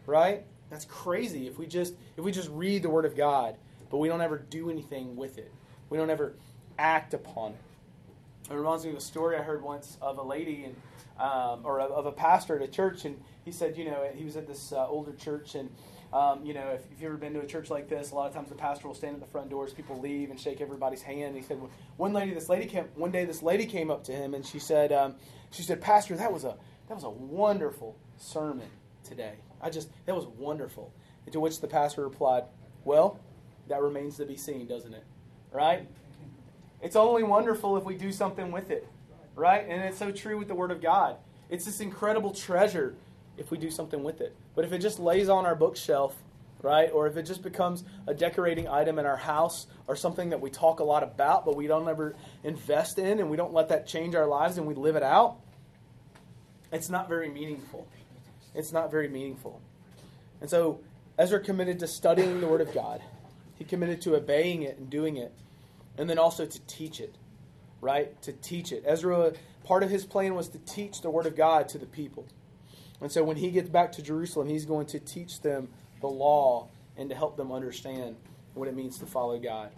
Right? 0.07 0.45
That's 0.71 0.85
crazy 0.85 1.47
if 1.47 1.59
we 1.59 1.67
just 1.67 1.95
if 2.17 2.25
we 2.25 2.33
just 2.33 2.49
read 2.51 2.83
the 2.83 2.91
word 2.91 3.05
of 3.05 3.17
God, 3.17 3.57
but 3.91 3.99
we 3.99 4.09
don't 4.09 4.21
ever 4.21 4.39
do 4.39 4.71
anything 4.71 5.17
with 5.17 5.39
it. 5.39 5.53
We 5.91 5.99
don't 5.99 6.11
ever 6.11 6.35
act 6.79 7.15
upon 7.15 7.53
it. 7.53 7.59
It 8.51 8.55
reminds 8.55 8.85
me 8.85 8.91
of 8.91 8.97
a 8.97 9.01
story 9.01 9.37
I 9.37 9.43
heard 9.43 9.63
once 9.63 9.99
of 10.01 10.19
a 10.19 10.23
lady 10.23 10.65
and 10.65 10.77
um, 11.19 11.61
or 11.65 11.81
of, 11.81 11.91
of, 11.93 12.07
a 12.07 12.13
pastor 12.13 12.57
at 12.57 12.63
a 12.63 12.69
church, 12.69 13.07
and 13.07 13.19
he 13.45 13.51
said, 13.51 13.79
you 13.79 13.87
know, 13.87 14.07
he 14.15 14.25
was 14.25 14.37
at 14.37 14.47
this 14.47 14.71
uh, 14.71 14.87
older 14.87 15.15
church, 15.15 15.55
and 15.55 15.71
um, 16.13 16.45
you 16.45 16.53
know, 16.53 16.69
if, 16.69 16.81
if, 16.93 17.01
you've 17.01 17.09
ever 17.09 17.17
been 17.17 17.33
to 17.33 17.41
a 17.41 17.47
church 17.47 17.71
like 17.71 17.89
this, 17.89 18.11
a 18.11 18.15
lot 18.15 18.29
of 18.29 18.35
times 18.35 18.51
the 18.51 18.55
pastor 18.55 18.87
will 18.87 18.95
stand 18.95 19.15
at 19.15 19.21
the 19.21 19.27
front 19.27 19.49
doors, 19.49 19.73
people 19.73 19.99
leave 19.99 20.31
and 20.31 20.39
shake 20.39 20.61
everybody's 20.61 21.03
hand. 21.03 21.29
And 21.29 21.37
he 21.37 21.43
said, 21.43 21.59
one 21.97 22.13
lady, 22.13 22.35
this 22.35 22.51
lady 22.51 22.67
came, 22.67 22.85
one 22.95 23.11
day, 23.11 23.25
this 23.25 23.43
lady 23.43 23.65
came 23.65 23.91
up 23.91 24.05
to 24.05 24.13
him, 24.13 24.35
and 24.35 24.45
she 24.45 24.59
said, 24.59 24.93
um, 24.93 25.15
she 25.51 25.63
said, 25.63 25.81
Pastor, 25.81 26.17
that 26.17 26.33
was 26.33 26.45
a 26.45 26.57
that 26.89 26.95
was 26.95 27.05
a 27.05 27.11
wonderful 27.11 27.97
sermon 28.19 28.69
today. 29.03 29.35
I 29.61 29.71
just 29.71 29.89
that 30.07 30.15
was 30.15 30.27
wonderful. 30.27 30.93
And 31.25 31.33
to 31.33 31.41
which 31.41 31.61
the 31.61 31.67
pastor 31.67 32.05
replied, 32.05 32.45
Well, 32.85 33.19
that 33.69 33.81
remains 33.81 34.17
to 34.19 34.27
be 34.27 34.37
seen, 34.37 34.67
doesn't 34.67 34.95
it? 34.95 35.05
Right? 35.53 35.87
It's 36.83 36.97
only 36.97 37.23
wonderful 37.23 37.77
if 37.77 37.85
we 37.85 37.97
do 37.97 38.13
something 38.13 38.53
with 38.53 38.71
it, 38.71 38.87
right? 39.35 39.67
And 39.69 39.83
it's 39.83 39.99
so 39.99 40.11
true 40.11 40.39
with 40.39 40.49
the 40.49 40.55
Word 40.55 40.71
of 40.71 40.81
God. 40.81 41.17
It's 41.49 41.65
this 41.65 41.81
incredible 41.81 42.33
treasure 42.33 42.95
if 43.37 43.51
we 43.51 43.59
do 43.59 43.71
something 43.71 44.03
with 44.03 44.21
it. 44.21 44.35
But 44.55 44.65
if 44.65 44.73
it 44.73 44.79
just 44.79 44.99
lays 44.99 45.29
on 45.29 45.47
our 45.47 45.55
bookshelf, 45.55 46.15
right, 46.63 46.91
or 46.93 47.07
if 47.07 47.17
it 47.17 47.23
just 47.23 47.43
becomes 47.43 47.85
a 48.07 48.15
decorating 48.15 48.69
item 48.69 48.99
in 48.99 49.07
our 49.07 49.17
house 49.17 49.67
or 49.87 49.97
something 49.97 50.31
that 50.31 50.41
we 50.41 50.51
talk 50.51 50.81
a 50.81 50.85
lot 50.85 51.03
about 51.03 51.45
but 51.45 51.55
we 51.55 51.67
don't 51.67 51.89
ever 51.89 52.15
invest 52.45 52.99
in 52.99 53.21
and 53.21 53.31
we 53.31 53.37
don't 53.37 53.53
let 53.53 53.69
that 53.69 53.87
change 53.87 54.15
our 54.15 54.27
lives 54.27 54.59
and 54.59 54.67
we 54.67 54.75
live 54.75 54.97
it 54.97 55.03
out, 55.03 55.37
it's 56.73 56.89
not 56.89 57.09
very 57.09 57.29
meaningful. 57.29 57.87
It's 58.55 58.73
not 58.73 58.91
very 58.91 59.09
meaningful. 59.09 59.61
And 60.41 60.51
so 60.51 60.81
Ezra 61.19 61.41
committed 61.41 61.79
to 61.81 61.87
studying 61.87 62.41
the 62.41 62.47
Word 62.47 62.61
of 62.61 62.73
God. 62.73 63.01
He 63.57 63.65
committed 63.65 64.01
to 64.03 64.15
obeying 64.15 64.63
it 64.63 64.79
and 64.79 64.89
doing 64.91 65.17
it, 65.17 65.33
and 65.99 66.09
then 66.09 66.19
also 66.19 66.47
to 66.47 66.61
teach 66.67 67.01
it, 67.01 67.15
right? 67.81 68.21
To 68.23 68.33
teach 68.33 68.73
it. 68.73 68.85
Ezra, 68.87 69.33
part 69.65 69.83
of 69.83 69.91
his 69.91 70.05
plan 70.05 70.35
was 70.35 70.49
to 70.49 70.59
teach 70.59 71.01
the 71.01 71.11
Word 71.11 71.27
of 71.27 71.37
God 71.37 71.69
to 71.71 71.79
the 71.79 71.87
people. 71.87 72.27
And 73.01 73.11
so 73.11 73.25
when 73.25 73.37
he 73.37 73.51
gets 73.51 73.69
back 73.69 73.93
to 73.93 74.03
Jerusalem, 74.03 74.49
he's 74.49 74.65
going 74.65 74.87
to 74.87 74.99
teach 74.99 75.41
them 75.41 75.69
the 76.01 76.07
law 76.07 76.69
and 76.97 77.11
to 77.11 77.15
help 77.15 77.37
them 77.37 77.53
understand 77.53 78.17
what 78.55 78.69
it 78.69 78.75
means 78.75 78.99
to 78.99 79.07
follow 79.07 79.39
God. 79.39 79.71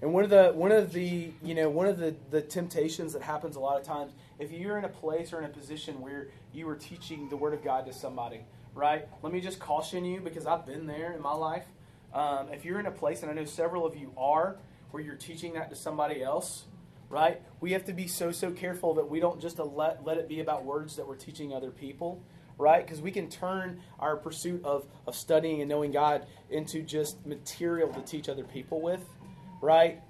And 0.00 0.12
one 0.12 0.24
of 0.24 0.30
the 0.30 0.50
one 0.52 0.72
of 0.72 0.92
the 0.92 1.30
you 1.44 1.54
know 1.54 1.70
one 1.70 1.86
of 1.86 1.96
the, 1.96 2.14
the 2.30 2.42
temptations 2.42 3.12
that 3.12 3.22
happens 3.22 3.54
a 3.54 3.60
lot 3.60 3.78
of 3.78 3.86
times, 3.86 4.12
if 4.40 4.50
you're 4.50 4.76
in 4.76 4.84
a 4.84 4.88
place 4.88 5.32
or 5.32 5.38
in 5.38 5.44
a 5.44 5.48
position 5.48 6.00
where 6.00 6.26
you 6.52 6.68
are 6.68 6.74
teaching 6.74 7.28
the 7.28 7.36
Word 7.36 7.54
of 7.54 7.62
God 7.62 7.86
to 7.86 7.92
somebody, 7.92 8.40
right? 8.74 9.06
Let 9.22 9.32
me 9.32 9.40
just 9.40 9.58
caution 9.58 10.04
you 10.04 10.20
because 10.20 10.46
I've 10.46 10.66
been 10.66 10.86
there 10.86 11.12
in 11.12 11.22
my 11.22 11.34
life. 11.34 11.64
Um, 12.12 12.48
if 12.52 12.64
you're 12.64 12.80
in 12.80 12.86
a 12.86 12.90
place, 12.92 13.22
and 13.22 13.30
I 13.30 13.34
know 13.34 13.44
several 13.44 13.86
of 13.86 13.96
you 13.96 14.12
are, 14.16 14.56
where 14.90 15.02
you're 15.02 15.14
teaching 15.14 15.54
that 15.54 15.70
to 15.70 15.76
somebody 15.76 16.22
else, 16.22 16.64
right? 17.08 17.40
We 17.60 17.72
have 17.72 17.84
to 17.86 17.92
be 17.92 18.06
so, 18.06 18.32
so 18.32 18.50
careful 18.50 18.94
that 18.94 19.08
we 19.08 19.20
don't 19.20 19.40
just 19.40 19.58
let, 19.58 20.04
let 20.04 20.18
it 20.18 20.28
be 20.28 20.40
about 20.40 20.64
words 20.64 20.96
that 20.96 21.06
we're 21.06 21.16
teaching 21.16 21.54
other 21.54 21.70
people, 21.70 22.22
right? 22.58 22.84
Because 22.84 23.00
we 23.00 23.10
can 23.10 23.28
turn 23.28 23.80
our 23.98 24.16
pursuit 24.16 24.64
of, 24.64 24.86
of 25.06 25.14
studying 25.14 25.60
and 25.60 25.68
knowing 25.68 25.92
God 25.92 26.26
into 26.50 26.82
just 26.82 27.24
material 27.26 27.88
to 27.92 28.00
teach 28.00 28.28
other 28.28 28.44
people 28.44 28.80
with, 28.80 29.04
right? 29.60 30.00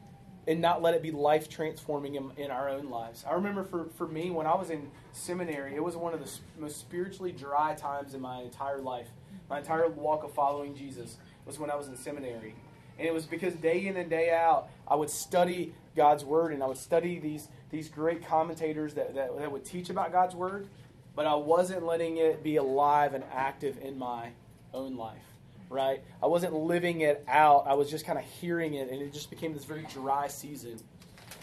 And 0.47 0.61
not 0.61 0.83
let 0.83 0.95
it 0.95 1.03
be 1.03 1.11
life 1.11 1.49
transforming 1.49 2.17
in, 2.17 2.31
in, 2.37 2.51
our 2.51 2.69
own 2.69 2.91
lives. 2.91 3.25
I 3.29 3.35
remember 3.35 3.63
for, 3.63 3.87
for 3.97 4.09
me, 4.09 4.31
when 4.31 4.47
I 4.47 4.55
was 4.55 4.71
in 4.71 4.91
seminary, 5.13 5.77
it 5.77 5.83
was 5.83 5.97
one 5.97 6.15
of 6.15 6.21
the 6.21 6.31
most 6.61 6.81
spiritually 6.81 7.33
dry 7.33 7.75
times 7.75 8.15
in 8.15 8.21
my 8.21 8.41
entire 8.43 8.79
life. 8.79 9.09
My 9.49 9.59
entire 9.59 9.89
walk 9.89 10.25
of 10.25 10.33
following 10.33 10.75
Jesus 10.75 11.17
was 11.47 11.59
when 11.59 11.71
I 11.71 11.77
was 11.77 11.89
in 11.89 11.97
seminary. 11.97 12.55
And 12.99 13.07
it 13.07 13.15
was 13.15 13.25
because 13.25 13.55
day 13.55 13.87
in 13.87 13.97
and 13.97 14.11
day 14.11 14.31
out, 14.31 14.69
I 14.87 14.97
would 14.97 15.11
study 15.11 15.75
God's 15.95 16.25
Word 16.25 16.53
and 16.53 16.63
I 16.63 16.67
would 16.67 16.77
study 16.77 17.19
these, 17.19 17.49
these 17.71 17.89
great 17.89 18.27
commentators 18.27 18.95
that, 18.95 19.15
that, 19.15 19.39
that 19.39 19.53
would 19.53 19.65
teach 19.65 19.91
about 19.91 20.13
God's 20.13 20.35
Word, 20.35 20.67
but 21.15 21.27
I 21.27 21.35
wasn't 21.35 21.85
letting 21.85 22.17
it 22.17 22.43
be 22.43 22.57
alive 22.57 23.15
and 23.15 23.25
active 23.33 23.79
in 23.81 23.99
my 23.99 24.31
own 24.75 24.97
life 24.97 25.32
right? 25.73 26.03
I 26.23 26.27
wasn't 26.27 26.55
living 26.55 27.01
it 27.01 27.25
out. 27.27 27.65
I 27.67 27.75
was 27.75 27.91
just 27.91 28.07
kind 28.07 28.19
of 28.19 28.25
hearing 28.25 28.75
it, 28.75 28.91
and 28.91 29.01
it 29.03 29.13
just 29.13 29.31
became 29.31 29.55
this 29.55 29.65
very 29.65 29.87
dry 29.93 30.29
season. 30.29 30.79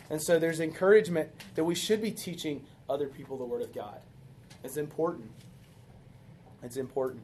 And 0.09 0.21
so 0.21 0.39
there's 0.39 0.59
encouragement 0.59 1.29
that 1.55 1.63
we 1.63 1.75
should 1.75 2.01
be 2.01 2.11
teaching 2.11 2.65
other 2.89 3.07
people 3.07 3.37
the 3.37 3.45
Word 3.45 3.61
of 3.61 3.73
God. 3.73 3.99
It's 4.63 4.77
important. 4.77 5.31
It's 6.63 6.77
important. 6.77 7.23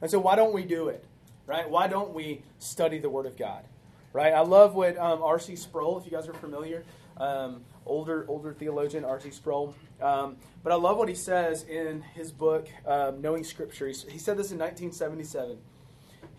And 0.00 0.10
so 0.10 0.18
why 0.18 0.36
don't 0.36 0.52
we 0.52 0.64
do 0.64 0.88
it, 0.88 1.04
right? 1.46 1.68
Why 1.68 1.88
don't 1.88 2.14
we 2.14 2.42
study 2.58 2.98
the 2.98 3.10
Word 3.10 3.26
of 3.26 3.36
God, 3.36 3.64
right? 4.12 4.32
I 4.32 4.40
love 4.40 4.74
what 4.74 4.96
um, 4.98 5.22
R.C. 5.22 5.56
Sproul, 5.56 5.98
if 5.98 6.04
you 6.04 6.10
guys 6.10 6.28
are 6.28 6.34
familiar, 6.34 6.84
um, 7.16 7.62
older 7.84 8.24
older 8.28 8.52
theologian 8.52 9.04
R.C. 9.04 9.30
Sproul. 9.32 9.74
Um, 10.00 10.36
but 10.62 10.72
I 10.72 10.76
love 10.76 10.98
what 10.98 11.08
he 11.08 11.14
says 11.14 11.64
in 11.64 12.02
his 12.14 12.30
book, 12.30 12.68
um, 12.86 13.20
Knowing 13.20 13.42
Scripture. 13.42 13.88
He, 13.88 13.94
he 14.08 14.18
said 14.18 14.36
this 14.36 14.52
in 14.52 14.58
1977. 14.58 15.58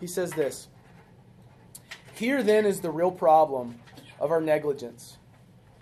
He 0.00 0.06
says 0.06 0.32
this 0.32 0.68
Here 2.14 2.42
then 2.42 2.66
is 2.66 2.80
the 2.80 2.90
real 2.90 3.12
problem 3.12 3.78
of 4.18 4.30
our 4.30 4.40
negligence. 4.40 5.18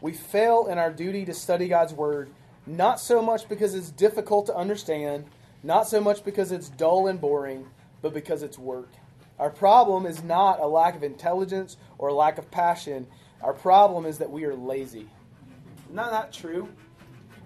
We 0.01 0.13
fail 0.13 0.67
in 0.67 0.79
our 0.79 0.93
duty 0.93 1.25
to 1.25 1.35
study 1.35 1.69
God's 1.69 1.93
Word, 1.93 2.31
not 2.67 3.01
so 3.01 3.23
much 3.23 3.49
because 3.49 3.75
it's 3.75 3.91
difficult 3.91 4.47
to 4.47 4.55
understand, 4.55 5.25
not 5.63 5.89
so 5.89 6.01
much 6.01 6.25
because 6.25 6.53
it's 6.53 6.69
dull 6.69 7.09
and 7.09 7.21
boring, 7.21 7.67
but 8.03 8.15
because 8.15 8.43
it's 8.43 8.59
work. 8.59 8.91
Our 9.39 9.51
problem 9.51 10.07
is 10.07 10.23
not 10.23 10.61
a 10.61 10.67
lack 10.67 10.97
of 10.97 11.03
intelligence 11.03 11.77
or 11.97 12.09
a 12.09 12.15
lack 12.15 12.39
of 12.39 12.51
passion. 12.51 13.07
Our 13.43 13.53
problem 13.53 14.05
is 14.05 14.19
that 14.19 14.31
we 14.31 14.45
are 14.45 14.55
lazy. 14.55 15.09
Not 15.91 16.13
not 16.13 16.33
true. 16.33 16.69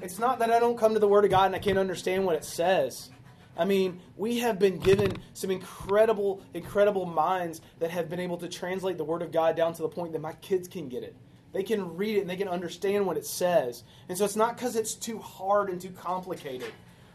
It's 0.00 0.18
not 0.18 0.40
that 0.40 0.50
I 0.50 0.58
don't 0.58 0.76
come 0.76 0.94
to 0.94 0.98
the 0.98 1.08
Word 1.08 1.24
of 1.24 1.30
God 1.30 1.46
and 1.46 1.54
I 1.54 1.58
can't 1.58 1.78
understand 1.78 2.26
what 2.26 2.34
it 2.34 2.44
says. 2.44 3.11
I 3.56 3.64
mean, 3.64 4.00
we 4.16 4.38
have 4.38 4.58
been 4.58 4.78
given 4.78 5.16
some 5.34 5.50
incredible, 5.50 6.42
incredible 6.54 7.04
minds 7.04 7.60
that 7.80 7.90
have 7.90 8.08
been 8.08 8.20
able 8.20 8.38
to 8.38 8.48
translate 8.48 8.96
the 8.96 9.04
Word 9.04 9.22
of 9.22 9.30
God 9.30 9.56
down 9.56 9.74
to 9.74 9.82
the 9.82 9.88
point 9.88 10.12
that 10.12 10.22
my 10.22 10.32
kids 10.34 10.68
can 10.68 10.88
get 10.88 11.02
it. 11.02 11.14
They 11.52 11.62
can 11.62 11.96
read 11.96 12.16
it 12.16 12.20
and 12.22 12.30
they 12.30 12.36
can 12.36 12.48
understand 12.48 13.06
what 13.06 13.18
it 13.18 13.26
says. 13.26 13.84
And 14.08 14.16
so 14.16 14.24
it's 14.24 14.36
not 14.36 14.56
because 14.56 14.74
it's 14.74 14.94
too 14.94 15.18
hard 15.18 15.68
and 15.68 15.80
too 15.80 15.90
complicated, 15.90 16.72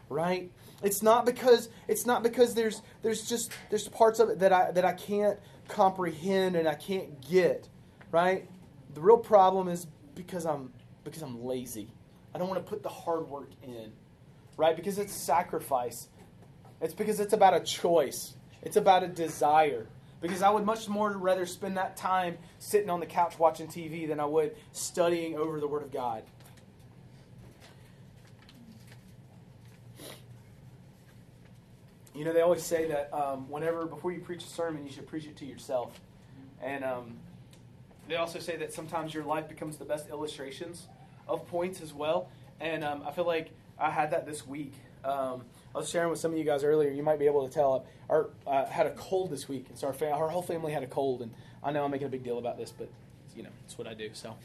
right? 0.10 0.52
It's 0.84 1.02
not 1.02 1.26
because 1.26 1.70
it's 1.88 2.06
not 2.06 2.22
because 2.22 2.54
there's 2.54 2.84
there's 3.02 3.28
just 3.28 3.52
there's 3.72 3.88
parts 3.88 4.20
of 4.20 4.30
it 4.30 4.40
that 4.40 4.54
I 4.54 4.72
that 4.72 4.86
I 4.86 4.94
can't 4.94 5.40
comprehend 5.68 6.56
and 6.56 6.68
I 6.68 6.76
can't 6.76 7.20
get, 7.28 7.68
right? 8.12 8.48
The 8.94 9.02
real 9.02 9.18
problem 9.18 9.68
is 9.68 9.88
because 10.14 10.46
I'm 10.46 10.72
because 11.04 11.24
I'm 11.24 11.44
lazy. 11.44 11.90
I 12.36 12.38
don't 12.38 12.48
want 12.48 12.64
to 12.64 12.70
put 12.70 12.84
the 12.84 12.90
hard 12.90 13.28
work 13.28 13.50
in, 13.64 13.92
right? 14.56 14.76
Because 14.76 15.00
it's 15.00 15.14
sacrifice. 15.14 16.10
It's 16.82 16.94
because 16.94 17.20
it's 17.20 17.34
about 17.34 17.54
a 17.56 17.60
choice. 17.60 18.36
It's 18.62 18.78
about 18.78 19.04
a 19.04 19.08
desire. 19.08 19.88
Because 20.22 20.42
I 20.42 20.50
would 20.50 20.66
much 20.66 20.88
more 20.90 21.12
rather 21.12 21.46
spend 21.46 21.78
that 21.78 21.96
time 21.96 22.38
sitting 22.60 22.90
on 22.90 23.00
the 23.00 23.06
couch 23.06 23.38
watching 23.38 23.68
TV 23.68 24.08
than 24.08 24.20
I 24.20 24.26
would 24.26 24.56
studying 24.72 25.36
over 25.36 25.60
the 25.60 25.68
Word 25.68 25.84
of 25.84 25.92
God. 25.92 26.24
You 32.16 32.26
know, 32.26 32.34
they 32.34 32.42
always 32.42 32.64
say 32.64 32.88
that 32.88 33.14
um, 33.14 33.48
whenever, 33.48 33.86
before 33.86 34.12
you 34.12 34.20
preach 34.20 34.44
a 34.44 34.48
sermon, 34.48 34.84
you 34.84 34.92
should 34.92 35.06
preach 35.06 35.26
it 35.26 35.38
to 35.38 35.46
yourself. 35.46 36.00
And 36.64 36.84
um, 36.84 37.18
they 38.08 38.16
also 38.16 38.40
say 38.40 38.56
that 38.58 38.74
sometimes 38.74 39.14
your 39.14 39.24
life 39.24 39.48
becomes 39.48 39.78
the 39.78 39.86
best 39.86 40.10
illustrations 40.10 40.88
of 41.28 41.48
points 41.48 41.80
as 41.80 41.94
well. 41.94 42.32
And 42.60 42.84
um, 42.84 43.04
I 43.06 43.12
feel 43.12 43.28
like 43.28 43.52
I 43.78 43.92
had 43.92 44.12
that 44.12 44.26
this 44.26 44.48
week. 44.48 44.74
Um, 45.04 45.44
I 45.78 45.80
was 45.80 45.90
sharing 45.92 46.10
with 46.10 46.18
some 46.18 46.32
of 46.32 46.40
you 46.40 46.44
guys 46.44 46.64
earlier. 46.64 46.90
You 46.90 47.04
might 47.04 47.20
be 47.20 47.28
able 47.28 47.48
to 47.48 47.54
tell. 47.54 47.86
Our 48.10 48.32
uh, 48.48 48.66
had 48.66 48.88
a 48.88 48.92
cold 48.96 49.30
this 49.30 49.48
week, 49.48 49.68
and 49.70 49.78
so 49.78 49.88
our, 49.88 50.12
our 50.12 50.28
whole 50.28 50.42
family 50.42 50.74
had 50.74 50.82
a 50.82 50.88
cold. 50.88 51.22
And 51.22 51.32
I 51.64 51.70
know 51.70 51.86
I'm 51.86 51.92
making 51.92 52.08
a 52.08 52.10
big 52.10 52.24
deal 52.24 52.40
about 52.40 52.58
this, 52.58 52.74
but 52.76 52.90
you 53.36 53.44
know 53.44 53.50
it's 53.64 53.78
what 53.78 53.86
I 53.86 53.94
do. 53.94 54.10
So, 54.14 54.36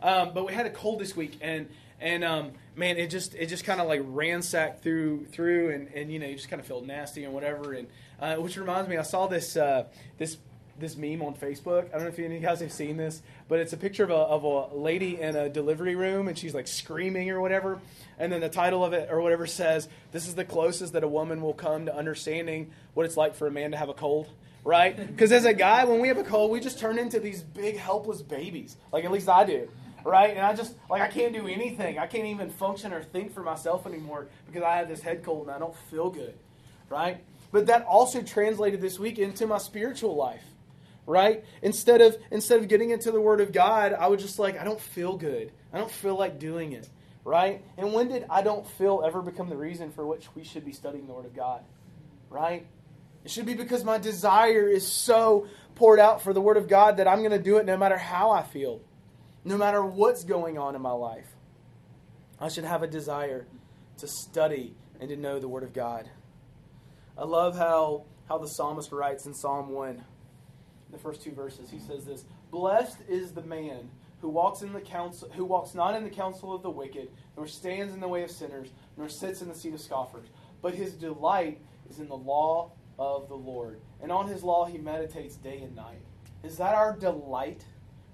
um, 0.00 0.30
but 0.32 0.46
we 0.46 0.54
had 0.54 0.64
a 0.64 0.70
cold 0.70 0.98
this 0.98 1.14
week, 1.14 1.36
and 1.42 1.68
and 2.00 2.24
um, 2.24 2.52
man, 2.74 2.96
it 2.96 3.08
just 3.10 3.34
it 3.34 3.50
just 3.50 3.64
kind 3.64 3.82
of 3.82 3.86
like 3.86 4.00
ransacked 4.02 4.82
through 4.82 5.26
through, 5.26 5.72
and, 5.72 5.88
and 5.88 6.10
you 6.10 6.18
know 6.18 6.26
you 6.26 6.36
just 6.36 6.48
kind 6.48 6.58
of 6.58 6.66
felt 6.66 6.86
nasty 6.86 7.24
and 7.24 7.34
whatever. 7.34 7.74
And 7.74 7.88
uh, 8.18 8.36
which 8.36 8.56
reminds 8.56 8.88
me, 8.88 8.96
I 8.96 9.02
saw 9.02 9.26
this 9.26 9.58
uh, 9.58 9.84
this 10.16 10.38
this 10.78 10.96
meme 10.96 11.22
on 11.22 11.34
Facebook. 11.34 11.86
I 11.88 11.92
don't 11.92 12.02
know 12.02 12.08
if 12.08 12.18
any 12.18 12.26
of 12.26 12.32
you 12.32 12.40
guys 12.40 12.60
have 12.60 12.72
seen 12.72 12.96
this, 12.96 13.22
but 13.48 13.58
it's 13.58 13.72
a 13.72 13.76
picture 13.76 14.04
of 14.04 14.10
a, 14.10 14.14
of 14.14 14.44
a 14.44 14.74
lady 14.74 15.20
in 15.20 15.36
a 15.36 15.48
delivery 15.48 15.94
room 15.94 16.28
and 16.28 16.38
she's 16.38 16.54
like 16.54 16.66
screaming 16.66 17.30
or 17.30 17.40
whatever. 17.40 17.80
And 18.18 18.32
then 18.32 18.40
the 18.40 18.48
title 18.48 18.84
of 18.84 18.92
it 18.92 19.08
or 19.10 19.20
whatever 19.20 19.46
says, 19.46 19.88
This 20.12 20.26
is 20.26 20.34
the 20.34 20.44
closest 20.44 20.92
that 20.92 21.04
a 21.04 21.08
woman 21.08 21.42
will 21.42 21.54
come 21.54 21.86
to 21.86 21.94
understanding 21.94 22.70
what 22.94 23.06
it's 23.06 23.16
like 23.16 23.34
for 23.34 23.46
a 23.46 23.50
man 23.50 23.72
to 23.72 23.76
have 23.76 23.88
a 23.88 23.94
cold. 23.94 24.28
Right? 24.64 24.96
Because 25.08 25.32
as 25.32 25.44
a 25.44 25.54
guy, 25.54 25.84
when 25.84 26.00
we 26.00 26.08
have 26.08 26.18
a 26.18 26.24
cold, 26.24 26.50
we 26.50 26.60
just 26.60 26.78
turn 26.78 26.98
into 26.98 27.20
these 27.20 27.42
big, 27.42 27.76
helpless 27.76 28.22
babies. 28.22 28.76
Like, 28.92 29.04
at 29.04 29.10
least 29.10 29.28
I 29.28 29.44
do. 29.44 29.68
Right? 30.04 30.30
And 30.30 30.40
I 30.40 30.54
just, 30.54 30.74
like, 30.88 31.02
I 31.02 31.08
can't 31.08 31.32
do 31.32 31.48
anything. 31.48 31.98
I 31.98 32.06
can't 32.06 32.26
even 32.26 32.50
function 32.50 32.92
or 32.92 33.02
think 33.02 33.32
for 33.32 33.42
myself 33.42 33.86
anymore 33.86 34.28
because 34.46 34.62
I 34.62 34.76
have 34.76 34.88
this 34.88 35.00
head 35.00 35.24
cold 35.24 35.46
and 35.46 35.50
I 35.50 35.58
don't 35.58 35.74
feel 35.90 36.10
good. 36.10 36.34
Right? 36.90 37.24
But 37.50 37.66
that 37.66 37.84
also 37.84 38.22
translated 38.22 38.80
this 38.80 38.98
week 38.98 39.18
into 39.18 39.46
my 39.46 39.58
spiritual 39.58 40.14
life 40.14 40.44
right? 41.08 41.42
Instead 41.62 42.02
of 42.02 42.16
instead 42.30 42.60
of 42.60 42.68
getting 42.68 42.90
into 42.90 43.10
the 43.10 43.20
Word 43.20 43.40
of 43.40 43.50
God, 43.50 43.94
I 43.94 44.06
would 44.06 44.20
just 44.20 44.38
like 44.38 44.60
I 44.60 44.64
don't 44.64 44.80
feel 44.80 45.16
good. 45.16 45.50
I 45.72 45.78
don't 45.78 45.90
feel 45.90 46.16
like 46.16 46.38
doing 46.38 46.72
it, 46.72 46.88
right? 47.24 47.64
And 47.78 47.94
when 47.94 48.08
did 48.08 48.26
I 48.30 48.42
don't 48.42 48.68
feel 48.72 49.02
ever 49.04 49.22
become 49.22 49.48
the 49.48 49.56
reason 49.56 49.90
for 49.90 50.06
which 50.06 50.28
we 50.36 50.44
should 50.44 50.66
be 50.66 50.72
studying 50.72 51.06
the 51.06 51.14
Word 51.14 51.24
of 51.24 51.34
God, 51.34 51.64
right? 52.28 52.66
It 53.24 53.30
should 53.30 53.46
be 53.46 53.54
because 53.54 53.84
my 53.84 53.98
desire 53.98 54.68
is 54.68 54.86
so 54.86 55.48
poured 55.74 55.98
out 55.98 56.22
for 56.22 56.34
the 56.34 56.42
Word 56.42 56.58
of 56.58 56.68
God 56.68 56.98
that 56.98 57.08
I'm 57.08 57.20
going 57.20 57.32
to 57.32 57.42
do 57.42 57.56
it 57.56 57.64
no 57.64 57.76
matter 57.76 57.96
how 57.96 58.30
I 58.30 58.42
feel, 58.42 58.82
no 59.44 59.56
matter 59.56 59.82
what's 59.82 60.24
going 60.24 60.58
on 60.58 60.76
in 60.76 60.82
my 60.82 60.92
life. 60.92 61.26
I 62.38 62.48
should 62.48 62.64
have 62.64 62.82
a 62.82 62.86
desire 62.86 63.46
to 63.96 64.06
study 64.06 64.74
and 65.00 65.08
to 65.08 65.16
know 65.16 65.40
the 65.40 65.48
Word 65.48 65.62
of 65.64 65.72
God. 65.72 66.08
I 67.16 67.24
love 67.24 67.56
how, 67.56 68.04
how 68.28 68.38
the 68.38 68.46
psalmist 68.46 68.92
writes 68.92 69.26
in 69.26 69.34
Psalm 69.34 69.70
1 69.70 70.04
the 70.90 70.98
first 70.98 71.22
two 71.22 71.32
verses. 71.32 71.70
He 71.70 71.78
says 71.78 72.04
this 72.04 72.24
Blessed 72.50 72.98
is 73.08 73.32
the 73.32 73.42
man 73.42 73.90
who 74.20 74.28
walks 74.28 74.62
in 74.62 74.72
the 74.72 74.80
counsel 74.80 75.30
who 75.30 75.44
walks 75.44 75.74
not 75.74 75.94
in 75.94 76.04
the 76.04 76.10
counsel 76.10 76.52
of 76.54 76.62
the 76.62 76.70
wicked, 76.70 77.08
nor 77.36 77.46
stands 77.46 77.94
in 77.94 78.00
the 78.00 78.08
way 78.08 78.22
of 78.22 78.30
sinners, 78.30 78.68
nor 78.96 79.08
sits 79.08 79.42
in 79.42 79.48
the 79.48 79.54
seat 79.54 79.74
of 79.74 79.80
scoffers. 79.80 80.28
But 80.60 80.74
his 80.74 80.94
delight 80.94 81.60
is 81.88 82.00
in 82.00 82.08
the 82.08 82.16
law 82.16 82.72
of 82.98 83.28
the 83.28 83.36
Lord. 83.36 83.80
And 84.02 84.10
on 84.10 84.26
his 84.26 84.42
law 84.42 84.66
he 84.66 84.78
meditates 84.78 85.36
day 85.36 85.58
and 85.58 85.74
night. 85.76 86.02
Is 86.42 86.56
that 86.56 86.74
our 86.74 86.96
delight? 86.96 87.64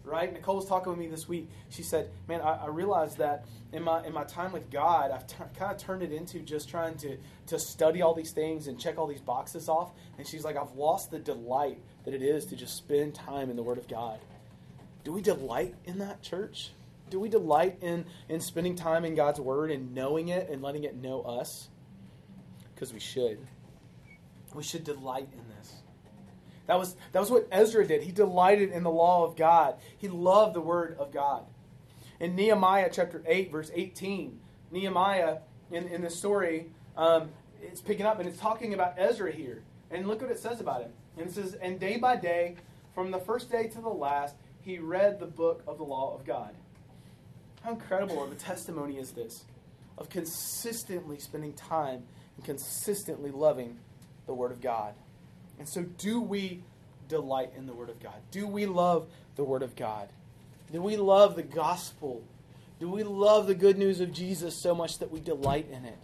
Right? 0.02 0.30
Nicole 0.30 0.56
was 0.56 0.66
talking 0.66 0.90
with 0.90 0.98
me 0.98 1.06
this 1.06 1.26
week. 1.26 1.48
She 1.70 1.82
said, 1.82 2.10
Man, 2.28 2.42
I, 2.42 2.64
I 2.64 2.66
realized 2.66 3.16
that 3.18 3.46
in 3.72 3.82
my 3.82 4.04
in 4.04 4.12
my 4.12 4.24
time 4.24 4.52
with 4.52 4.70
God, 4.70 5.10
I've 5.10 5.26
t- 5.26 5.36
kind 5.58 5.72
of 5.72 5.78
turned 5.78 6.02
it 6.02 6.12
into 6.12 6.40
just 6.40 6.68
trying 6.68 6.96
to 6.98 7.16
to 7.46 7.58
study 7.58 8.02
all 8.02 8.14
these 8.14 8.32
things 8.32 8.66
and 8.66 8.78
check 8.78 8.98
all 8.98 9.06
these 9.06 9.22
boxes 9.22 9.66
off. 9.66 9.92
And 10.18 10.26
she's 10.26 10.44
like, 10.44 10.56
I've 10.56 10.72
lost 10.72 11.10
the 11.10 11.18
delight 11.18 11.78
that 12.04 12.14
it 12.14 12.22
is 12.22 12.44
to 12.46 12.56
just 12.56 12.76
spend 12.76 13.14
time 13.14 13.50
in 13.50 13.56
the 13.56 13.62
Word 13.62 13.78
of 13.78 13.88
God. 13.88 14.18
Do 15.04 15.12
we 15.12 15.22
delight 15.22 15.74
in 15.84 15.98
that, 15.98 16.22
church? 16.22 16.70
Do 17.10 17.20
we 17.20 17.28
delight 17.28 17.78
in, 17.80 18.06
in 18.28 18.40
spending 18.40 18.74
time 18.74 19.04
in 19.04 19.14
God's 19.14 19.40
Word 19.40 19.70
and 19.70 19.94
knowing 19.94 20.28
it 20.28 20.48
and 20.48 20.62
letting 20.62 20.84
it 20.84 20.96
know 20.96 21.22
us? 21.22 21.68
Because 22.74 22.92
we 22.92 23.00
should. 23.00 23.38
We 24.54 24.62
should 24.62 24.84
delight 24.84 25.28
in 25.32 25.44
this. 25.56 25.74
That 26.66 26.78
was, 26.78 26.96
that 27.12 27.20
was 27.20 27.30
what 27.30 27.46
Ezra 27.52 27.86
did. 27.86 28.02
He 28.02 28.12
delighted 28.12 28.70
in 28.70 28.82
the 28.82 28.90
law 28.90 29.24
of 29.24 29.36
God, 29.36 29.76
he 29.98 30.08
loved 30.08 30.54
the 30.54 30.60
Word 30.60 30.96
of 30.98 31.12
God. 31.12 31.44
In 32.20 32.36
Nehemiah 32.36 32.88
chapter 32.92 33.22
8, 33.26 33.50
verse 33.50 33.70
18, 33.74 34.38
Nehemiah, 34.70 35.38
in, 35.70 35.88
in 35.88 36.00
the 36.00 36.10
story, 36.10 36.66
um, 36.96 37.30
it's 37.60 37.80
picking 37.80 38.06
up 38.06 38.18
and 38.18 38.28
it's 38.28 38.38
talking 38.38 38.72
about 38.72 38.94
Ezra 38.96 39.32
here. 39.32 39.62
And 39.90 40.08
look 40.08 40.22
what 40.22 40.30
it 40.30 40.38
says 40.38 40.60
about 40.60 40.82
him. 40.82 40.92
And 41.16 41.28
it 41.28 41.32
says, 41.32 41.54
And 41.54 41.78
day 41.78 41.96
by 41.96 42.16
day, 42.16 42.56
from 42.94 43.10
the 43.10 43.18
first 43.18 43.50
day 43.50 43.68
to 43.68 43.80
the 43.80 43.88
last, 43.88 44.36
he 44.60 44.78
read 44.78 45.18
the 45.18 45.26
book 45.26 45.62
of 45.66 45.78
the 45.78 45.84
law 45.84 46.14
of 46.14 46.24
God. 46.24 46.54
How 47.62 47.70
incredible 47.70 48.22
of 48.22 48.32
a 48.32 48.34
testimony 48.34 48.98
is 48.98 49.12
this? 49.12 49.44
Of 49.96 50.08
consistently 50.08 51.18
spending 51.18 51.52
time 51.52 52.04
and 52.36 52.44
consistently 52.44 53.30
loving 53.30 53.78
the 54.26 54.34
Word 54.34 54.52
of 54.52 54.60
God. 54.60 54.94
And 55.58 55.68
so, 55.68 55.82
do 55.82 56.20
we 56.20 56.62
delight 57.08 57.52
in 57.56 57.66
the 57.66 57.72
Word 57.72 57.90
of 57.90 58.00
God? 58.02 58.16
Do 58.30 58.46
we 58.46 58.66
love 58.66 59.06
the 59.36 59.44
Word 59.44 59.62
of 59.62 59.76
God? 59.76 60.08
Do 60.72 60.82
we 60.82 60.96
love 60.96 61.36
the 61.36 61.42
gospel? 61.42 62.22
Do 62.80 62.90
we 62.90 63.02
love 63.02 63.46
the 63.46 63.54
good 63.54 63.78
news 63.78 64.00
of 64.00 64.12
Jesus 64.12 64.60
so 64.60 64.74
much 64.74 64.98
that 64.98 65.10
we 65.10 65.20
delight 65.20 65.68
in 65.70 65.84
it? 65.84 65.98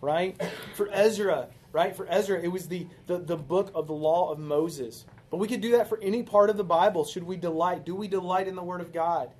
Right? 0.00 0.40
For 0.74 0.88
Ezra, 0.92 1.48
right? 1.74 1.94
For 1.94 2.06
Ezra, 2.08 2.40
it 2.40 2.48
was 2.48 2.68
the, 2.68 2.86
the, 3.08 3.18
the 3.18 3.36
book 3.36 3.72
of 3.74 3.88
the 3.88 3.92
law 3.92 4.30
of 4.30 4.38
Moses. 4.38 5.04
But 5.28 5.38
we 5.38 5.48
could 5.48 5.60
do 5.60 5.72
that 5.72 5.88
for 5.88 5.98
any 6.00 6.22
part 6.22 6.48
of 6.48 6.56
the 6.56 6.64
Bible. 6.64 7.04
Should 7.04 7.24
we 7.24 7.36
delight? 7.36 7.84
Do 7.84 7.96
we 7.96 8.06
delight 8.06 8.46
in 8.46 8.54
the 8.54 8.62
Word 8.62 8.80
of 8.80 8.92
God? 8.92 9.30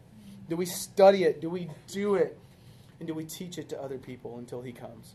Do 0.51 0.57
we 0.57 0.67
study 0.67 1.23
it? 1.23 1.41
Do 1.41 1.49
we 1.49 1.71
do 1.87 2.17
it? 2.17 2.37
And 2.99 3.07
do 3.07 3.15
we 3.15 3.25
teach 3.25 3.57
it 3.57 3.69
to 3.69 3.81
other 3.81 3.99
people 3.99 4.39
until 4.39 4.63
He 4.63 4.73
comes? 4.73 5.15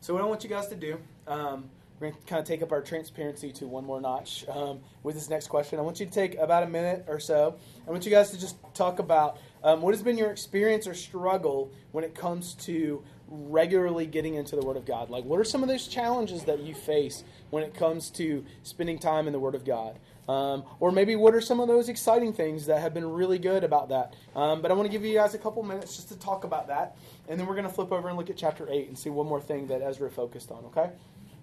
So, 0.00 0.12
what 0.12 0.22
I 0.22 0.26
want 0.26 0.44
you 0.44 0.50
guys 0.50 0.68
to 0.68 0.76
do, 0.76 0.98
um, 1.26 1.70
we're 1.98 2.10
going 2.10 2.20
to 2.20 2.26
kind 2.26 2.40
of 2.40 2.46
take 2.46 2.62
up 2.62 2.70
our 2.70 2.82
transparency 2.82 3.50
to 3.52 3.66
one 3.66 3.84
more 3.84 4.00
notch 4.00 4.44
um, 4.48 4.80
with 5.02 5.14
this 5.14 5.30
next 5.30 5.48
question. 5.48 5.78
I 5.78 5.82
want 5.82 5.98
you 5.98 6.06
to 6.06 6.12
take 6.12 6.36
about 6.36 6.62
a 6.62 6.68
minute 6.68 7.06
or 7.08 7.18
so. 7.18 7.56
I 7.86 7.90
want 7.90 8.04
you 8.04 8.10
guys 8.10 8.30
to 8.30 8.38
just 8.38 8.56
talk 8.74 8.98
about 8.98 9.38
um, 9.64 9.80
what 9.80 9.94
has 9.94 10.02
been 10.02 10.18
your 10.18 10.30
experience 10.30 10.86
or 10.86 10.94
struggle 10.94 11.72
when 11.92 12.04
it 12.04 12.14
comes 12.14 12.54
to 12.66 13.02
regularly 13.28 14.06
getting 14.06 14.34
into 14.34 14.56
the 14.56 14.62
Word 14.62 14.76
of 14.76 14.86
God? 14.86 15.10
Like, 15.10 15.24
what 15.24 15.38
are 15.38 15.44
some 15.44 15.62
of 15.62 15.68
those 15.68 15.86
challenges 15.86 16.44
that 16.44 16.60
you 16.60 16.74
face 16.74 17.24
when 17.50 17.62
it 17.62 17.74
comes 17.74 18.10
to 18.10 18.44
spending 18.62 18.98
time 18.98 19.26
in 19.26 19.32
the 19.32 19.38
Word 19.38 19.54
of 19.54 19.64
God? 19.64 19.98
Um, 20.28 20.64
or 20.78 20.92
maybe 20.92 21.16
what 21.16 21.34
are 21.34 21.40
some 21.40 21.58
of 21.58 21.68
those 21.68 21.88
exciting 21.88 22.34
things 22.34 22.66
that 22.66 22.80
have 22.80 22.92
been 22.92 23.10
really 23.10 23.38
good 23.38 23.64
about 23.64 23.88
that? 23.88 24.14
Um, 24.36 24.60
but 24.60 24.70
I 24.70 24.74
want 24.74 24.86
to 24.86 24.92
give 24.92 25.04
you 25.04 25.14
guys 25.14 25.34
a 25.34 25.38
couple 25.38 25.62
minutes 25.62 25.96
just 25.96 26.08
to 26.08 26.18
talk 26.18 26.44
about 26.44 26.68
that. 26.68 26.96
And 27.28 27.40
then 27.40 27.46
we're 27.46 27.54
going 27.54 27.66
to 27.66 27.72
flip 27.72 27.92
over 27.92 28.08
and 28.08 28.16
look 28.18 28.28
at 28.28 28.36
chapter 28.36 28.68
8 28.70 28.88
and 28.88 28.98
see 28.98 29.08
one 29.08 29.26
more 29.26 29.40
thing 29.40 29.68
that 29.68 29.80
Ezra 29.80 30.10
focused 30.10 30.50
on, 30.50 30.64
okay? 30.66 30.90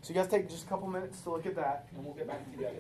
So 0.02 0.14
you 0.14 0.20
guys 0.20 0.30
take 0.30 0.50
just 0.50 0.66
a 0.66 0.68
couple 0.68 0.88
minutes 0.88 1.22
to 1.22 1.32
look 1.32 1.48
at 1.48 1.56
that, 1.56 1.88
and 1.96 2.06
we'll 2.06 2.14
get 2.14 2.28
back 2.28 2.52
together. 2.52 2.78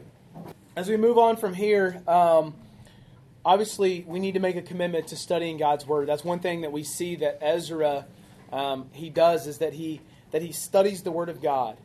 As 0.75 0.87
we 0.87 0.95
move 0.95 1.17
on 1.17 1.37
from 1.37 1.55
here, 1.55 2.03
um, 2.07 2.53
obviously 3.43 4.05
we 4.07 4.19
need 4.19 4.35
to 4.35 4.39
make 4.39 4.55
a 4.55 4.61
commitment 4.61 5.07
to 5.07 5.15
studying 5.15 5.57
God's 5.57 5.87
Word. 5.87 6.07
That's 6.07 6.23
one 6.23 6.39
thing 6.39 6.61
that 6.61 6.71
we 6.71 6.83
see 6.83 7.15
that 7.15 7.39
Ezra 7.41 8.05
um, 8.51 8.89
he 8.93 9.09
does 9.09 9.47
is 9.47 9.59
that 9.59 9.73
he 9.73 10.01
that 10.31 10.41
he 10.41 10.51
studies 10.51 11.03
the 11.03 11.11
Word 11.11 11.29
of 11.29 11.41
God. 11.41 11.77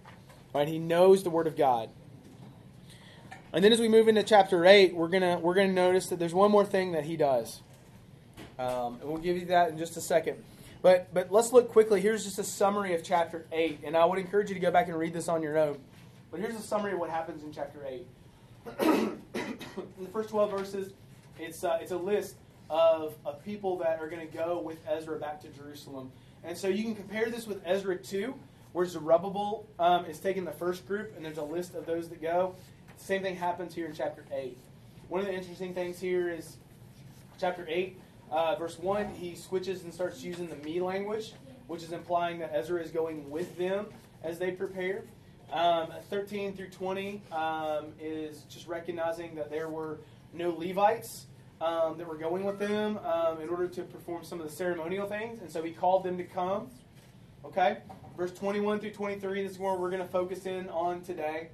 Right? 0.55 0.67
He 0.67 0.79
knows 0.79 1.23
the 1.23 1.31
Word 1.31 1.47
of 1.47 1.57
God. 1.57 1.91
And 3.53 3.65
then 3.65 3.73
as 3.73 3.81
we 3.81 3.89
move 3.89 4.09
into 4.09 4.23
chapter 4.23 4.65
eight, 4.67 4.95
we're 4.95 5.09
gonna 5.09 5.39
we're 5.39 5.55
gonna 5.55 5.73
notice 5.73 6.09
that 6.09 6.19
there's 6.19 6.35
one 6.35 6.51
more 6.51 6.65
thing 6.65 6.93
that 6.93 7.05
he 7.05 7.17
does. 7.17 7.61
Um, 8.59 8.99
and 9.01 9.05
we'll 9.05 9.19
give 9.19 9.39
you 9.39 9.47
that 9.47 9.71
in 9.71 9.79
just 9.79 9.97
a 9.97 10.03
second. 10.03 10.37
But, 10.83 11.13
but 11.13 11.31
let's 11.31 11.53
look 11.53 11.71
quickly. 11.71 12.01
Here's 12.01 12.25
just 12.25 12.39
a 12.39 12.45
summary 12.45 12.95
of 12.95 13.03
chapter 13.03 13.47
8. 13.53 13.81
And 13.85 13.97
I 13.97 14.05
would 14.05 14.19
encourage 14.19 14.49
you 14.49 14.55
to 14.55 14.61
go 14.61 14.71
back 14.71 14.89
and 14.89 14.99
read 14.99 15.13
this 15.13 15.29
on 15.29 15.43
your 15.43 15.59
own. 15.59 15.79
But 16.31 16.41
here's 16.41 16.55
a 16.55 16.63
summary 16.63 16.93
of 16.93 16.99
what 16.99 17.11
happens 17.11 17.43
in 17.43 17.53
chapter 17.53 17.87
8. 17.87 18.07
in 18.81 19.19
the 19.99 20.09
first 20.13 20.31
12 20.31 20.51
verses, 20.51 20.93
it's, 21.39 21.65
uh, 21.65 21.79
it's 21.81 21.93
a 21.93 21.97
list 21.97 22.37
of, 22.69 23.15
of 23.25 23.45
people 23.45 23.79
that 23.79 23.99
are 23.99 24.09
going 24.09 24.27
to 24.27 24.37
go 24.37 24.61
with 24.61 24.79
Ezra 24.89 25.19
back 25.19 25.41
to 25.43 25.49
Jerusalem. 25.49 26.13
And 26.45 26.57
so 26.57 26.69
you 26.69 26.83
can 26.83 26.95
compare 26.95 27.31
this 27.31 27.47
with 27.47 27.61
Ezra 27.65 27.97
2, 27.97 28.35
where 28.73 28.87
Zerubbabel 28.87 29.67
um, 29.79 30.07
is 30.07 30.19
taking 30.19 30.45
the 30.45 30.53
first 30.53 30.87
group, 30.87 31.15
and 31.17 31.25
there's 31.25 31.39
a 31.39 31.45
list 31.45 31.75
of 31.75 31.87
those 31.87 32.09
that 32.09 32.23
go. 32.23 32.55
Same 32.97 33.23
thing 33.23 33.37
happens 33.37 33.75
here 33.75 33.87
in 33.87 33.95
chapter 33.95 34.25
8. 34.33 34.57
One 35.09 35.21
of 35.21 35.27
the 35.27 35.35
interesting 35.35 35.75
things 35.75 35.99
here 35.99 36.31
is 36.31 36.57
chapter 37.39 37.67
8, 37.69 37.99
uh, 38.31 38.57
verse 38.57 38.79
1, 38.79 39.15
he 39.15 39.35
switches 39.35 39.83
and 39.83 39.93
starts 39.93 40.23
using 40.23 40.49
the 40.49 40.57
me 40.57 40.81
language, 40.81 41.33
which 41.67 41.83
is 41.83 41.93
implying 41.93 42.39
that 42.39 42.53
Ezra 42.55 42.81
is 42.81 42.91
going 42.91 43.29
with 43.29 43.57
them 43.59 43.87
as 44.23 44.39
they 44.39 44.53
prepare. 44.53 45.03
Um, 45.53 45.89
13 46.11 46.55
through 46.57 46.69
20 46.71 47.23
um, 47.33 47.87
is 48.01 48.45
just 48.49 48.69
recognizing 48.69 49.35
that 49.35 49.51
there 49.51 49.69
were 49.69 49.99
no 50.33 50.51
Levites 50.51 51.27
um, 51.61 51.99
that 51.99 52.07
were 52.07 52.17
going 52.17 52.45
with 52.45 52.59
them 52.59 52.99
um, 52.99 53.41
in 53.41 53.49
order 53.49 53.69
to 53.69 53.83
perform 53.83 54.25
some 54.25 54.41
of 54.41 54.49
the 54.49 54.55
ceremonial 54.55 55.07
things, 55.07 55.41
and 55.41 55.51
so 55.51 55.63
he 55.63 55.73
called 55.73 56.05
them 56.05 56.17
to 56.17 56.25
come. 56.25 56.71
Okay? 57.45 57.79
Verse 58.17 58.33
21 58.33 58.81
through 58.81 58.93
23, 58.93 59.43
this 59.43 59.53
is 59.53 59.59
where 59.59 59.75
we're 59.75 59.91
going 59.91 60.03
to 60.03 60.09
focus 60.09 60.47
in 60.47 60.69
on 60.69 61.03
today. 61.03 61.49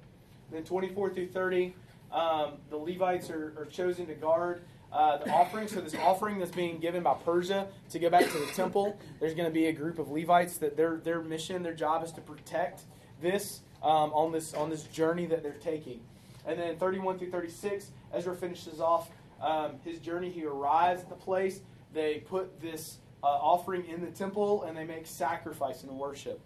Then 0.51 0.63
24 0.63 1.13
through 1.13 1.27
30, 1.27 1.73
um, 2.11 2.53
the 2.69 2.77
Levites 2.77 3.29
are, 3.29 3.53
are, 3.57 3.65
chosen 3.65 4.05
to 4.07 4.13
guard 4.13 4.61
uh, 4.93 5.17
the 5.17 5.29
offering. 5.29 5.67
So 5.67 5.81
this 5.81 5.95
offering 5.95 6.39
that's 6.39 6.51
being 6.51 6.79
given 6.79 7.03
by 7.03 7.15
Persia 7.15 7.67
to 7.89 7.99
go 7.99 8.09
back 8.09 8.25
to 8.25 8.37
the 8.37 8.45
temple, 8.53 8.97
there's 9.19 9.33
going 9.33 9.47
to 9.47 9.53
be 9.53 9.65
a 9.65 9.73
group 9.73 9.99
of 9.99 10.09
Levites 10.09 10.57
that 10.57 10.77
their 10.77 10.97
their 10.97 11.21
mission, 11.21 11.63
their 11.63 11.73
job 11.73 12.03
is 12.03 12.13
to 12.13 12.21
protect 12.21 12.83
this 13.21 13.59
um, 13.83 14.11
on 14.13 14.31
this 14.31 14.53
on 14.53 14.69
this 14.69 14.83
journey 14.83 15.25
that 15.25 15.43
they're 15.43 15.51
taking. 15.53 15.99
And 16.45 16.57
then 16.57 16.77
31 16.77 17.19
through 17.19 17.31
36, 17.31 17.91
Ezra 18.13 18.33
finishes 18.33 18.79
off 18.79 19.09
um, 19.41 19.75
his 19.83 19.99
journey. 19.99 20.29
He 20.29 20.45
arrives 20.45 21.01
at 21.01 21.09
the 21.09 21.15
place. 21.15 21.61
They 21.93 22.19
put 22.19 22.61
this 22.61 22.97
uh, 23.23 23.27
offering 23.27 23.85
in 23.87 24.01
the 24.01 24.11
temple 24.11 24.63
and 24.63 24.77
they 24.77 24.83
make 24.83 25.07
sacrifice 25.07 25.83
and 25.83 25.91
worship. 25.91 26.39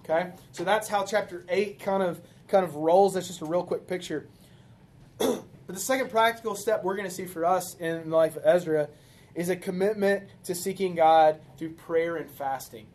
Okay, 0.00 0.32
so 0.50 0.64
that's 0.64 0.88
how 0.88 1.04
chapter 1.04 1.44
eight 1.48 1.78
kind 1.78 2.02
of 2.02 2.20
kind 2.48 2.64
of 2.64 2.74
rolls. 2.74 3.14
That's 3.14 3.28
just 3.28 3.40
a 3.40 3.44
real 3.44 3.62
quick 3.62 3.86
picture. 3.86 4.26
but 5.18 5.44
the 5.68 5.78
second 5.78 6.10
practical 6.10 6.56
step 6.56 6.82
we're 6.82 6.96
going 6.96 7.08
to 7.08 7.14
see 7.14 7.26
for 7.26 7.44
us 7.44 7.76
in 7.76 8.10
the 8.10 8.16
life 8.16 8.36
of 8.36 8.42
Ezra 8.44 8.88
is 9.34 9.48
a 9.48 9.56
commitment 9.56 10.28
to 10.44 10.54
seeking 10.54 10.94
God 10.94 11.40
through 11.56 11.70
prayer 11.70 12.16
and 12.16 12.30
fasting. 12.30 12.86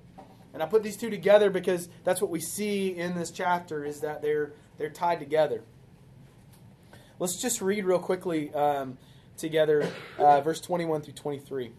And 0.53 0.61
I 0.61 0.65
put 0.65 0.83
these 0.83 0.97
two 0.97 1.09
together 1.09 1.49
because 1.49 1.87
that's 2.03 2.21
what 2.21 2.29
we 2.29 2.39
see 2.39 2.89
in 2.89 3.15
this 3.15 3.31
chapter 3.31 3.85
is 3.85 4.01
that 4.01 4.21
they're 4.21 4.51
they're 4.77 4.89
tied 4.89 5.19
together. 5.19 5.63
Let's 7.19 7.41
just 7.41 7.61
read 7.61 7.85
real 7.85 7.99
quickly 7.99 8.53
um, 8.53 8.97
together, 9.37 9.89
uh, 10.17 10.41
verse 10.41 10.59
21 10.61 11.01
through 11.01 11.13
23. 11.13 11.71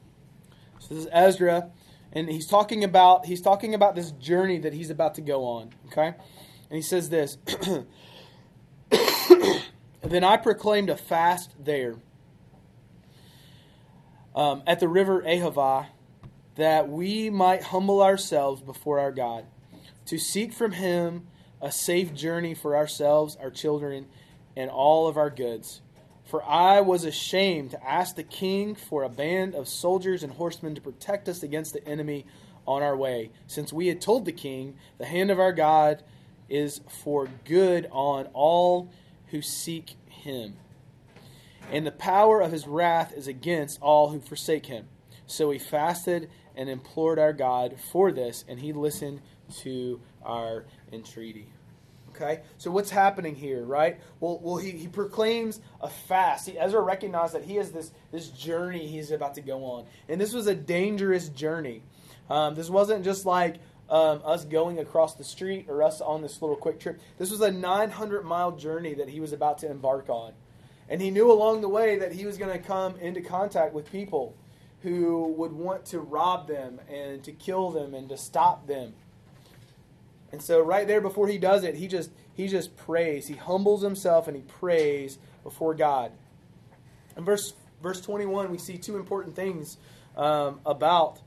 So 0.78 0.94
this 0.94 1.04
is 1.04 1.10
Ezra, 1.12 1.70
and 2.12 2.28
he's 2.28 2.46
talking 2.46 2.84
about 2.84 3.26
he's 3.26 3.40
talking 3.40 3.74
about 3.74 3.94
this 3.94 4.12
journey 4.12 4.58
that 4.58 4.72
he's 4.72 4.90
about 4.90 5.16
to 5.16 5.20
go 5.20 5.44
on. 5.44 5.70
Okay, 5.88 6.06
and 6.06 6.16
he 6.70 6.82
says 6.82 7.10
this. 7.10 7.36
then 10.02 10.24
I 10.24 10.36
proclaimed 10.36 10.88
a 10.90 10.96
fast 10.96 11.52
there 11.62 11.96
um, 14.38 14.62
at 14.66 14.78
the 14.78 14.88
river 14.88 15.22
Ahava, 15.22 15.86
that 16.54 16.88
we 16.88 17.28
might 17.28 17.64
humble 17.64 18.00
ourselves 18.00 18.62
before 18.62 19.00
our 19.00 19.12
God, 19.12 19.44
to 20.06 20.16
seek 20.16 20.52
from 20.52 20.72
Him 20.72 21.26
a 21.60 21.72
safe 21.72 22.14
journey 22.14 22.54
for 22.54 22.76
ourselves, 22.76 23.36
our 23.42 23.50
children, 23.50 24.06
and 24.56 24.70
all 24.70 25.08
of 25.08 25.16
our 25.16 25.28
goods. 25.28 25.82
For 26.28 26.44
I 26.44 26.82
was 26.82 27.04
ashamed 27.04 27.70
to 27.70 27.88
ask 27.88 28.14
the 28.14 28.22
king 28.22 28.74
for 28.74 29.02
a 29.02 29.08
band 29.08 29.54
of 29.54 29.66
soldiers 29.66 30.22
and 30.22 30.34
horsemen 30.34 30.74
to 30.74 30.80
protect 30.82 31.26
us 31.26 31.42
against 31.42 31.72
the 31.72 31.86
enemy 31.88 32.26
on 32.66 32.82
our 32.82 32.94
way, 32.94 33.30
since 33.46 33.72
we 33.72 33.86
had 33.86 34.02
told 34.02 34.26
the 34.26 34.32
king, 34.32 34.76
The 34.98 35.06
hand 35.06 35.30
of 35.30 35.40
our 35.40 35.54
God 35.54 36.02
is 36.50 36.82
for 37.02 37.30
good 37.46 37.88
on 37.90 38.26
all 38.34 38.90
who 39.28 39.40
seek 39.40 39.96
him. 40.06 40.56
And 41.72 41.86
the 41.86 41.92
power 41.92 42.42
of 42.42 42.52
his 42.52 42.66
wrath 42.66 43.14
is 43.14 43.26
against 43.26 43.80
all 43.80 44.10
who 44.10 44.20
forsake 44.20 44.66
him. 44.66 44.86
So 45.26 45.48
we 45.48 45.58
fasted 45.58 46.28
and 46.54 46.68
implored 46.68 47.18
our 47.18 47.32
God 47.32 47.76
for 47.90 48.12
this, 48.12 48.44
and 48.46 48.60
he 48.60 48.74
listened 48.74 49.22
to 49.62 50.02
our 50.22 50.66
entreaty. 50.92 51.52
Okay, 52.20 52.40
so 52.56 52.72
what's 52.72 52.90
happening 52.90 53.36
here, 53.36 53.62
right? 53.62 54.00
Well, 54.18 54.40
well, 54.42 54.56
he, 54.56 54.72
he 54.72 54.88
proclaims 54.88 55.60
a 55.80 55.88
fast. 55.88 56.48
He, 56.48 56.58
Ezra 56.58 56.80
recognized 56.80 57.34
that 57.34 57.44
he 57.44 57.54
has 57.56 57.70
this 57.70 57.92
this 58.10 58.28
journey 58.28 58.88
he's 58.88 59.12
about 59.12 59.34
to 59.34 59.40
go 59.40 59.64
on, 59.64 59.86
and 60.08 60.20
this 60.20 60.32
was 60.32 60.48
a 60.48 60.54
dangerous 60.54 61.28
journey. 61.28 61.82
Um, 62.28 62.56
this 62.56 62.68
wasn't 62.68 63.04
just 63.04 63.24
like 63.24 63.56
um, 63.88 64.20
us 64.24 64.44
going 64.44 64.80
across 64.80 65.14
the 65.14 65.22
street 65.22 65.66
or 65.68 65.82
us 65.84 66.00
on 66.00 66.20
this 66.20 66.42
little 66.42 66.56
quick 66.56 66.80
trip. 66.80 67.00
This 67.18 67.30
was 67.30 67.40
a 67.40 67.52
900 67.52 68.24
mile 68.24 68.50
journey 68.52 68.94
that 68.94 69.08
he 69.08 69.20
was 69.20 69.32
about 69.32 69.58
to 69.58 69.70
embark 69.70 70.08
on, 70.08 70.32
and 70.88 71.00
he 71.00 71.12
knew 71.12 71.30
along 71.30 71.60
the 71.60 71.68
way 71.68 72.00
that 72.00 72.10
he 72.10 72.26
was 72.26 72.36
going 72.36 72.50
to 72.52 72.58
come 72.58 72.96
into 72.96 73.20
contact 73.20 73.72
with 73.72 73.92
people 73.92 74.34
who 74.82 75.34
would 75.36 75.52
want 75.52 75.84
to 75.86 76.00
rob 76.00 76.48
them 76.48 76.80
and 76.88 77.22
to 77.22 77.32
kill 77.32 77.70
them 77.70 77.94
and 77.94 78.08
to 78.08 78.16
stop 78.16 78.66
them. 78.66 78.94
And 80.32 80.42
so 80.42 80.60
right 80.60 80.86
there 80.86 81.00
before 81.00 81.28
he 81.28 81.38
does 81.38 81.64
it, 81.64 81.74
he 81.74 81.88
just 81.88 82.10
he 82.34 82.48
just 82.48 82.76
prays. 82.76 83.26
He 83.26 83.34
humbles 83.34 83.82
himself 83.82 84.28
and 84.28 84.36
he 84.36 84.42
prays 84.42 85.18
before 85.42 85.74
God. 85.74 86.12
In 87.16 87.24
verse 87.24 87.54
verse 87.82 88.00
21, 88.00 88.50
we 88.50 88.58
see 88.58 88.78
two 88.78 88.96
important 88.96 89.34
things 89.34 89.78
um, 90.16 90.60
about 90.66 91.20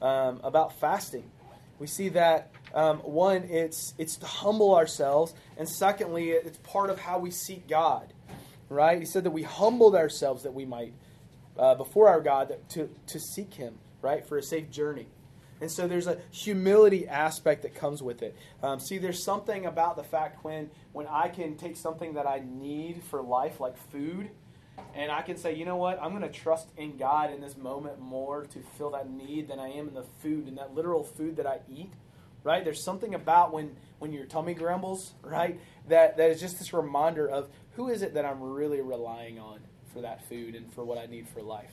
um, 0.00 0.40
about 0.44 0.78
fasting. 0.78 1.30
We 1.78 1.86
see 1.86 2.10
that 2.10 2.50
um, 2.74 2.98
one, 2.98 3.44
it's 3.44 3.94
it's 3.98 4.16
to 4.16 4.26
humble 4.26 4.74
ourselves, 4.74 5.34
and 5.56 5.68
secondly, 5.68 6.30
it's 6.30 6.58
part 6.58 6.90
of 6.90 7.00
how 7.00 7.18
we 7.18 7.30
seek 7.30 7.68
God. 7.68 8.12
Right? 8.68 8.98
He 8.98 9.06
said 9.06 9.24
that 9.24 9.30
we 9.30 9.42
humbled 9.42 9.94
ourselves 9.94 10.42
that 10.42 10.52
we 10.52 10.64
might 10.64 10.92
uh, 11.58 11.74
before 11.74 12.08
our 12.08 12.20
God 12.20 12.56
to 12.70 12.88
to 13.08 13.20
seek 13.20 13.54
Him. 13.54 13.78
Right 14.02 14.26
for 14.26 14.38
a 14.38 14.42
safe 14.42 14.70
journey. 14.70 15.06
And 15.60 15.70
so 15.70 15.86
there's 15.86 16.06
a 16.06 16.18
humility 16.30 17.08
aspect 17.08 17.62
that 17.62 17.74
comes 17.74 18.02
with 18.02 18.22
it. 18.22 18.36
Um, 18.62 18.78
see, 18.78 18.98
there's 18.98 19.24
something 19.24 19.66
about 19.66 19.96
the 19.96 20.04
fact 20.04 20.44
when 20.44 20.70
when 20.92 21.06
I 21.06 21.28
can 21.28 21.56
take 21.56 21.76
something 21.76 22.14
that 22.14 22.26
I 22.26 22.42
need 22.44 23.02
for 23.04 23.22
life, 23.22 23.60
like 23.60 23.76
food, 23.90 24.30
and 24.94 25.10
I 25.10 25.22
can 25.22 25.36
say, 25.36 25.54
you 25.54 25.64
know 25.64 25.76
what, 25.76 26.00
I'm 26.02 26.10
going 26.10 26.22
to 26.22 26.38
trust 26.40 26.68
in 26.76 26.96
God 26.96 27.32
in 27.32 27.40
this 27.40 27.56
moment 27.56 28.00
more 28.00 28.44
to 28.44 28.58
fill 28.76 28.90
that 28.90 29.10
need 29.10 29.48
than 29.48 29.58
I 29.58 29.68
am 29.68 29.88
in 29.88 29.94
the 29.94 30.04
food 30.22 30.46
and 30.46 30.58
that 30.58 30.74
literal 30.74 31.04
food 31.04 31.36
that 31.36 31.46
I 31.46 31.60
eat. 31.70 31.92
Right? 32.44 32.64
There's 32.64 32.84
something 32.84 33.14
about 33.14 33.52
when 33.52 33.76
when 33.98 34.12
your 34.12 34.24
tummy 34.24 34.54
grumbles, 34.54 35.14
right? 35.22 35.58
That 35.88 36.16
that 36.18 36.30
is 36.30 36.40
just 36.40 36.58
this 36.58 36.72
reminder 36.72 37.28
of 37.28 37.48
who 37.72 37.88
is 37.88 38.02
it 38.02 38.14
that 38.14 38.24
I'm 38.24 38.40
really 38.40 38.80
relying 38.80 39.40
on 39.40 39.60
for 39.92 40.02
that 40.02 40.28
food 40.28 40.54
and 40.54 40.72
for 40.72 40.84
what 40.84 40.96
I 40.96 41.06
need 41.06 41.26
for 41.28 41.42
life, 41.42 41.72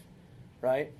right? 0.62 0.92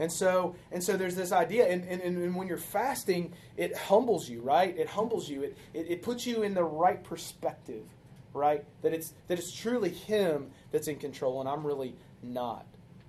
And 0.00 0.10
so, 0.10 0.56
and 0.72 0.82
so 0.82 0.96
there's 0.96 1.14
this 1.14 1.30
idea, 1.30 1.68
and, 1.68 1.84
and, 1.84 2.00
and 2.00 2.34
when 2.34 2.48
you're 2.48 2.56
fasting, 2.56 3.34
it 3.58 3.76
humbles 3.76 4.30
you, 4.30 4.40
right? 4.40 4.74
It 4.76 4.88
humbles 4.88 5.28
you. 5.28 5.42
It, 5.42 5.58
it, 5.74 5.90
it 5.90 6.02
puts 6.02 6.26
you 6.26 6.42
in 6.42 6.54
the 6.54 6.64
right 6.64 7.04
perspective, 7.04 7.84
right? 8.32 8.64
That 8.80 8.94
it's 8.94 9.12
that 9.28 9.38
it's 9.38 9.52
truly 9.52 9.90
Him 9.90 10.52
that's 10.72 10.88
in 10.88 10.96
control, 10.96 11.40
and 11.40 11.48
I'm 11.48 11.66
really 11.66 11.94
not, 12.22 12.64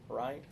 right? 0.10 0.44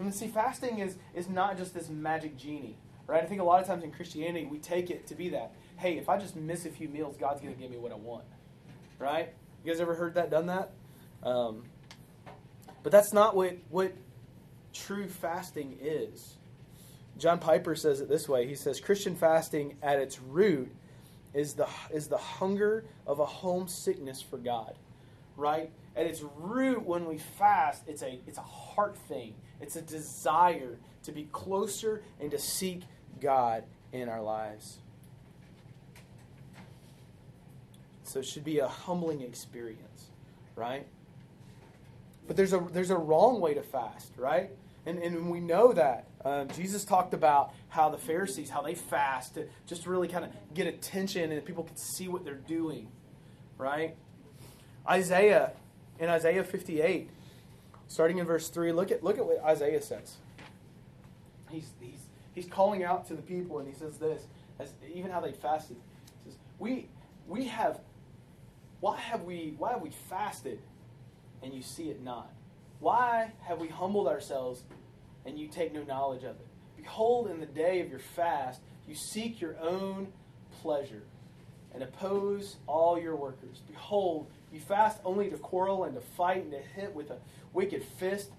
And 0.00 0.12
see, 0.12 0.26
fasting 0.26 0.80
is 0.80 0.96
is 1.14 1.28
not 1.28 1.56
just 1.56 1.74
this 1.74 1.88
magic 1.88 2.36
genie, 2.36 2.76
right? 3.06 3.22
I 3.22 3.26
think 3.26 3.40
a 3.40 3.44
lot 3.44 3.60
of 3.60 3.66
times 3.68 3.84
in 3.84 3.92
Christianity 3.92 4.46
we 4.46 4.58
take 4.58 4.90
it 4.90 5.06
to 5.06 5.14
be 5.14 5.28
that. 5.28 5.54
Hey, 5.76 5.96
if 5.96 6.08
I 6.08 6.18
just 6.18 6.34
miss 6.34 6.66
a 6.66 6.70
few 6.70 6.88
meals, 6.88 7.16
God's 7.16 7.40
going 7.40 7.54
to 7.54 7.60
give 7.60 7.70
me 7.70 7.76
what 7.76 7.92
I 7.92 7.96
want, 7.96 8.24
right? 8.98 9.32
You 9.64 9.70
guys 9.70 9.80
ever 9.80 9.94
heard 9.94 10.14
that? 10.14 10.28
Done 10.28 10.46
that? 10.46 10.72
Um, 11.22 11.62
but 12.82 12.90
that's 12.90 13.12
not 13.12 13.36
what 13.36 13.58
what 13.68 13.92
true 14.72 15.08
fasting 15.08 15.78
is. 15.80 16.36
John 17.18 17.38
Piper 17.38 17.74
says 17.74 18.00
it 18.00 18.08
this 18.08 18.28
way. 18.28 18.46
He 18.46 18.54
says 18.54 18.80
Christian 18.80 19.14
fasting 19.14 19.76
at 19.82 19.98
its 19.98 20.20
root 20.20 20.72
is 21.34 21.54
the 21.54 21.68
is 21.90 22.08
the 22.08 22.18
hunger 22.18 22.84
of 23.06 23.20
a 23.20 23.26
homesickness 23.26 24.22
for 24.22 24.38
God. 24.38 24.74
Right? 25.36 25.70
At 25.96 26.06
its 26.06 26.22
root 26.36 26.84
when 26.84 27.06
we 27.06 27.18
fast, 27.18 27.82
it's 27.86 28.02
a 28.02 28.18
it's 28.26 28.38
a 28.38 28.42
heart 28.42 28.96
thing. 28.96 29.34
It's 29.60 29.76
a 29.76 29.82
desire 29.82 30.78
to 31.04 31.12
be 31.12 31.28
closer 31.32 32.02
and 32.20 32.30
to 32.30 32.38
seek 32.38 32.82
God 33.20 33.64
in 33.92 34.08
our 34.08 34.22
lives. 34.22 34.78
So 38.04 38.20
it 38.20 38.26
should 38.26 38.44
be 38.44 38.58
a 38.58 38.68
humbling 38.68 39.22
experience, 39.22 40.10
right? 40.54 40.86
But 42.26 42.36
there's 42.36 42.52
a 42.52 42.66
there's 42.72 42.90
a 42.90 42.96
wrong 42.96 43.40
way 43.40 43.54
to 43.54 43.62
fast, 43.62 44.12
right? 44.16 44.50
And, 44.84 44.98
and 44.98 45.30
we 45.30 45.40
know 45.40 45.72
that. 45.72 46.06
Um, 46.24 46.48
Jesus 46.48 46.84
talked 46.84 47.14
about 47.14 47.52
how 47.68 47.88
the 47.88 47.98
Pharisees, 47.98 48.50
how 48.50 48.62
they 48.62 48.74
fast 48.74 49.34
to 49.34 49.46
just 49.66 49.86
really 49.86 50.08
kind 50.08 50.24
of 50.24 50.30
get 50.54 50.66
attention 50.66 51.30
and 51.30 51.44
people 51.44 51.64
can 51.64 51.76
see 51.76 52.08
what 52.08 52.24
they're 52.24 52.34
doing, 52.34 52.88
right? 53.58 53.96
Isaiah, 54.88 55.52
in 55.98 56.08
Isaiah 56.08 56.42
58, 56.42 57.10
starting 57.86 58.18
in 58.18 58.26
verse 58.26 58.48
3, 58.48 58.72
look 58.72 58.90
at, 58.90 59.04
look 59.04 59.18
at 59.18 59.24
what 59.24 59.42
Isaiah 59.44 59.82
says. 59.82 60.16
He's, 61.50 61.70
he's, 61.80 62.06
he's 62.34 62.46
calling 62.46 62.82
out 62.82 63.06
to 63.08 63.14
the 63.14 63.22
people 63.22 63.58
and 63.60 63.68
he 63.68 63.74
says 63.74 63.98
this, 63.98 64.22
as, 64.58 64.72
even 64.92 65.10
how 65.10 65.20
they 65.20 65.32
fasted. 65.32 65.76
He 66.24 66.30
says, 66.30 66.38
we, 66.58 66.88
we 67.28 67.46
have, 67.46 67.78
why 68.80 68.96
have 68.98 69.22
we, 69.22 69.54
why 69.58 69.72
have 69.72 69.82
we 69.82 69.90
fasted 69.90 70.58
and 71.42 71.54
you 71.54 71.62
see 71.62 71.90
it 71.90 72.02
not? 72.02 72.32
Why 72.82 73.30
have 73.42 73.60
we 73.60 73.68
humbled 73.68 74.08
ourselves 74.08 74.64
and 75.24 75.38
you 75.38 75.46
take 75.46 75.72
no 75.72 75.84
knowledge 75.84 76.24
of 76.24 76.34
it? 76.34 76.46
Behold, 76.76 77.30
in 77.30 77.38
the 77.38 77.46
day 77.46 77.80
of 77.80 77.88
your 77.88 78.00
fast, 78.00 78.60
you 78.88 78.96
seek 78.96 79.40
your 79.40 79.56
own 79.60 80.08
pleasure 80.60 81.04
and 81.72 81.84
oppose 81.84 82.56
all 82.66 82.98
your 82.98 83.14
workers. 83.14 83.62
Behold, 83.68 84.26
you 84.52 84.58
fast 84.58 84.98
only 85.04 85.30
to 85.30 85.36
quarrel 85.36 85.84
and 85.84 85.94
to 85.94 86.00
fight 86.00 86.42
and 86.42 86.50
to 86.50 86.58
hit 86.58 86.92
with 86.92 87.12
a 87.12 87.18
wicked 87.52 87.84
fist. 87.84 88.32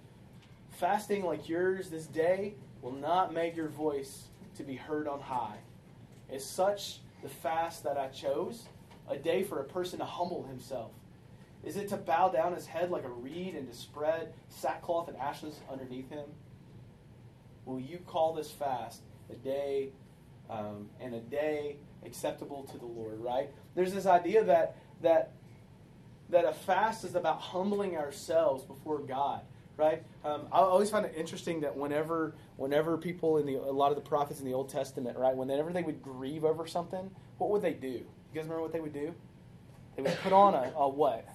Fasting 0.72 1.24
like 1.24 1.48
yours 1.48 1.90
this 1.90 2.06
day 2.06 2.56
will 2.82 2.92
not 2.92 3.34
make 3.34 3.56
your 3.56 3.70
voice 3.70 4.24
to 4.58 4.64
be 4.64 4.76
heard 4.76 5.08
on 5.08 5.22
high. 5.22 5.60
Is 6.30 6.46
such 6.46 7.00
the 7.22 7.30
fast 7.30 7.86
that 7.86 7.98
I 7.98 8.10
chose? 8.10 8.64
A 9.08 9.16
day 9.16 9.42
for 9.44 9.62
a 9.62 9.64
person 9.64 10.00
to 10.00 10.06
humble 10.06 10.44
himself 10.44 10.92
is 11.64 11.78
it 11.78 11.88
to 11.90 11.98
bow 11.98 12.30
down 12.30 12.54
his 12.54 12.66
head 12.66 12.92
like 12.92 13.06
a 13.06 13.10
reed 13.10 13.56
and 13.56 13.70
to 13.72 13.76
spread 13.76 14.34
sackcloth 14.50 15.08
and 15.08 15.18
ashes 15.18 15.60
underneath 15.72 16.10
him? 16.10 16.26
Will 17.66 17.80
you 17.80 18.00
call 18.06 18.34
this 18.34 18.52
fast 18.52 19.02
a 19.30 19.36
day 19.36 19.90
um, 20.50 20.90
and 21.00 21.16
a 21.16 21.22
day 21.22 21.78
acceptable 22.06 22.64
to 22.64 22.78
the 22.78 22.86
Lord? 22.86 23.22
Right? 23.22 23.50
There's 23.76 23.94
this 23.94 24.06
idea 24.06 24.44
that 24.44 24.76
that 25.02 25.32
that 26.30 26.46
a 26.46 26.54
fast 26.54 27.06
is 27.06 27.16
about 27.16 27.40
humbling 27.40 27.96
ourselves 27.96 28.64
before 28.64 29.00
God. 29.00 29.42
Right? 29.76 30.04
Um, 30.24 30.48
I 30.52 30.60
always 30.60 30.92
find 30.92 31.06
it 31.06 31.14
interesting 31.16 31.62
that 31.62 31.76
whenever 31.76 32.36
whenever 32.58 32.98
people 32.98 33.38
in 33.38 33.46
the 33.46 33.56
a 33.56 33.72
lot 33.72 33.92
of 33.92 33.96
the 33.96 34.08
prophets 34.08 34.40
in 34.42 34.46
the 34.46 34.54
Old 34.54 34.70
Testament, 34.70 35.18
right, 35.18 35.36
whenever 35.36 35.72
they 35.72 35.82
would 35.82 36.02
grieve 36.02 36.44
over 36.44 36.68
something, 36.68 37.10
what 37.38 37.50
would 37.50 37.62
they 37.62 37.74
do? 37.74 37.88
You 37.88 38.06
guys 38.36 38.44
remember 38.44 38.62
what 38.62 38.74
they 38.74 38.82
would 38.82 38.94
do? 38.94 39.16
They 39.96 40.04
would 40.04 40.18
put 40.22 40.34
on 40.34 40.54
a, 40.54 40.74
a 40.76 40.90
what? 40.90 41.26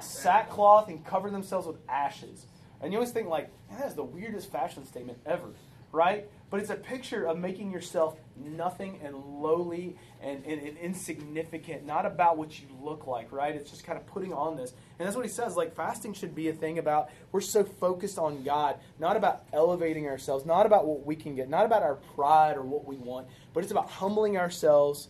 Sackcloth 0.00 0.88
and 0.88 1.04
cover 1.04 1.30
themselves 1.30 1.66
with 1.66 1.78
ashes. 1.88 2.46
And 2.80 2.92
you 2.92 2.98
always 2.98 3.12
think 3.12 3.28
like, 3.28 3.50
that 3.70 3.86
is 3.86 3.94
the 3.94 4.04
weirdest 4.04 4.50
fashion 4.50 4.86
statement 4.86 5.18
ever, 5.26 5.48
right? 5.92 6.26
But 6.48 6.60
it's 6.60 6.70
a 6.70 6.76
picture 6.76 7.26
of 7.26 7.38
making 7.38 7.70
yourself 7.70 8.18
nothing 8.36 8.98
and 9.04 9.14
lowly 9.14 9.96
and, 10.20 10.44
and, 10.44 10.60
and, 10.60 10.76
insignificant, 10.78 11.86
not 11.86 12.06
about 12.06 12.36
what 12.36 12.60
you 12.60 12.66
look 12.82 13.06
like, 13.06 13.30
right? 13.30 13.54
It's 13.54 13.70
just 13.70 13.84
kind 13.84 13.98
of 13.98 14.06
putting 14.06 14.32
on 14.32 14.56
this. 14.56 14.72
And 14.98 15.06
that's 15.06 15.16
what 15.16 15.24
he 15.24 15.30
says. 15.30 15.56
Like, 15.56 15.76
fasting 15.76 16.12
should 16.12 16.34
be 16.34 16.48
a 16.48 16.52
thing 16.52 16.78
about 16.78 17.10
we're 17.30 17.40
so 17.40 17.62
focused 17.62 18.18
on 18.18 18.42
God, 18.42 18.76
not 18.98 19.16
about 19.16 19.44
elevating 19.52 20.08
ourselves, 20.08 20.44
not 20.44 20.66
about 20.66 20.86
what 20.86 21.06
we 21.06 21.14
can 21.14 21.36
get, 21.36 21.48
not 21.48 21.66
about 21.66 21.82
our 21.82 21.96
pride 22.16 22.56
or 22.56 22.62
what 22.62 22.84
we 22.84 22.96
want, 22.96 23.28
but 23.54 23.62
it's 23.62 23.72
about 23.72 23.88
humbling 23.88 24.36
ourselves 24.36 25.08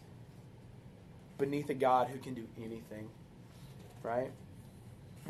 beneath 1.38 1.70
a 1.70 1.74
God 1.74 2.08
who 2.08 2.18
can 2.18 2.34
do 2.34 2.46
anything, 2.58 3.08
right? 4.02 4.30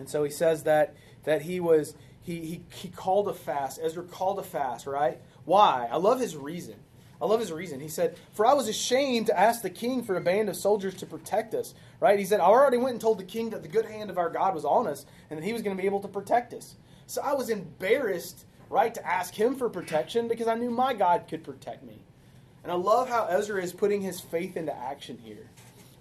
And 0.00 0.08
so 0.08 0.24
he 0.24 0.30
says 0.30 0.64
that 0.64 0.94
that 1.24 1.42
he 1.42 1.60
was 1.60 1.94
he, 2.22 2.40
he, 2.40 2.60
he 2.74 2.88
called 2.88 3.28
a 3.28 3.34
fast. 3.34 3.78
Ezra 3.82 4.02
called 4.02 4.38
a 4.38 4.42
fast, 4.42 4.86
right? 4.86 5.20
Why? 5.44 5.88
I 5.90 5.96
love 5.96 6.20
his 6.20 6.36
reason. 6.36 6.76
I 7.20 7.26
love 7.26 7.40
his 7.40 7.52
reason. 7.52 7.80
He 7.80 7.88
said, 7.88 8.16
For 8.32 8.46
I 8.46 8.54
was 8.54 8.66
ashamed 8.66 9.26
to 9.26 9.38
ask 9.38 9.60
the 9.60 9.68
king 9.68 10.02
for 10.02 10.16
a 10.16 10.20
band 10.22 10.48
of 10.48 10.56
soldiers 10.56 10.94
to 10.94 11.06
protect 11.06 11.54
us. 11.54 11.74
Right? 12.00 12.18
He 12.18 12.24
said, 12.24 12.40
I 12.40 12.44
already 12.44 12.78
went 12.78 12.92
and 12.92 13.00
told 13.00 13.18
the 13.18 13.24
king 13.24 13.50
that 13.50 13.62
the 13.62 13.68
good 13.68 13.84
hand 13.84 14.08
of 14.08 14.16
our 14.16 14.30
God 14.30 14.54
was 14.54 14.64
on 14.64 14.86
us 14.86 15.04
and 15.28 15.38
that 15.38 15.44
he 15.44 15.52
was 15.52 15.60
going 15.60 15.76
to 15.76 15.80
be 15.80 15.86
able 15.86 16.00
to 16.00 16.08
protect 16.08 16.54
us. 16.54 16.76
So 17.06 17.20
I 17.22 17.34
was 17.34 17.50
embarrassed, 17.50 18.46
right, 18.70 18.94
to 18.94 19.06
ask 19.06 19.34
him 19.34 19.54
for 19.54 19.68
protection 19.68 20.28
because 20.28 20.48
I 20.48 20.54
knew 20.54 20.70
my 20.70 20.94
God 20.94 21.26
could 21.28 21.44
protect 21.44 21.84
me. 21.84 22.00
And 22.62 22.72
I 22.72 22.76
love 22.76 23.08
how 23.08 23.26
Ezra 23.26 23.62
is 23.62 23.72
putting 23.74 24.00
his 24.00 24.18
faith 24.18 24.56
into 24.56 24.74
action 24.74 25.18
here. 25.22 25.50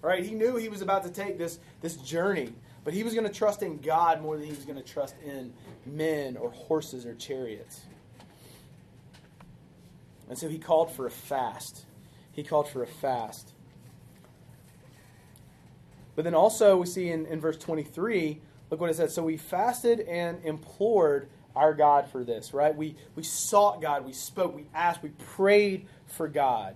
Right? 0.00 0.24
He 0.24 0.34
knew 0.34 0.56
he 0.56 0.70
was 0.70 0.80
about 0.80 1.02
to 1.04 1.10
take 1.10 1.36
this, 1.36 1.58
this 1.82 1.96
journey 1.96 2.54
but 2.90 2.96
he 2.96 3.04
was 3.04 3.14
going 3.14 3.24
to 3.24 3.32
trust 3.32 3.62
in 3.62 3.76
God 3.76 4.20
more 4.20 4.36
than 4.36 4.46
he 4.46 4.50
was 4.50 4.64
going 4.64 4.76
to 4.76 4.82
trust 4.82 5.14
in 5.24 5.52
men 5.86 6.36
or 6.36 6.50
horses 6.50 7.06
or 7.06 7.14
chariots. 7.14 7.82
And 10.28 10.36
so 10.36 10.48
he 10.48 10.58
called 10.58 10.90
for 10.90 11.06
a 11.06 11.10
fast. 11.10 11.84
He 12.32 12.42
called 12.42 12.68
for 12.68 12.82
a 12.82 12.88
fast. 12.88 13.52
But 16.16 16.24
then 16.24 16.34
also, 16.34 16.78
we 16.78 16.86
see 16.86 17.10
in, 17.10 17.26
in 17.26 17.40
verse 17.40 17.56
23, 17.58 18.40
look 18.70 18.80
what 18.80 18.90
it 18.90 18.96
says. 18.96 19.14
So 19.14 19.22
we 19.22 19.36
fasted 19.36 20.00
and 20.00 20.44
implored 20.44 21.28
our 21.54 21.74
God 21.74 22.10
for 22.10 22.24
this, 22.24 22.52
right? 22.52 22.74
We, 22.74 22.96
we 23.14 23.22
sought 23.22 23.80
God, 23.80 24.04
we 24.04 24.12
spoke, 24.12 24.56
we 24.56 24.66
asked, 24.74 25.00
we 25.00 25.10
prayed 25.10 25.86
for 26.06 26.26
God. 26.26 26.74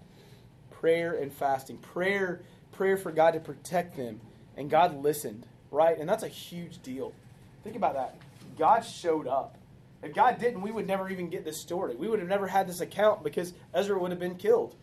Prayer 0.71 1.15
and 1.15 1.33
fasting. 1.33 1.79
Prayer, 1.79 2.43
prayer 2.71 2.97
for 2.97 3.11
God 3.11 3.33
to 3.33 3.41
protect 3.41 3.97
them. 3.97 4.21
And 4.57 4.71
God 4.71 5.03
listened 5.03 5.49
right? 5.75 5.99
And 5.99 6.09
that's 6.09 6.23
a 6.23 6.29
huge 6.29 6.81
deal. 6.83 7.13
Think 7.63 7.77
about 7.77 7.95
that. 7.95 8.17
God 8.59 8.81
showed 8.81 9.27
up. 9.27 9.57
If 10.03 10.15
God 10.15 10.39
didn't, 10.39 10.61
we 10.61 10.71
would 10.71 10.87
never 10.87 11.09
even 11.09 11.31
get 11.31 11.45
this 11.45 11.61
story. 11.61 11.97
We 11.97 12.09
would 12.09 12.19
have 12.19 12.29
never 12.29 12.47
had 12.47 12.69
this 12.69 12.81
account 12.81 13.25
because 13.25 13.55
Ezra 13.73 13.99
would 13.99 14.11
have 14.11 14.21
been 14.21 14.37
killed. 14.37 14.75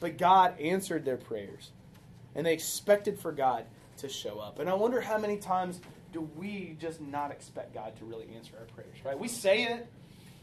But 0.00 0.18
God 0.18 0.58
answered 0.60 1.04
their 1.04 1.16
prayers, 1.16 1.70
and 2.34 2.46
they 2.46 2.52
expected 2.52 3.18
for 3.18 3.32
God 3.32 3.64
to 3.98 4.08
show 4.08 4.38
up. 4.38 4.58
And 4.58 4.68
I 4.68 4.74
wonder 4.74 5.00
how 5.00 5.18
many 5.18 5.36
times 5.36 5.80
do 6.12 6.28
we 6.36 6.76
just 6.78 7.00
not 7.00 7.30
expect 7.30 7.74
God 7.74 7.96
to 7.98 8.04
really 8.04 8.28
answer 8.34 8.52
our 8.58 8.66
prayers, 8.66 8.96
right? 9.04 9.18
We 9.18 9.28
say 9.28 9.64
it, 9.64 9.86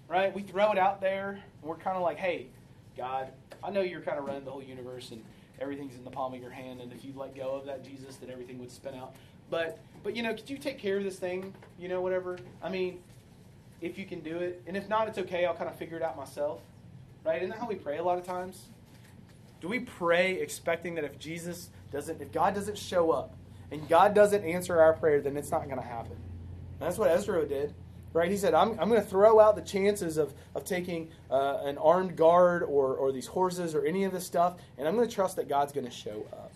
right? 0.08 0.34
We 0.34 0.42
throw 0.42 0.72
it 0.72 0.78
out 0.78 1.02
there, 1.02 1.30
and 1.32 1.70
we're 1.70 1.78
kind 1.78 1.98
of 1.98 2.04
like, 2.04 2.18
hey, 2.18 2.48
God, 2.96 3.30
I 3.64 3.70
know 3.70 3.82
you're 3.82 4.02
kind 4.02 4.18
of 4.18 4.26
running 4.26 4.46
the 4.46 4.52
whole 4.52 4.64
universe 4.64 5.12
and 5.12 5.24
everything's 5.60 5.96
in 5.96 6.04
the 6.04 6.12
palm 6.12 6.34
of 6.34 6.42
your 6.42 6.52
hand, 6.52 6.82
and 6.82 6.92
if 6.92 7.04
you 7.04 7.14
let 7.16 7.36
go 7.36 7.56
of 7.56 7.66
that 7.66 7.84
Jesus, 7.84 8.16
then 8.18 8.30
everything 8.30 8.60
would 8.60 8.72
spin 8.72 8.96
out. 8.96 9.16
But 9.50 9.80
but 10.04 10.16
you 10.16 10.24
know, 10.24 10.34
could 10.34 10.50
you 10.50 10.58
take 10.58 10.78
care 10.78 10.98
of 10.98 11.04
this 11.04 11.20
thing? 11.20 11.54
You 11.80 11.90
know, 11.90 12.02
whatever. 12.02 12.38
I 12.62 12.70
mean, 12.70 13.00
if 13.82 13.98
you 13.98 14.06
can 14.06 14.22
do 14.22 14.38
it, 14.38 14.62
and 14.68 14.78
if 14.78 14.88
not, 14.90 15.08
it's 15.08 15.18
okay. 15.18 15.46
I'll 15.46 15.56
kind 15.56 15.70
of 15.70 15.76
figure 15.76 15.98
it 15.98 16.04
out 16.04 16.18
myself. 16.18 16.62
Right? 17.24 17.42
Isn't 17.42 17.50
that 17.50 17.60
how 17.60 17.68
we 17.68 17.76
pray 17.76 17.98
a 17.98 18.04
lot 18.04 18.18
of 18.18 18.26
times? 18.26 18.68
Do 19.60 19.68
we 19.68 19.80
pray 19.80 20.36
expecting 20.36 20.96
that 20.96 21.04
if 21.04 21.20
Jesus 21.20 21.70
doesn't, 21.92 22.22
if 22.22 22.32
God 22.32 22.54
doesn't 22.56 22.78
show 22.78 23.12
up, 23.12 23.36
and 23.72 23.88
God 23.90 24.14
doesn't 24.14 24.44
answer 24.44 24.80
our 24.80 24.94
prayer, 24.94 25.20
then 25.20 25.36
it's 25.36 25.52
not 25.52 25.66
going 25.66 25.78
to 25.78 25.88
happen? 25.88 26.14
And 26.14 26.88
that's 26.88 26.98
what 26.98 27.10
Ezra 27.10 27.46
did. 27.46 27.74
Right? 28.14 28.32
He 28.32 28.38
said, 28.38 28.54
I'm, 28.54 28.80
I'm 28.80 28.90
going 28.90 29.02
to 29.02 29.08
throw 29.08 29.40
out 29.40 29.56
the 29.56 29.62
chances 29.62 30.18
of, 30.18 30.34
of 30.56 30.64
taking 30.64 31.10
uh, 31.30 31.60
an 31.64 31.78
armed 31.78 32.16
guard 32.16 32.64
or, 32.64 32.96
or 32.96 33.12
these 33.12 33.28
horses 33.28 33.76
or 33.76 33.86
any 33.86 34.06
of 34.06 34.14
this 34.14 34.26
stuff, 34.26 34.56
and 34.78 34.88
I'm 34.88 34.96
going 34.96 35.08
to 35.08 35.14
trust 35.14 35.36
that 35.36 35.50
God's 35.50 35.74
going 35.74 35.86
to 35.86 35.92
show 35.92 36.26
up. 36.32 36.47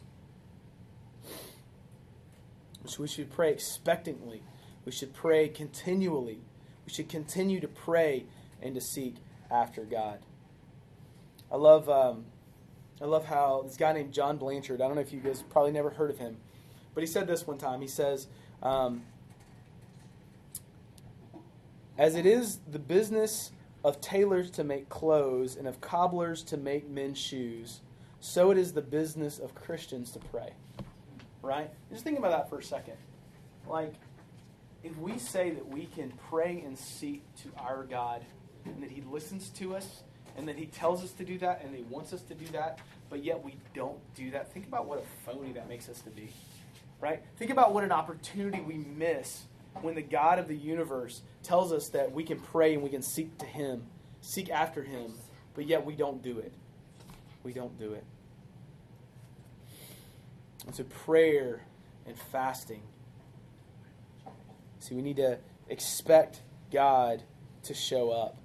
So 2.85 3.01
we 3.01 3.07
should 3.07 3.29
pray 3.29 3.51
expectantly. 3.51 4.41
We 4.85 4.91
should 4.91 5.13
pray 5.13 5.47
continually. 5.47 6.39
We 6.85 6.91
should 6.91 7.09
continue 7.09 7.59
to 7.59 7.67
pray 7.67 8.25
and 8.61 8.73
to 8.75 8.81
seek 8.81 9.15
after 9.51 9.83
God. 9.83 10.19
I 11.51 11.57
love, 11.57 11.87
um, 11.89 12.25
I 12.99 13.05
love 13.05 13.25
how 13.25 13.63
this 13.63 13.77
guy 13.77 13.93
named 13.93 14.13
John 14.13 14.37
Blanchard. 14.37 14.81
I 14.81 14.87
don't 14.87 14.95
know 14.95 15.01
if 15.01 15.13
you 15.13 15.19
guys 15.19 15.43
probably 15.49 15.71
never 15.71 15.91
heard 15.91 16.09
of 16.09 16.17
him, 16.17 16.37
but 16.95 17.01
he 17.01 17.07
said 17.07 17.27
this 17.27 17.45
one 17.45 17.57
time. 17.57 17.81
He 17.81 17.87
says, 17.87 18.27
um, 18.63 19.03
"As 21.97 22.15
it 22.15 22.25
is 22.25 22.59
the 22.69 22.79
business 22.79 23.51
of 23.83 24.01
tailors 24.01 24.49
to 24.51 24.63
make 24.63 24.89
clothes 24.89 25.55
and 25.55 25.67
of 25.67 25.81
cobblers 25.81 26.43
to 26.43 26.57
make 26.57 26.89
men's 26.89 27.17
shoes, 27.17 27.81
so 28.19 28.49
it 28.49 28.57
is 28.57 28.73
the 28.73 28.81
business 28.81 29.37
of 29.37 29.53
Christians 29.53 30.11
to 30.11 30.19
pray." 30.19 30.53
Right? 31.41 31.69
Just 31.91 32.03
think 32.03 32.17
about 32.17 32.31
that 32.31 32.49
for 32.49 32.59
a 32.59 32.63
second. 32.63 32.95
Like, 33.67 33.93
if 34.83 34.97
we 34.97 35.17
say 35.19 35.51
that 35.51 35.67
we 35.67 35.85
can 35.85 36.11
pray 36.29 36.63
and 36.65 36.77
seek 36.77 37.23
to 37.43 37.49
our 37.57 37.83
God 37.83 38.23
and 38.65 38.81
that 38.81 38.91
He 38.91 39.01
listens 39.01 39.49
to 39.49 39.75
us 39.75 40.03
and 40.37 40.47
that 40.47 40.57
He 40.57 40.65
tells 40.65 41.03
us 41.03 41.11
to 41.13 41.25
do 41.25 41.37
that 41.39 41.63
and 41.63 41.75
He 41.75 41.83
wants 41.83 42.13
us 42.13 42.21
to 42.23 42.33
do 42.33 42.45
that, 42.47 42.79
but 43.09 43.23
yet 43.23 43.43
we 43.43 43.55
don't 43.73 43.99
do 44.15 44.31
that, 44.31 44.51
think 44.53 44.67
about 44.67 44.87
what 44.87 44.99
a 44.99 45.29
phony 45.29 45.51
that 45.53 45.67
makes 45.67 45.89
us 45.89 45.99
to 46.01 46.09
be, 46.09 46.29
right? 46.99 47.21
Think 47.37 47.51
about 47.51 47.73
what 47.73 47.83
an 47.83 47.91
opportunity 47.91 48.61
we 48.61 48.75
miss 48.75 49.43
when 49.81 49.95
the 49.95 50.01
God 50.01 50.39
of 50.39 50.47
the 50.47 50.55
universe 50.55 51.21
tells 51.43 51.71
us 51.71 51.89
that 51.89 52.11
we 52.11 52.23
can 52.23 52.39
pray 52.39 52.73
and 52.73 52.83
we 52.83 52.89
can 52.89 53.01
seek 53.01 53.37
to 53.37 53.45
Him, 53.45 53.83
seek 54.21 54.49
after 54.49 54.83
Him, 54.83 55.13
but 55.53 55.67
yet 55.67 55.85
we 55.85 55.95
don't 55.95 56.21
do 56.21 56.39
it. 56.39 56.53
We 57.43 57.53
don't 57.53 57.77
do 57.79 57.93
it. 57.93 58.03
So 60.69 60.83
prayer 60.83 61.65
and 62.05 62.17
fasting. 62.17 62.83
See, 64.79 64.95
we 64.95 65.01
need 65.01 65.17
to 65.17 65.39
expect 65.67 66.41
God 66.71 67.23
to 67.63 67.73
show 67.73 68.11
up. 68.11 68.37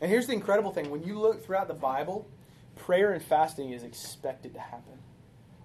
And 0.00 0.10
here's 0.10 0.26
the 0.26 0.32
incredible 0.32 0.72
thing 0.72 0.90
when 0.90 1.02
you 1.02 1.18
look 1.18 1.44
throughout 1.44 1.68
the 1.68 1.74
Bible, 1.74 2.28
prayer 2.76 3.12
and 3.12 3.22
fasting 3.22 3.70
is 3.70 3.82
expected 3.82 4.54
to 4.54 4.60
happen, 4.60 4.98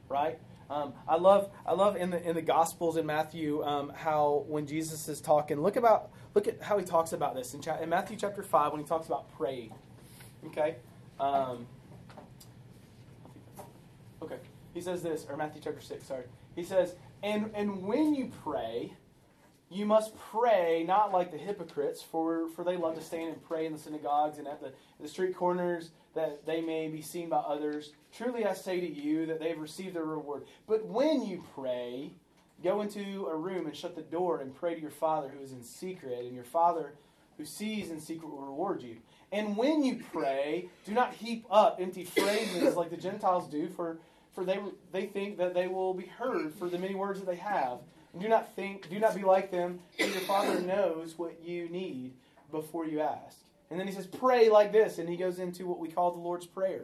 right? 0.09 0.39
Um, 0.69 0.93
I 1.07 1.15
love 1.15 1.49
I 1.65 1.73
love 1.73 1.95
in 1.95 2.09
the 2.09 2.21
in 2.21 2.35
the 2.35 2.41
Gospels 2.41 2.97
in 2.97 3.05
Matthew 3.05 3.63
um, 3.63 3.89
how 3.95 4.43
when 4.47 4.67
Jesus 4.67 5.07
is 5.07 5.21
talking, 5.21 5.61
look 5.61 5.77
about 5.77 6.11
look 6.35 6.47
at 6.47 6.61
how 6.61 6.77
he 6.77 6.83
talks 6.83 7.13
about 7.13 7.35
this 7.35 7.53
in, 7.53 7.61
cha- 7.61 7.77
in 7.79 7.89
Matthew 7.89 8.17
chapter 8.17 8.43
five 8.43 8.73
when 8.73 8.81
he 8.81 8.87
talks 8.87 9.07
about 9.07 9.31
praying. 9.37 9.73
Okay, 10.47 10.75
um, 11.19 11.65
okay, 14.21 14.37
he 14.77 14.83
says 14.83 15.01
this 15.01 15.25
or 15.27 15.35
Matthew 15.35 15.61
chapter 15.63 15.81
six. 15.81 16.05
Sorry, 16.05 16.25
he 16.55 16.63
says, 16.63 16.95
and 17.23 17.49
and 17.55 17.83
when 17.83 18.13
you 18.13 18.31
pray, 18.43 18.93
you 19.69 19.85
must 19.85 20.15
pray 20.31 20.85
not 20.87 21.11
like 21.11 21.31
the 21.31 21.37
hypocrites, 21.37 22.01
for 22.01 22.47
for 22.49 22.63
they 22.63 22.77
love 22.77 22.95
to 22.95 23.01
stand 23.01 23.33
and 23.33 23.43
pray 23.43 23.65
in 23.65 23.73
the 23.73 23.79
synagogues 23.79 24.37
and 24.37 24.47
at 24.47 24.61
the 24.61 24.71
the 25.01 25.07
street 25.07 25.35
corners 25.35 25.89
that 26.13 26.45
they 26.45 26.61
may 26.61 26.87
be 26.89 27.01
seen 27.01 27.27
by 27.27 27.37
others. 27.37 27.93
Truly 28.15 28.45
I 28.45 28.53
say 28.53 28.79
to 28.79 28.87
you 28.87 29.25
that 29.25 29.39
they 29.39 29.49
have 29.49 29.59
received 29.59 29.95
their 29.95 30.05
reward. 30.05 30.45
But 30.67 30.85
when 30.85 31.25
you 31.25 31.43
pray, 31.55 32.11
go 32.63 32.81
into 32.81 33.27
a 33.27 33.35
room 33.35 33.65
and 33.65 33.75
shut 33.75 33.95
the 33.95 34.01
door 34.01 34.41
and 34.41 34.55
pray 34.55 34.75
to 34.75 34.81
your 34.81 34.91
Father 34.91 35.29
who 35.29 35.43
is 35.43 35.51
in 35.51 35.63
secret, 35.63 36.25
and 36.25 36.35
your 36.35 36.43
Father 36.43 36.93
who 37.37 37.45
sees 37.45 37.89
in 37.89 37.99
secret 37.99 38.29
will 38.29 38.41
reward 38.41 38.81
you. 38.81 38.97
And 39.31 39.57
when 39.57 39.83
you 39.83 40.01
pray, 40.11 40.69
do 40.85 40.93
not 40.93 41.13
heap 41.13 41.45
up 41.51 41.77
empty 41.79 42.03
phrases 42.03 42.75
like 42.75 42.89
the 42.89 42.97
Gentiles 42.97 43.47
do, 43.49 43.67
for, 43.67 43.99
for 44.37 44.45
they, 44.45 44.59
they 44.91 45.07
think 45.07 45.39
that 45.39 45.55
they 45.55 45.67
will 45.67 45.95
be 45.95 46.05
heard 46.05 46.53
for 46.53 46.69
the 46.69 46.77
many 46.77 46.93
words 46.93 47.19
that 47.19 47.25
they 47.25 47.37
have. 47.37 47.79
And 48.13 48.21
do 48.21 48.29
not 48.29 48.55
think, 48.55 48.87
do 48.87 48.99
not 48.99 49.15
be 49.15 49.23
like 49.23 49.49
them, 49.49 49.79
for 49.97 50.05
your 50.05 50.21
Father 50.21 50.61
knows 50.61 51.17
what 51.17 51.43
you 51.43 51.67
need 51.69 52.13
before 52.51 52.85
you 52.85 52.99
ask. 52.99 53.39
And 53.71 53.79
then 53.79 53.87
he 53.87 53.93
says, 53.93 54.05
pray 54.05 54.47
like 54.49 54.71
this. 54.71 54.99
And 54.99 55.09
he 55.09 55.17
goes 55.17 55.39
into 55.39 55.65
what 55.65 55.79
we 55.79 55.87
call 55.87 56.11
the 56.11 56.19
Lord's 56.19 56.45
Prayer, 56.45 56.83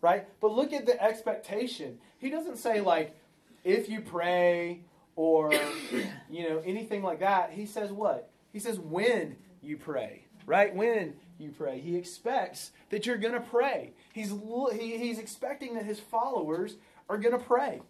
right? 0.00 0.26
But 0.40 0.50
look 0.50 0.72
at 0.72 0.86
the 0.86 1.00
expectation. 1.00 1.98
He 2.18 2.30
doesn't 2.30 2.56
say, 2.56 2.80
like, 2.80 3.16
if 3.62 3.88
you 3.88 4.00
pray 4.00 4.80
or, 5.14 5.52
you 6.28 6.48
know, 6.48 6.60
anything 6.64 7.04
like 7.04 7.20
that. 7.20 7.52
He 7.52 7.64
says 7.64 7.92
what? 7.92 8.28
He 8.52 8.58
says, 8.58 8.80
when 8.80 9.36
you 9.62 9.76
pray, 9.76 10.24
right? 10.46 10.74
When 10.74 11.14
you 11.38 11.50
pray. 11.50 11.78
He 11.78 11.96
expects 11.96 12.72
that 12.90 13.06
you're 13.06 13.16
going 13.16 13.34
to 13.34 13.40
pray. 13.40 13.92
He's, 14.12 14.32
he, 14.72 14.98
he's 14.98 15.18
expecting 15.18 15.74
that 15.74 15.84
his 15.84 16.00
followers 16.00 16.76
are 17.08 17.18
going 17.18 17.38
to 17.38 17.44
pray. 17.44 17.82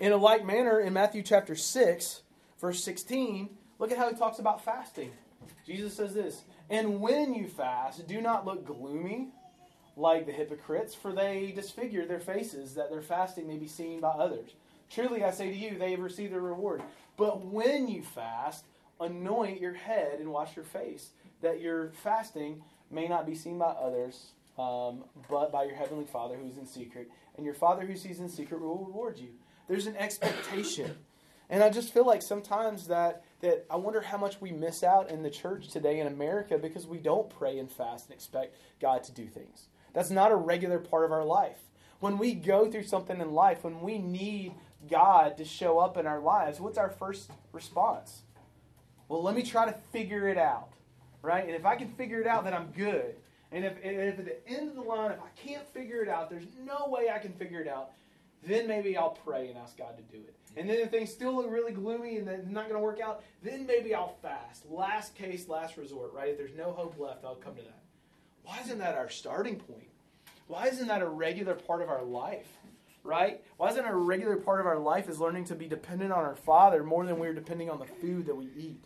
In 0.00 0.12
a 0.12 0.16
like 0.16 0.44
manner, 0.44 0.80
in 0.80 0.92
Matthew 0.92 1.22
chapter 1.22 1.54
6, 1.54 2.22
verse 2.60 2.82
16, 2.82 3.50
look 3.78 3.92
at 3.92 3.98
how 3.98 4.08
he 4.10 4.16
talks 4.16 4.38
about 4.38 4.64
fasting. 4.64 5.12
Jesus 5.66 5.94
says 5.94 6.14
this 6.14 6.42
and 6.70 7.00
when 7.00 7.34
you 7.34 7.48
fast, 7.48 8.06
do 8.06 8.20
not 8.20 8.46
look 8.46 8.64
gloomy 8.64 9.32
like 9.96 10.24
the 10.24 10.32
hypocrites, 10.32 10.94
for 10.94 11.12
they 11.12 11.52
disfigure 11.54 12.06
their 12.06 12.20
faces, 12.20 12.74
that 12.74 12.90
their 12.90 13.02
fasting 13.02 13.48
may 13.48 13.56
be 13.56 13.66
seen 13.66 14.00
by 14.00 14.10
others. 14.10 14.54
Truly, 14.88 15.24
I 15.24 15.32
say 15.32 15.50
to 15.50 15.56
you, 15.56 15.76
they 15.76 15.90
have 15.90 16.00
received 16.00 16.32
their 16.32 16.40
reward. 16.40 16.82
But 17.16 17.44
when 17.44 17.88
you 17.88 18.02
fast, 18.02 18.64
anoint 19.00 19.60
your 19.60 19.74
head 19.74 20.20
and 20.20 20.30
wash 20.30 20.54
your 20.54 20.64
face, 20.64 21.10
that 21.42 21.60
your 21.60 21.90
fasting 21.90 22.62
may 22.88 23.08
not 23.08 23.26
be 23.26 23.34
seen 23.34 23.58
by 23.58 23.66
others, 23.66 24.30
um, 24.58 25.04
but 25.28 25.52
by 25.52 25.64
your 25.64 25.74
heavenly 25.74 26.04
Father 26.04 26.36
who 26.36 26.48
is 26.48 26.58
in 26.58 26.66
secret. 26.66 27.10
And 27.36 27.44
your 27.44 27.54
Father 27.54 27.86
who 27.86 27.96
sees 27.96 28.20
in 28.20 28.28
secret 28.28 28.60
will 28.60 28.84
reward 28.84 29.18
you. 29.18 29.30
There's 29.68 29.86
an 29.86 29.96
expectation. 29.96 30.96
And 31.52 31.64
I 31.64 31.68
just 31.68 31.92
feel 31.92 32.06
like 32.06 32.22
sometimes 32.22 32.86
that 32.86 33.24
that 33.40 33.66
I 33.68 33.74
wonder 33.74 34.00
how 34.00 34.18
much 34.18 34.40
we 34.40 34.52
miss 34.52 34.84
out 34.84 35.10
in 35.10 35.24
the 35.24 35.30
church 35.30 35.66
today 35.66 35.98
in 35.98 36.06
America 36.06 36.56
because 36.56 36.86
we 36.86 36.98
don't 36.98 37.28
pray 37.28 37.58
and 37.58 37.68
fast 37.68 38.06
and 38.06 38.14
expect 38.14 38.54
God 38.80 39.02
to 39.02 39.12
do 39.12 39.26
things. 39.26 39.66
That's 39.92 40.10
not 40.10 40.30
a 40.30 40.36
regular 40.36 40.78
part 40.78 41.04
of 41.04 41.10
our 41.10 41.24
life. 41.24 41.58
When 41.98 42.18
we 42.18 42.34
go 42.34 42.70
through 42.70 42.84
something 42.84 43.20
in 43.20 43.32
life, 43.32 43.64
when 43.64 43.80
we 43.80 43.98
need 43.98 44.54
God 44.88 45.36
to 45.38 45.44
show 45.44 45.78
up 45.78 45.96
in 45.96 46.06
our 46.06 46.20
lives, 46.20 46.60
what's 46.60 46.78
our 46.78 46.88
first 46.88 47.30
response? 47.52 48.22
Well, 49.08 49.22
let 49.22 49.34
me 49.34 49.42
try 49.42 49.66
to 49.66 49.76
figure 49.92 50.28
it 50.28 50.38
out, 50.38 50.68
right? 51.20 51.44
And 51.44 51.54
if 51.54 51.66
I 51.66 51.74
can 51.74 51.88
figure 51.94 52.20
it 52.20 52.26
out, 52.26 52.44
then 52.44 52.54
I'm 52.54 52.68
good. 52.68 53.16
And 53.52 53.64
if, 53.64 53.74
if 53.82 54.18
at 54.18 54.24
the 54.24 54.48
end 54.48 54.68
of 54.68 54.74
the 54.76 54.82
line, 54.82 55.10
if 55.10 55.18
I 55.18 55.28
can't 55.36 55.66
figure 55.72 56.02
it 56.02 56.08
out, 56.08 56.30
there's 56.30 56.46
no 56.64 56.88
way 56.88 57.10
I 57.10 57.18
can 57.18 57.32
figure 57.32 57.60
it 57.60 57.68
out, 57.68 57.90
then 58.46 58.66
maybe 58.66 58.96
I'll 58.96 59.10
pray 59.10 59.48
and 59.48 59.58
ask 59.58 59.76
God 59.76 59.96
to 59.96 60.16
do 60.16 60.22
it. 60.22 60.34
And 60.56 60.68
then 60.68 60.78
if 60.78 60.90
things 60.90 61.10
still 61.10 61.36
look 61.36 61.50
really 61.50 61.72
gloomy 61.72 62.16
and 62.16 62.28
it's 62.28 62.48
not 62.48 62.68
going 62.68 62.80
to 62.80 62.84
work 62.84 63.00
out, 63.00 63.22
then 63.42 63.66
maybe 63.66 63.94
I'll 63.94 64.16
fast. 64.22 64.70
Last 64.70 65.14
case, 65.14 65.48
last 65.48 65.76
resort, 65.76 66.12
right? 66.12 66.30
If 66.30 66.38
there's 66.38 66.56
no 66.56 66.72
hope 66.72 66.98
left, 66.98 67.24
I'll 67.24 67.36
come 67.36 67.54
to 67.56 67.62
that. 67.62 67.82
Why 68.44 68.58
isn't 68.64 68.78
that 68.78 68.96
our 68.96 69.08
starting 69.10 69.56
point? 69.56 69.88
Why 70.48 70.66
isn't 70.66 70.88
that 70.88 71.02
a 71.02 71.08
regular 71.08 71.54
part 71.54 71.82
of 71.82 71.88
our 71.88 72.02
life? 72.02 72.48
Right? 73.04 73.42
Why 73.56 73.68
isn't 73.68 73.84
a 73.84 73.94
regular 73.94 74.36
part 74.36 74.60
of 74.60 74.66
our 74.66 74.78
life 74.78 75.08
is 75.08 75.20
learning 75.20 75.44
to 75.46 75.54
be 75.54 75.66
dependent 75.66 76.12
on 76.12 76.24
our 76.24 76.36
Father 76.36 76.82
more 76.82 77.06
than 77.06 77.18
we're 77.18 77.32
depending 77.32 77.70
on 77.70 77.78
the 77.78 77.86
food 77.86 78.26
that 78.26 78.36
we 78.36 78.48
eat? 78.56 78.84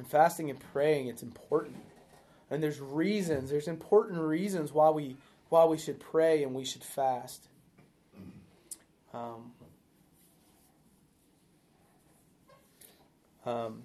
And 0.00 0.08
fasting 0.08 0.48
and 0.48 0.58
praying, 0.58 1.08
it's 1.08 1.22
important. 1.22 1.76
And 2.50 2.62
there's 2.62 2.80
reasons, 2.80 3.50
there's 3.50 3.68
important 3.68 4.18
reasons 4.18 4.72
why 4.72 4.88
we 4.88 5.18
why 5.50 5.66
we 5.66 5.76
should 5.76 6.00
pray 6.00 6.42
and 6.42 6.54
we 6.54 6.64
should 6.64 6.82
fast. 6.82 7.48
Um, 9.12 9.52
um, 13.44 13.82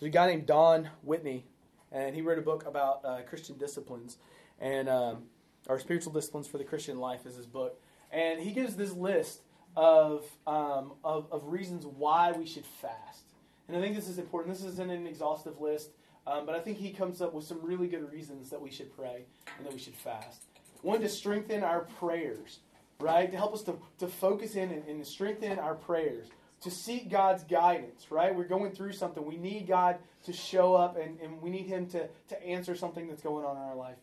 there's 0.00 0.08
a 0.08 0.12
guy 0.12 0.26
named 0.26 0.46
Don 0.46 0.90
Whitney, 1.04 1.44
and 1.92 2.16
he 2.16 2.20
wrote 2.20 2.38
a 2.38 2.42
book 2.42 2.66
about 2.66 3.04
uh, 3.04 3.20
Christian 3.28 3.58
disciplines 3.58 4.16
and 4.58 4.88
um, 4.88 5.22
or 5.68 5.78
spiritual 5.78 6.12
disciplines 6.12 6.48
for 6.48 6.58
the 6.58 6.64
Christian 6.64 6.98
life 6.98 7.26
is 7.26 7.36
his 7.36 7.46
book, 7.46 7.80
and 8.10 8.40
he 8.40 8.50
gives 8.50 8.74
this 8.74 8.90
list 8.90 9.42
of, 9.76 10.24
um, 10.48 10.94
of 11.04 11.28
of 11.30 11.44
reasons 11.44 11.86
why 11.86 12.32
we 12.32 12.44
should 12.44 12.66
fast. 12.66 13.29
And 13.70 13.78
I 13.78 13.86
think 13.86 13.96
this 13.96 14.08
is 14.08 14.18
important. 14.18 14.54
This 14.54 14.64
isn't 14.64 14.90
an 14.90 15.06
exhaustive 15.06 15.60
list, 15.60 15.90
um, 16.26 16.44
but 16.44 16.54
I 16.54 16.60
think 16.60 16.78
he 16.78 16.90
comes 16.90 17.22
up 17.22 17.32
with 17.32 17.44
some 17.44 17.60
really 17.62 17.86
good 17.86 18.10
reasons 18.10 18.50
that 18.50 18.60
we 18.60 18.70
should 18.70 18.94
pray 18.96 19.24
and 19.56 19.66
that 19.66 19.72
we 19.72 19.78
should 19.78 19.94
fast. 19.94 20.42
One 20.82 21.00
to 21.00 21.08
strengthen 21.08 21.62
our 21.62 21.80
prayers 21.98 22.60
right? 23.00 23.30
To 23.30 23.36
help 23.36 23.54
us 23.54 23.62
to, 23.62 23.78
to 23.98 24.06
focus 24.06 24.54
in 24.54 24.70
and, 24.70 24.86
and 24.86 25.06
strengthen 25.06 25.58
our 25.58 25.74
prayers, 25.74 26.28
to 26.62 26.70
seek 26.70 27.10
God's 27.10 27.42
guidance, 27.44 28.10
right? 28.10 28.34
We're 28.34 28.44
going 28.44 28.72
through 28.72 28.92
something. 28.92 29.24
We 29.24 29.36
need 29.36 29.66
God 29.66 29.98
to 30.24 30.32
show 30.32 30.74
up 30.74 30.96
and, 30.96 31.18
and 31.20 31.40
we 31.40 31.50
need 31.50 31.66
Him 31.66 31.86
to, 31.88 32.08
to 32.28 32.46
answer 32.46 32.74
something 32.74 33.08
that's 33.08 33.22
going 33.22 33.44
on 33.44 33.56
in 33.56 33.62
our 33.62 33.76
life, 33.76 33.96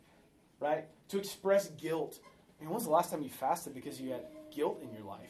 right? 0.60 0.86
To 1.10 1.20
express 1.20 1.70
guilt. 1.70 2.20
I 2.60 2.64
mean, 2.64 2.70
when 2.70 2.76
was 2.76 2.86
the 2.86 2.92
last 2.92 3.12
time 3.12 3.22
you 3.22 3.30
fasted 3.30 3.74
because 3.74 4.02
you 4.02 4.12
had 4.12 4.26
guilt 4.54 4.82
in 4.82 4.92
your 4.92 5.06
life, 5.06 5.30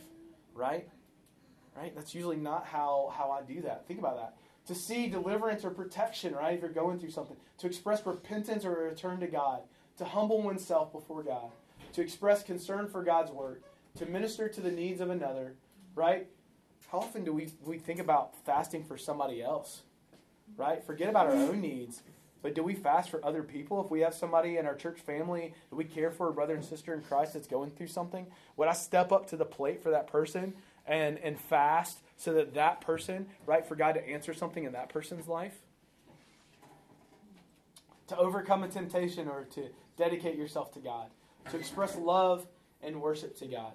right? 0.53 0.87
Right? 1.77 1.93
That's 1.95 2.15
usually 2.15 2.37
not 2.37 2.65
how, 2.65 3.13
how 3.15 3.29
I 3.31 3.41
do 3.41 3.61
that. 3.61 3.87
Think 3.87 3.99
about 3.99 4.17
that. 4.17 4.35
To 4.67 4.75
see 4.75 5.07
deliverance 5.07 5.63
or 5.63 5.69
protection, 5.69 6.33
right? 6.33 6.55
If 6.55 6.61
you're 6.61 6.71
going 6.71 6.99
through 6.99 7.11
something. 7.11 7.37
To 7.59 7.67
express 7.67 8.05
repentance 8.05 8.65
or 8.65 8.71
return 8.71 9.19
to 9.19 9.27
God. 9.27 9.61
To 9.99 10.05
humble 10.05 10.41
oneself 10.41 10.91
before 10.91 11.23
God 11.23 11.51
to 11.93 12.01
express 12.01 12.43
concern 12.43 12.87
for 12.87 13.03
God's 13.03 13.31
work, 13.31 13.63
to 13.97 14.05
minister 14.05 14.47
to 14.47 14.61
the 14.61 14.71
needs 14.71 15.01
of 15.01 15.09
another, 15.09 15.55
right? 15.95 16.27
How 16.91 16.99
often 16.99 17.23
do 17.23 17.33
we, 17.33 17.49
we 17.65 17.79
think 17.79 17.99
about 17.99 18.35
fasting 18.45 18.83
for 18.83 18.97
somebody 18.97 19.41
else, 19.41 19.81
right? 20.55 20.83
Forget 20.83 21.09
about 21.09 21.27
our 21.27 21.33
own 21.33 21.59
needs. 21.59 22.03
But 22.43 22.53
do 22.53 22.61
we 22.61 22.75
fast 22.75 23.09
for 23.09 23.25
other 23.25 23.41
people? 23.41 23.83
If 23.83 23.89
we 23.89 24.01
have 24.01 24.13
somebody 24.13 24.57
in 24.57 24.67
our 24.67 24.75
church 24.75 24.99
family 24.99 25.53
that 25.71 25.75
we 25.75 25.85
care 25.85 26.11
for, 26.11 26.29
a 26.29 26.33
brother 26.33 26.53
and 26.53 26.63
sister 26.63 26.93
in 26.93 27.01
Christ 27.01 27.33
that's 27.33 27.47
going 27.47 27.71
through 27.71 27.87
something, 27.87 28.27
would 28.55 28.67
I 28.67 28.73
step 28.73 29.11
up 29.11 29.27
to 29.29 29.35
the 29.35 29.43
plate 29.43 29.81
for 29.81 29.89
that 29.89 30.05
person 30.05 30.53
and, 30.87 31.17
and 31.19 31.39
fast 31.39 31.99
so 32.15 32.33
that 32.33 32.53
that 32.55 32.81
person, 32.81 33.27
right, 33.45 33.65
for 33.65 33.75
God 33.75 33.93
to 33.93 34.07
answer 34.07 34.33
something 34.33 34.63
in 34.63 34.71
that 34.73 34.89
person's 34.89 35.27
life? 35.27 35.55
To 38.07 38.17
overcome 38.17 38.63
a 38.63 38.67
temptation 38.67 39.27
or 39.27 39.43
to 39.55 39.67
dedicate 39.97 40.37
yourself 40.37 40.71
to 40.73 40.79
God 40.79 41.09
to 41.51 41.57
express 41.57 41.95
love 41.95 42.45
and 42.81 43.01
worship 43.01 43.37
to 43.37 43.47
God. 43.47 43.73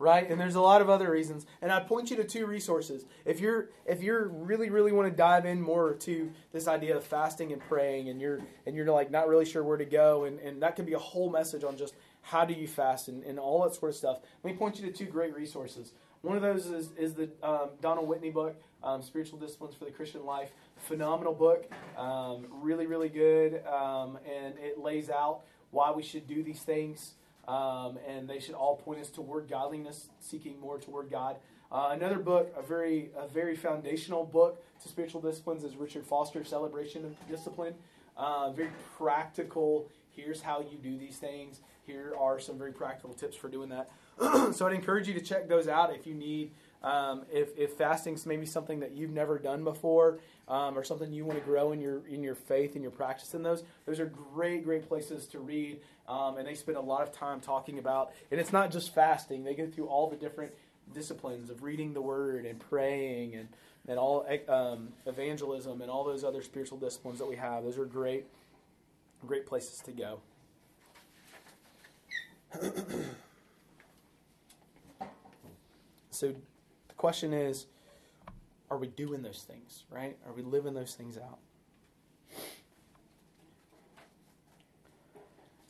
Right? 0.00 0.28
And 0.28 0.40
there's 0.40 0.56
a 0.56 0.60
lot 0.60 0.82
of 0.82 0.90
other 0.90 1.10
reasons. 1.10 1.46
And 1.62 1.70
I 1.70 1.80
point 1.80 2.10
you 2.10 2.16
to 2.16 2.24
two 2.24 2.46
resources. 2.46 3.04
If 3.24 3.38
you're 3.40 3.70
if 3.86 4.02
you're 4.02 4.26
really, 4.26 4.68
really 4.68 4.90
want 4.90 5.08
to 5.08 5.16
dive 5.16 5.46
in 5.46 5.60
more 5.60 5.94
to 5.94 6.32
this 6.52 6.66
idea 6.66 6.96
of 6.96 7.04
fasting 7.04 7.52
and 7.52 7.62
praying 7.62 8.08
and 8.08 8.20
you're 8.20 8.40
and 8.66 8.74
you're 8.74 8.90
like 8.90 9.12
not 9.12 9.28
really 9.28 9.44
sure 9.44 9.62
where 9.62 9.76
to 9.76 9.84
go, 9.84 10.24
and, 10.24 10.40
and 10.40 10.60
that 10.62 10.74
could 10.74 10.84
be 10.84 10.94
a 10.94 10.98
whole 10.98 11.30
message 11.30 11.62
on 11.62 11.76
just 11.76 11.94
how 12.22 12.44
do 12.44 12.54
you 12.54 12.66
fast 12.66 13.06
and, 13.06 13.22
and 13.22 13.38
all 13.38 13.62
that 13.62 13.74
sort 13.74 13.90
of 13.90 13.96
stuff. 13.96 14.18
Let 14.42 14.52
me 14.52 14.58
point 14.58 14.80
you 14.80 14.90
to 14.90 14.92
two 14.92 15.06
great 15.06 15.34
resources. 15.34 15.92
One 16.24 16.36
of 16.36 16.42
those 16.42 16.66
is, 16.66 16.88
is 16.96 17.12
the 17.12 17.28
um, 17.42 17.68
Donald 17.82 18.08
Whitney 18.08 18.30
book, 18.30 18.56
um, 18.82 19.02
Spiritual 19.02 19.38
Disciplines 19.38 19.74
for 19.74 19.84
the 19.84 19.90
Christian 19.90 20.24
Life. 20.24 20.48
Phenomenal 20.78 21.34
book, 21.34 21.70
um, 21.98 22.46
really, 22.50 22.86
really 22.86 23.10
good, 23.10 23.62
um, 23.66 24.18
and 24.26 24.54
it 24.58 24.78
lays 24.78 25.10
out 25.10 25.42
why 25.70 25.92
we 25.92 26.02
should 26.02 26.26
do 26.26 26.42
these 26.42 26.60
things 26.60 27.12
um, 27.46 27.98
and 28.08 28.28
they 28.28 28.38
should 28.38 28.54
all 28.54 28.76
point 28.76 29.00
us 29.00 29.10
toward 29.10 29.48
godliness, 29.48 30.08
seeking 30.18 30.58
more 30.60 30.78
toward 30.78 31.10
God. 31.10 31.36
Uh, 31.70 31.90
another 31.92 32.18
book, 32.18 32.54
a 32.56 32.62
very 32.62 33.10
a 33.16 33.26
very 33.28 33.56
foundational 33.56 34.24
book 34.24 34.62
to 34.82 34.88
spiritual 34.88 35.20
disciplines, 35.20 35.64
is 35.64 35.76
Richard 35.76 36.06
Foster's 36.06 36.48
Celebration 36.48 37.04
of 37.04 37.14
Discipline. 37.28 37.74
Uh, 38.16 38.50
very 38.52 38.70
practical. 38.96 39.90
Here's 40.10 40.40
how 40.40 40.60
you 40.60 40.78
do 40.82 40.96
these 40.96 41.16
things. 41.16 41.60
Here 41.86 42.14
are 42.18 42.40
some 42.40 42.58
very 42.58 42.72
practical 42.72 43.14
tips 43.14 43.36
for 43.36 43.48
doing 43.48 43.68
that. 43.70 43.90
so 44.54 44.66
I'd 44.66 44.72
encourage 44.74 45.08
you 45.08 45.14
to 45.14 45.20
check 45.20 45.48
those 45.48 45.68
out 45.68 45.94
if 45.94 46.06
you 46.06 46.14
need. 46.14 46.52
Um, 46.82 47.22
if, 47.32 47.56
if 47.56 47.72
fasting's 47.72 48.26
maybe 48.26 48.44
something 48.44 48.80
that 48.80 48.92
you've 48.92 49.10
never 49.10 49.38
done 49.38 49.64
before, 49.64 50.18
um, 50.48 50.76
or 50.76 50.84
something 50.84 51.12
you 51.12 51.24
want 51.24 51.38
to 51.38 51.44
grow 51.44 51.72
in 51.72 51.80
your 51.80 52.06
in 52.06 52.22
your 52.22 52.34
faith 52.34 52.74
and 52.74 52.82
your 52.82 52.90
practice 52.90 53.34
in 53.34 53.42
those, 53.42 53.64
those 53.86 53.98
are 53.98 54.06
great 54.06 54.64
great 54.64 54.86
places 54.86 55.26
to 55.28 55.38
read. 55.38 55.80
Um, 56.06 56.36
and 56.36 56.46
they 56.46 56.54
spend 56.54 56.76
a 56.76 56.82
lot 56.82 57.02
of 57.02 57.12
time 57.12 57.40
talking 57.40 57.78
about. 57.78 58.12
And 58.30 58.38
it's 58.38 58.52
not 58.52 58.70
just 58.70 58.94
fasting; 58.94 59.44
they 59.44 59.54
go 59.54 59.66
through 59.66 59.86
all 59.86 60.10
the 60.10 60.16
different 60.16 60.52
disciplines 60.92 61.48
of 61.48 61.62
reading 61.62 61.94
the 61.94 62.02
Word 62.02 62.44
and 62.44 62.60
praying 62.60 63.34
and 63.34 63.48
and 63.88 63.98
all 63.98 64.26
um, 64.48 64.88
evangelism 65.06 65.80
and 65.80 65.90
all 65.90 66.04
those 66.04 66.24
other 66.24 66.42
spiritual 66.42 66.78
disciplines 66.78 67.18
that 67.18 67.26
we 67.26 67.36
have. 67.36 67.64
Those 67.64 67.78
are 67.78 67.86
great 67.86 68.26
great 69.26 69.46
places 69.46 69.80
to 69.80 69.92
go. 69.92 70.20
so 76.10 76.34
the 76.88 76.94
question 76.96 77.32
is 77.32 77.66
are 78.70 78.78
we 78.78 78.86
doing 78.88 79.22
those 79.22 79.44
things, 79.46 79.84
right? 79.90 80.16
Are 80.26 80.32
we 80.32 80.42
living 80.42 80.74
those 80.74 80.94
things 80.94 81.16
out? 81.16 81.38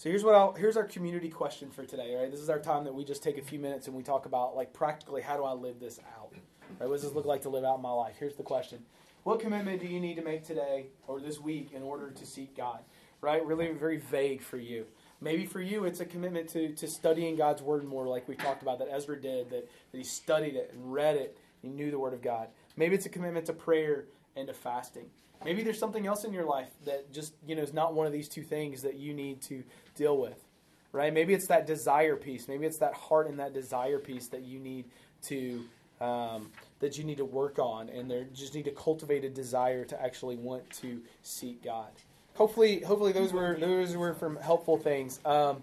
So 0.04 0.10
here's 0.10 0.22
what 0.22 0.34
I'll, 0.34 0.52
here's 0.52 0.76
our 0.76 0.84
community 0.84 1.30
question 1.30 1.70
for 1.70 1.82
today, 1.84 2.14
right? 2.14 2.30
This 2.30 2.40
is 2.40 2.50
our 2.50 2.58
time 2.58 2.84
that 2.84 2.94
we 2.94 3.04
just 3.04 3.22
take 3.22 3.38
a 3.38 3.42
few 3.42 3.58
minutes 3.58 3.86
and 3.86 3.96
we 3.96 4.02
talk 4.02 4.26
about 4.26 4.54
like 4.54 4.74
practically 4.74 5.22
how 5.22 5.36
do 5.36 5.44
I 5.44 5.52
live 5.52 5.80
this 5.80 5.98
out? 6.18 6.30
Right? 6.78 6.88
What 6.88 6.96
does 6.96 7.04
this 7.04 7.14
look 7.14 7.24
like 7.24 7.40
to 7.42 7.48
live 7.48 7.64
out 7.64 7.80
my 7.80 7.90
life? 7.90 8.16
Here's 8.18 8.34
the 8.34 8.42
question. 8.42 8.80
What 9.22 9.40
commitment 9.40 9.80
do 9.80 9.86
you 9.86 10.00
need 10.00 10.16
to 10.16 10.22
make 10.22 10.44
today 10.44 10.88
or 11.06 11.20
this 11.20 11.40
week 11.40 11.72
in 11.72 11.82
order 11.82 12.10
to 12.10 12.26
seek 12.26 12.54
God? 12.54 12.80
Right? 13.22 13.44
Really 13.46 13.72
very 13.72 13.96
vague 13.96 14.42
for 14.42 14.58
you. 14.58 14.84
Maybe 15.24 15.46
for 15.46 15.62
you, 15.62 15.86
it's 15.86 16.00
a 16.00 16.04
commitment 16.04 16.50
to, 16.50 16.68
to 16.74 16.86
studying 16.86 17.34
God's 17.34 17.62
Word 17.62 17.82
more, 17.84 18.06
like 18.06 18.28
we 18.28 18.36
talked 18.36 18.60
about 18.60 18.78
that 18.80 18.88
Ezra 18.92 19.18
did, 19.18 19.48
that, 19.48 19.66
that 19.90 19.96
he 19.96 20.04
studied 20.04 20.54
it 20.54 20.70
and 20.74 20.92
read 20.92 21.16
it, 21.16 21.38
he 21.62 21.68
knew 21.68 21.90
the 21.90 21.98
Word 21.98 22.12
of 22.12 22.20
God. 22.20 22.48
Maybe 22.76 22.94
it's 22.94 23.06
a 23.06 23.08
commitment 23.08 23.46
to 23.46 23.54
prayer 23.54 24.04
and 24.36 24.46
to 24.48 24.52
fasting. 24.52 25.06
Maybe 25.42 25.62
there's 25.62 25.78
something 25.78 26.06
else 26.06 26.24
in 26.24 26.34
your 26.34 26.44
life 26.44 26.68
that 26.84 27.10
just, 27.10 27.32
you 27.46 27.56
know, 27.56 27.62
is 27.62 27.72
not 27.72 27.94
one 27.94 28.06
of 28.06 28.12
these 28.12 28.28
two 28.28 28.42
things 28.42 28.82
that 28.82 28.96
you 28.96 29.14
need 29.14 29.40
to 29.42 29.64
deal 29.96 30.18
with. 30.18 30.44
Right? 30.92 31.12
Maybe 31.12 31.32
it's 31.32 31.46
that 31.46 31.66
desire 31.66 32.16
piece. 32.16 32.46
Maybe 32.46 32.66
it's 32.66 32.78
that 32.78 32.92
heart 32.92 33.26
and 33.26 33.40
that 33.40 33.54
desire 33.54 33.98
piece 33.98 34.28
that 34.28 34.42
you 34.42 34.60
need 34.60 34.84
to 35.24 35.64
um, 36.02 36.50
that 36.80 36.98
you 36.98 37.04
need 37.04 37.16
to 37.16 37.24
work 37.24 37.58
on, 37.58 37.88
and 37.88 38.10
there 38.10 38.24
just 38.34 38.54
need 38.54 38.64
to 38.64 38.72
cultivate 38.72 39.24
a 39.24 39.30
desire 39.30 39.84
to 39.86 40.02
actually 40.02 40.36
want 40.36 40.68
to 40.82 41.00
seek 41.22 41.62
God 41.62 41.88
hopefully, 42.34 42.80
hopefully 42.80 43.12
those 43.12 43.32
were 43.32 43.56
those 43.58 43.96
were 43.96 44.14
from 44.14 44.36
helpful 44.36 44.76
things. 44.76 45.20
Um, 45.24 45.62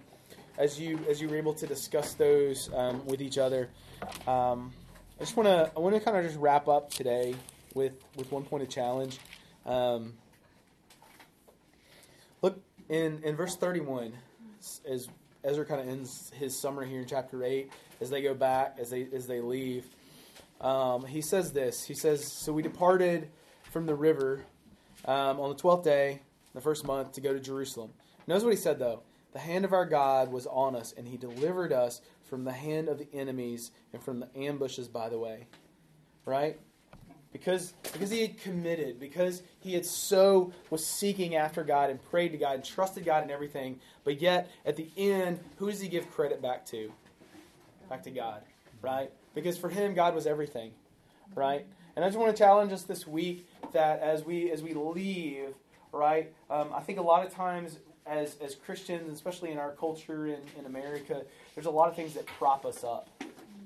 as 0.57 0.79
you 0.79 0.99
as 1.09 1.21
you 1.21 1.29
were 1.29 1.37
able 1.37 1.53
to 1.55 1.67
discuss 1.67 2.13
those 2.13 2.69
um, 2.73 3.05
with 3.05 3.21
each 3.21 3.37
other, 3.37 3.69
um, 4.27 4.73
I 5.19 5.23
just 5.23 5.35
want 5.37 5.47
to 5.47 5.71
I 5.75 5.79
want 5.79 5.95
to 5.95 6.01
kind 6.01 6.17
of 6.17 6.23
just 6.25 6.37
wrap 6.37 6.67
up 6.67 6.89
today 6.91 7.35
with 7.73 7.93
with 8.15 8.31
one 8.31 8.43
point 8.43 8.63
of 8.63 8.69
challenge. 8.69 9.17
Um, 9.65 10.13
look 12.41 12.61
in 12.89 13.21
in 13.23 13.35
verse 13.35 13.55
thirty 13.55 13.79
one, 13.79 14.13
as 14.87 15.07
Ezra 15.43 15.65
kind 15.65 15.81
of 15.81 15.87
ends 15.87 16.31
his 16.37 16.59
summary 16.59 16.89
here 16.89 16.99
in 16.99 17.07
chapter 17.07 17.43
eight, 17.43 17.71
as 17.99 18.09
they 18.09 18.21
go 18.21 18.33
back 18.33 18.75
as 18.79 18.89
they 18.89 19.07
as 19.13 19.27
they 19.27 19.41
leave. 19.41 19.85
Um, 20.59 21.05
he 21.05 21.21
says 21.21 21.53
this. 21.53 21.85
He 21.85 21.95
says, 21.95 22.31
"So 22.31 22.53
we 22.53 22.61
departed 22.61 23.29
from 23.71 23.87
the 23.87 23.95
river 23.95 24.43
um, 25.05 25.39
on 25.39 25.49
the 25.49 25.55
twelfth 25.55 25.83
day." 25.83 26.21
The 26.53 26.61
first 26.61 26.85
month 26.85 27.13
to 27.13 27.21
go 27.21 27.33
to 27.33 27.39
Jerusalem. 27.39 27.91
Notice 28.27 28.43
what 28.43 28.53
he 28.53 28.59
said 28.59 28.79
though. 28.79 29.03
The 29.33 29.39
hand 29.39 29.63
of 29.63 29.71
our 29.71 29.85
God 29.85 30.31
was 30.31 30.45
on 30.45 30.75
us, 30.75 30.93
and 30.97 31.07
he 31.07 31.15
delivered 31.15 31.71
us 31.71 32.01
from 32.23 32.43
the 32.43 32.51
hand 32.51 32.89
of 32.89 32.97
the 32.97 33.07
enemies 33.13 33.71
and 33.93 34.03
from 34.03 34.19
the 34.19 34.27
ambushes 34.35 34.87
by 34.87 35.09
the 35.09 35.17
way. 35.17 35.47
Right? 36.25 36.59
Because, 37.31 37.73
because 37.93 38.11
he 38.11 38.21
had 38.21 38.37
committed, 38.39 38.99
because 38.99 39.41
he 39.59 39.73
had 39.73 39.85
so 39.85 40.51
was 40.69 40.85
seeking 40.85 41.35
after 41.35 41.63
God 41.63 41.89
and 41.89 42.03
prayed 42.09 42.33
to 42.33 42.37
God 42.37 42.55
and 42.55 42.63
trusted 42.63 43.05
God 43.05 43.23
in 43.23 43.31
everything, 43.31 43.79
but 44.03 44.21
yet 44.21 44.51
at 44.65 44.75
the 44.75 44.89
end, 44.97 45.39
who 45.55 45.71
does 45.71 45.79
he 45.79 45.87
give 45.87 46.11
credit 46.11 46.41
back 46.41 46.65
to? 46.67 46.91
Back 47.89 48.03
to 48.03 48.11
God, 48.11 48.41
right? 48.81 49.11
Because 49.33 49.57
for 49.57 49.69
him, 49.69 49.93
God 49.93 50.13
was 50.13 50.27
everything, 50.27 50.71
right? 51.33 51.65
And 51.95 52.03
I 52.03 52.09
just 52.09 52.19
want 52.19 52.35
to 52.35 52.37
challenge 52.37 52.73
us 52.73 52.83
this 52.83 53.07
week 53.07 53.47
that 53.71 54.01
as 54.01 54.25
we 54.25 54.51
as 54.51 54.61
we 54.61 54.73
leave 54.73 55.53
right? 55.91 56.33
Um, 56.49 56.69
I 56.73 56.81
think 56.81 56.99
a 56.99 57.03
lot 57.03 57.25
of 57.25 57.33
times 57.33 57.77
as, 58.05 58.35
as 58.41 58.55
Christians, 58.55 59.13
especially 59.13 59.51
in 59.51 59.57
our 59.57 59.71
culture 59.71 60.27
in, 60.27 60.39
in 60.57 60.65
America, 60.65 61.23
there's 61.55 61.67
a 61.67 61.71
lot 61.71 61.89
of 61.89 61.95
things 61.95 62.13
that 62.13 62.25
prop 62.25 62.65
us 62.65 62.83
up, 62.83 63.09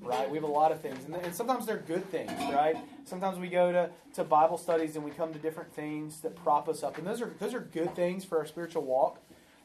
right? 0.02 0.30
We 0.30 0.38
have 0.38 0.44
a 0.44 0.52
lot 0.52 0.72
of 0.72 0.82
things. 0.82 1.06
And, 1.06 1.16
and 1.16 1.34
sometimes 1.34 1.66
they're 1.66 1.78
good 1.78 2.10
things, 2.10 2.32
right? 2.54 2.76
Sometimes 3.06 3.40
we 3.40 3.48
go 3.48 3.72
to, 3.72 3.90
to 4.16 4.24
Bible 4.24 4.58
studies 4.58 4.96
and 4.96 5.06
we 5.06 5.12
come 5.12 5.34
to 5.34 5.40
different 5.40 5.74
things 5.74 6.22
that 6.22 6.36
prop 6.36 6.68
us 6.68 6.84
up. 6.84 6.98
And 6.98 7.08
those 7.08 7.22
are, 7.22 7.34
those 7.40 7.54
are 7.54 7.62
good 7.62 7.96
things 7.96 8.26
for 8.26 8.38
our 8.38 8.46
spiritual 8.46 8.84
walk, 8.84 9.20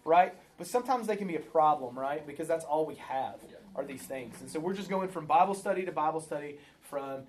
right? 0.05 0.35
But 0.57 0.67
sometimes 0.67 1.07
they 1.07 1.17
can 1.17 1.27
be 1.27 1.37
a 1.37 1.41
problem, 1.41 1.99
right? 1.99 2.27
Because 2.27 2.47
that's 2.47 2.65
all 2.65 2.87
we 2.87 2.97
have 2.97 3.37
are 3.75 3.85
these 3.85 4.03
things. 4.03 4.41
And 4.41 4.51
so 4.51 4.61
we're 4.61 4.75
just 4.75 4.89
going 4.89 5.09
from 5.09 5.27
Bible 5.27 5.55
study 5.55 5.85
to 5.85 5.93
Bible 5.93 6.21
study, 6.21 6.59
from 6.83 7.23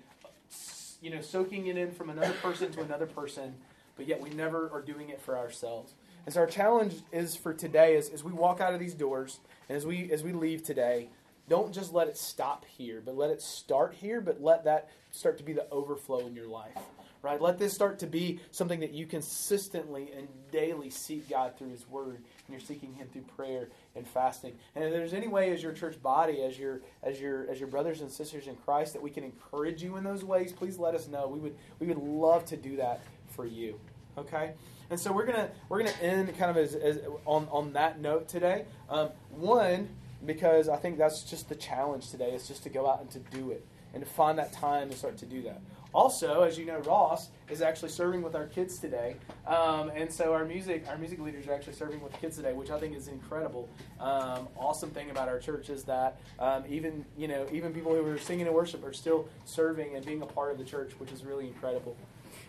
you 1.00 1.10
know, 1.10 1.20
soaking 1.20 1.66
it 1.66 1.76
in 1.76 1.90
from 1.90 2.10
another 2.10 2.32
person 2.34 2.70
to 2.72 2.80
another 2.80 3.06
person 3.06 3.54
but 3.96 4.06
yet 4.06 4.20
we 4.20 4.30
never 4.30 4.70
are 4.70 4.82
doing 4.82 5.10
it 5.10 5.20
for 5.20 5.36
ourselves. 5.36 5.94
And 6.24 6.34
so 6.34 6.40
our 6.40 6.46
challenge 6.46 6.94
is 7.10 7.34
for 7.36 7.52
today 7.52 7.96
is 7.96 8.08
as 8.10 8.22
we 8.22 8.32
walk 8.32 8.60
out 8.60 8.74
of 8.74 8.80
these 8.80 8.94
doors 8.94 9.40
and 9.68 9.76
as 9.76 9.84
we 9.84 10.10
as 10.12 10.22
we 10.22 10.32
leave 10.32 10.62
today, 10.62 11.08
don't 11.48 11.72
just 11.72 11.92
let 11.92 12.08
it 12.08 12.16
stop 12.16 12.64
here, 12.64 13.02
but 13.04 13.16
let 13.16 13.30
it 13.30 13.42
start 13.42 13.94
here, 13.94 14.20
but 14.20 14.40
let 14.40 14.64
that 14.64 14.88
start 15.10 15.38
to 15.38 15.44
be 15.44 15.52
the 15.52 15.68
overflow 15.70 16.26
in 16.26 16.34
your 16.34 16.46
life. 16.46 16.78
Right? 17.20 17.40
Let 17.40 17.56
this 17.56 17.72
start 17.72 18.00
to 18.00 18.08
be 18.08 18.40
something 18.50 18.80
that 18.80 18.92
you 18.92 19.06
consistently 19.06 20.10
and 20.16 20.26
daily 20.50 20.90
seek 20.90 21.28
God 21.28 21.56
through 21.56 21.70
His 21.70 21.88
Word, 21.88 22.16
and 22.16 22.24
you're 22.50 22.58
seeking 22.58 22.94
Him 22.94 23.06
through 23.12 23.22
prayer 23.36 23.68
and 23.94 24.04
fasting. 24.04 24.54
And 24.74 24.84
if 24.84 24.90
there's 24.92 25.14
any 25.14 25.28
way, 25.28 25.52
as 25.52 25.62
your 25.62 25.72
church 25.72 26.02
body, 26.02 26.42
as 26.42 26.58
your 26.58 26.80
as 27.04 27.20
your 27.20 27.48
as 27.48 27.60
your 27.60 27.68
brothers 27.68 28.00
and 28.00 28.10
sisters 28.10 28.48
in 28.48 28.56
Christ, 28.56 28.92
that 28.94 29.02
we 29.02 29.10
can 29.10 29.22
encourage 29.22 29.84
you 29.84 29.96
in 29.98 30.04
those 30.04 30.24
ways, 30.24 30.52
please 30.52 30.78
let 30.78 30.96
us 30.96 31.06
know. 31.06 31.28
We 31.28 31.38
would 31.38 31.56
we 31.78 31.86
would 31.86 31.98
love 31.98 32.44
to 32.46 32.56
do 32.56 32.76
that 32.76 33.02
for 33.34 33.46
you. 33.46 33.78
Okay, 34.18 34.52
and 34.90 35.00
so 35.00 35.12
we're 35.12 35.24
gonna 35.24 35.50
we're 35.68 35.78
gonna 35.78 35.96
end 36.02 36.36
kind 36.38 36.50
of 36.50 36.56
as, 36.56 36.74
as 36.74 36.98
on 37.24 37.48
on 37.50 37.72
that 37.72 38.00
note 38.00 38.28
today. 38.28 38.66
Um, 38.90 39.10
one 39.30 39.88
because 40.24 40.68
I 40.68 40.76
think 40.76 40.98
that's 40.98 41.22
just 41.22 41.48
the 41.48 41.54
challenge 41.54 42.10
today 42.10 42.30
is 42.30 42.46
just 42.46 42.62
to 42.64 42.68
go 42.68 42.88
out 42.88 43.00
and 43.00 43.10
to 43.10 43.18
do 43.36 43.50
it 43.50 43.66
and 43.94 44.02
to 44.02 44.08
find 44.08 44.38
that 44.38 44.52
time 44.52 44.88
to 44.90 44.96
start 44.96 45.16
to 45.18 45.26
do 45.26 45.42
that. 45.42 45.60
Also, 45.94 46.42
as 46.42 46.58
you 46.58 46.64
know, 46.64 46.78
Ross 46.78 47.28
is 47.50 47.60
actually 47.60 47.90
serving 47.90 48.22
with 48.22 48.34
our 48.34 48.46
kids 48.46 48.78
today, 48.78 49.16
um, 49.46 49.90
and 49.94 50.10
so 50.10 50.32
our 50.32 50.44
music 50.44 50.84
our 50.88 50.96
music 50.96 51.20
leaders 51.20 51.46
are 51.46 51.52
actually 51.52 51.74
serving 51.74 52.00
with 52.00 52.18
kids 52.18 52.36
today, 52.36 52.54
which 52.54 52.70
I 52.70 52.80
think 52.80 52.96
is 52.96 53.08
incredible. 53.08 53.68
Um, 54.00 54.48
awesome 54.56 54.88
thing 54.90 55.10
about 55.10 55.28
our 55.28 55.38
church 55.38 55.68
is 55.68 55.84
that 55.84 56.18
um, 56.38 56.64
even 56.66 57.04
you 57.18 57.28
know 57.28 57.46
even 57.52 57.74
people 57.74 57.94
who 57.94 58.06
are 58.06 58.18
singing 58.18 58.46
and 58.46 58.54
worship 58.54 58.82
are 58.86 58.94
still 58.94 59.28
serving 59.44 59.94
and 59.94 60.04
being 60.04 60.22
a 60.22 60.26
part 60.26 60.50
of 60.50 60.56
the 60.56 60.64
church, 60.64 60.92
which 60.98 61.12
is 61.12 61.24
really 61.24 61.46
incredible. 61.46 61.94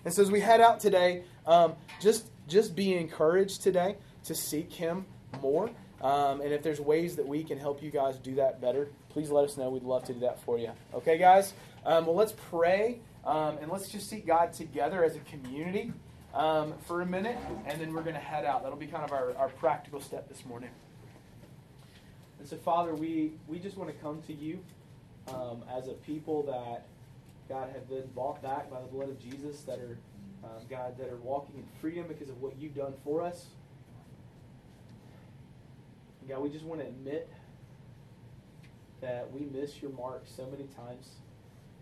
And 0.05 0.13
so 0.13 0.21
as 0.21 0.31
we 0.31 0.39
head 0.39 0.61
out 0.61 0.79
today, 0.79 1.23
um, 1.45 1.73
just 2.01 2.29
just 2.47 2.75
be 2.75 2.95
encouraged 2.95 3.61
today 3.61 3.95
to 4.25 4.35
seek 4.35 4.71
Him 4.71 5.05
more. 5.41 5.69
Um, 6.01 6.41
and 6.41 6.51
if 6.51 6.61
there's 6.61 6.81
ways 6.81 7.15
that 7.15 7.25
we 7.25 7.43
can 7.43 7.57
help 7.57 7.81
you 7.81 7.89
guys 7.89 8.17
do 8.17 8.35
that 8.35 8.59
better, 8.59 8.89
please 9.09 9.29
let 9.29 9.45
us 9.45 9.55
know. 9.55 9.69
We'd 9.69 9.83
love 9.83 10.03
to 10.05 10.13
do 10.13 10.19
that 10.21 10.43
for 10.43 10.57
you. 10.57 10.71
Okay, 10.93 11.17
guys? 11.17 11.53
Um, 11.85 12.05
well, 12.05 12.15
let's 12.15 12.33
pray 12.49 12.99
um, 13.25 13.57
and 13.59 13.71
let's 13.71 13.89
just 13.89 14.09
seek 14.09 14.27
God 14.27 14.51
together 14.51 15.03
as 15.03 15.15
a 15.15 15.19
community 15.19 15.93
um, 16.33 16.73
for 16.87 17.01
a 17.01 17.05
minute, 17.05 17.37
and 17.65 17.79
then 17.79 17.93
we're 17.93 18.01
going 18.01 18.15
to 18.15 18.21
head 18.21 18.43
out. 18.43 18.63
That'll 18.63 18.77
be 18.77 18.87
kind 18.87 19.03
of 19.03 19.11
our, 19.11 19.35
our 19.37 19.49
practical 19.49 20.01
step 20.01 20.27
this 20.27 20.45
morning. 20.45 20.69
And 22.39 22.47
so, 22.47 22.57
Father, 22.57 22.93
we, 22.93 23.31
we 23.47 23.59
just 23.59 23.77
want 23.77 23.89
to 23.89 23.95
come 24.03 24.21
to 24.23 24.33
you 24.33 24.59
um, 25.29 25.63
as 25.73 25.87
a 25.87 25.93
people 25.93 26.43
that 26.43 26.85
God, 27.49 27.69
have 27.73 27.89
been 27.89 28.07
bought 28.15 28.41
back 28.41 28.69
by 28.69 28.79
the 28.79 28.87
blood 28.87 29.09
of 29.09 29.19
Jesus, 29.19 29.61
that 29.63 29.79
are, 29.79 29.97
um, 30.43 30.65
God, 30.69 30.97
that 30.97 31.09
are 31.09 31.17
walking 31.17 31.55
in 31.57 31.65
freedom 31.81 32.05
because 32.07 32.29
of 32.29 32.41
what 32.41 32.53
you've 32.57 32.75
done 32.75 32.93
for 33.03 33.21
us. 33.21 33.47
And 36.21 36.29
God, 36.29 36.41
we 36.41 36.49
just 36.49 36.63
want 36.65 36.81
to 36.81 36.87
admit 36.87 37.29
that 39.01 39.29
we 39.31 39.41
miss 39.45 39.81
your 39.81 39.91
mark 39.91 40.23
so 40.25 40.45
many 40.45 40.63
times. 40.75 41.09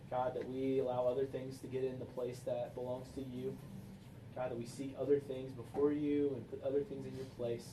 God, 0.10 0.34
that 0.36 0.50
we 0.50 0.80
allow 0.80 1.08
other 1.08 1.26
things 1.26 1.60
to 1.60 1.68
get 1.68 1.84
in 1.84 2.00
the 2.00 2.06
place 2.06 2.40
that 2.46 2.74
belongs 2.76 3.08
to 3.16 3.22
you. 3.22 3.56
God, 4.36 4.52
that 4.52 4.58
we 4.58 4.66
seek 4.66 4.96
other 5.00 5.20
things 5.20 5.52
before 5.52 5.92
you 5.92 6.32
and 6.36 6.50
put 6.50 6.64
other 6.64 6.82
things 6.82 7.06
in 7.06 7.16
your 7.16 7.26
place. 7.38 7.68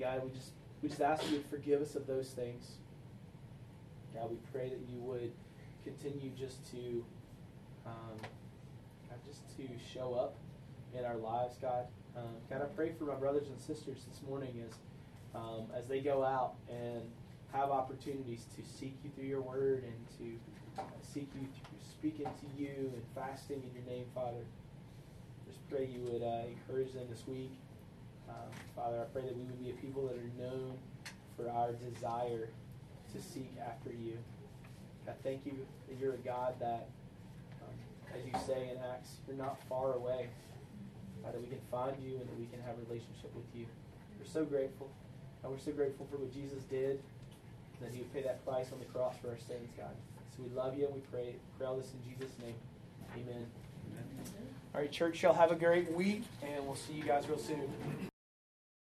God, 0.00 0.24
we 0.24 0.30
just 0.30 0.52
We 0.82 0.88
just 0.90 1.00
ask 1.00 1.30
you 1.30 1.38
to 1.38 1.48
forgive 1.48 1.80
us 1.80 1.94
of 1.94 2.06
those 2.06 2.30
things. 2.30 2.72
God, 4.14 4.30
we 4.30 4.36
pray 4.52 4.68
that 4.68 4.80
you 4.92 5.00
would 5.00 5.32
continue 5.84 6.30
just 6.30 6.70
to, 6.72 7.04
um, 7.86 8.18
just 9.26 9.42
to 9.56 9.68
show 9.92 10.14
up 10.14 10.36
in 10.96 11.04
our 11.04 11.16
lives, 11.16 11.56
God. 11.60 11.86
Um, 12.16 12.30
God, 12.48 12.62
I 12.62 12.66
pray 12.76 12.92
for 12.98 13.04
my 13.04 13.14
brothers 13.14 13.48
and 13.48 13.60
sisters 13.60 13.98
this 14.08 14.22
morning 14.28 14.62
as 14.66 14.74
um, 15.34 15.66
as 15.76 15.86
they 15.88 16.00
go 16.00 16.24
out 16.24 16.54
and 16.70 17.02
have 17.52 17.70
opportunities 17.70 18.46
to 18.56 18.62
seek 18.78 18.96
you 19.02 19.10
through 19.16 19.26
your 19.26 19.40
word 19.40 19.82
and 19.82 20.08
to 20.18 20.84
seek 21.02 21.28
you 21.34 21.40
through 21.40 21.78
speaking 22.04 22.26
to 22.26 22.62
you 22.62 22.92
and 22.92 23.02
fasting 23.14 23.62
in 23.62 23.74
your 23.74 23.90
name, 23.90 24.04
Father. 24.14 24.44
Just 25.46 25.58
pray 25.70 25.86
you 25.86 26.00
would 26.10 26.22
uh, 26.22 26.42
encourage 26.48 26.92
them 26.92 27.06
this 27.10 27.26
week. 27.26 27.50
Um, 28.28 28.50
Father, 28.76 29.00
I 29.00 29.04
pray 29.12 29.22
that 29.22 29.36
we 29.36 29.42
would 29.42 29.62
be 29.62 29.70
a 29.70 29.74
people 29.74 30.06
that 30.06 30.16
are 30.16 30.38
known 30.38 30.76
for 31.36 31.50
our 31.50 31.72
desire 31.72 32.48
to 33.12 33.22
seek 33.22 33.50
after 33.66 33.90
you. 33.90 34.18
God, 35.06 35.16
thank 35.22 35.44
you 35.44 35.66
that 35.88 35.98
you're 36.00 36.14
a 36.14 36.18
God 36.18 36.54
that, 36.60 36.88
um, 37.62 37.74
as 38.14 38.24
you 38.24 38.32
say 38.46 38.70
in 38.70 38.78
Acts, 38.90 39.16
you're 39.26 39.36
not 39.36 39.58
far 39.68 39.94
away. 39.94 40.28
God, 41.22 41.34
that 41.34 41.40
we 41.40 41.48
can 41.48 41.60
find 41.70 41.96
you 42.02 42.12
and 42.12 42.28
that 42.28 42.38
we 42.38 42.46
can 42.46 42.60
have 42.62 42.76
a 42.76 42.82
relationship 42.88 43.34
with 43.34 43.44
you. 43.54 43.66
We're 44.18 44.26
so 44.26 44.44
grateful. 44.44 44.90
And 45.42 45.52
we're 45.52 45.58
so 45.58 45.72
grateful 45.72 46.06
for 46.10 46.16
what 46.16 46.32
Jesus 46.32 46.62
did, 46.70 47.00
that 47.80 47.92
he 47.92 47.98
would 47.98 48.12
pay 48.14 48.22
that 48.22 48.44
price 48.46 48.72
on 48.72 48.78
the 48.78 48.86
cross 48.86 49.14
for 49.20 49.28
our 49.28 49.38
sins, 49.46 49.68
God. 49.76 49.94
So 50.36 50.42
we 50.42 50.54
love 50.56 50.78
you 50.78 50.86
and 50.86 50.94
we 50.94 51.00
pray, 51.12 51.36
pray 51.58 51.66
all 51.66 51.76
this 51.76 51.92
in 51.92 52.10
Jesus' 52.10 52.32
name. 52.42 52.54
Amen. 53.12 53.46
Amen. 53.92 54.06
All 54.74 54.80
right, 54.80 54.90
church, 54.90 55.22
y'all 55.22 55.34
have 55.34 55.52
a 55.52 55.54
great 55.54 55.92
week, 55.92 56.24
and 56.42 56.64
we'll 56.66 56.74
see 56.74 56.94
you 56.94 57.04
guys 57.04 57.28
real 57.28 57.38
soon. 57.38 57.70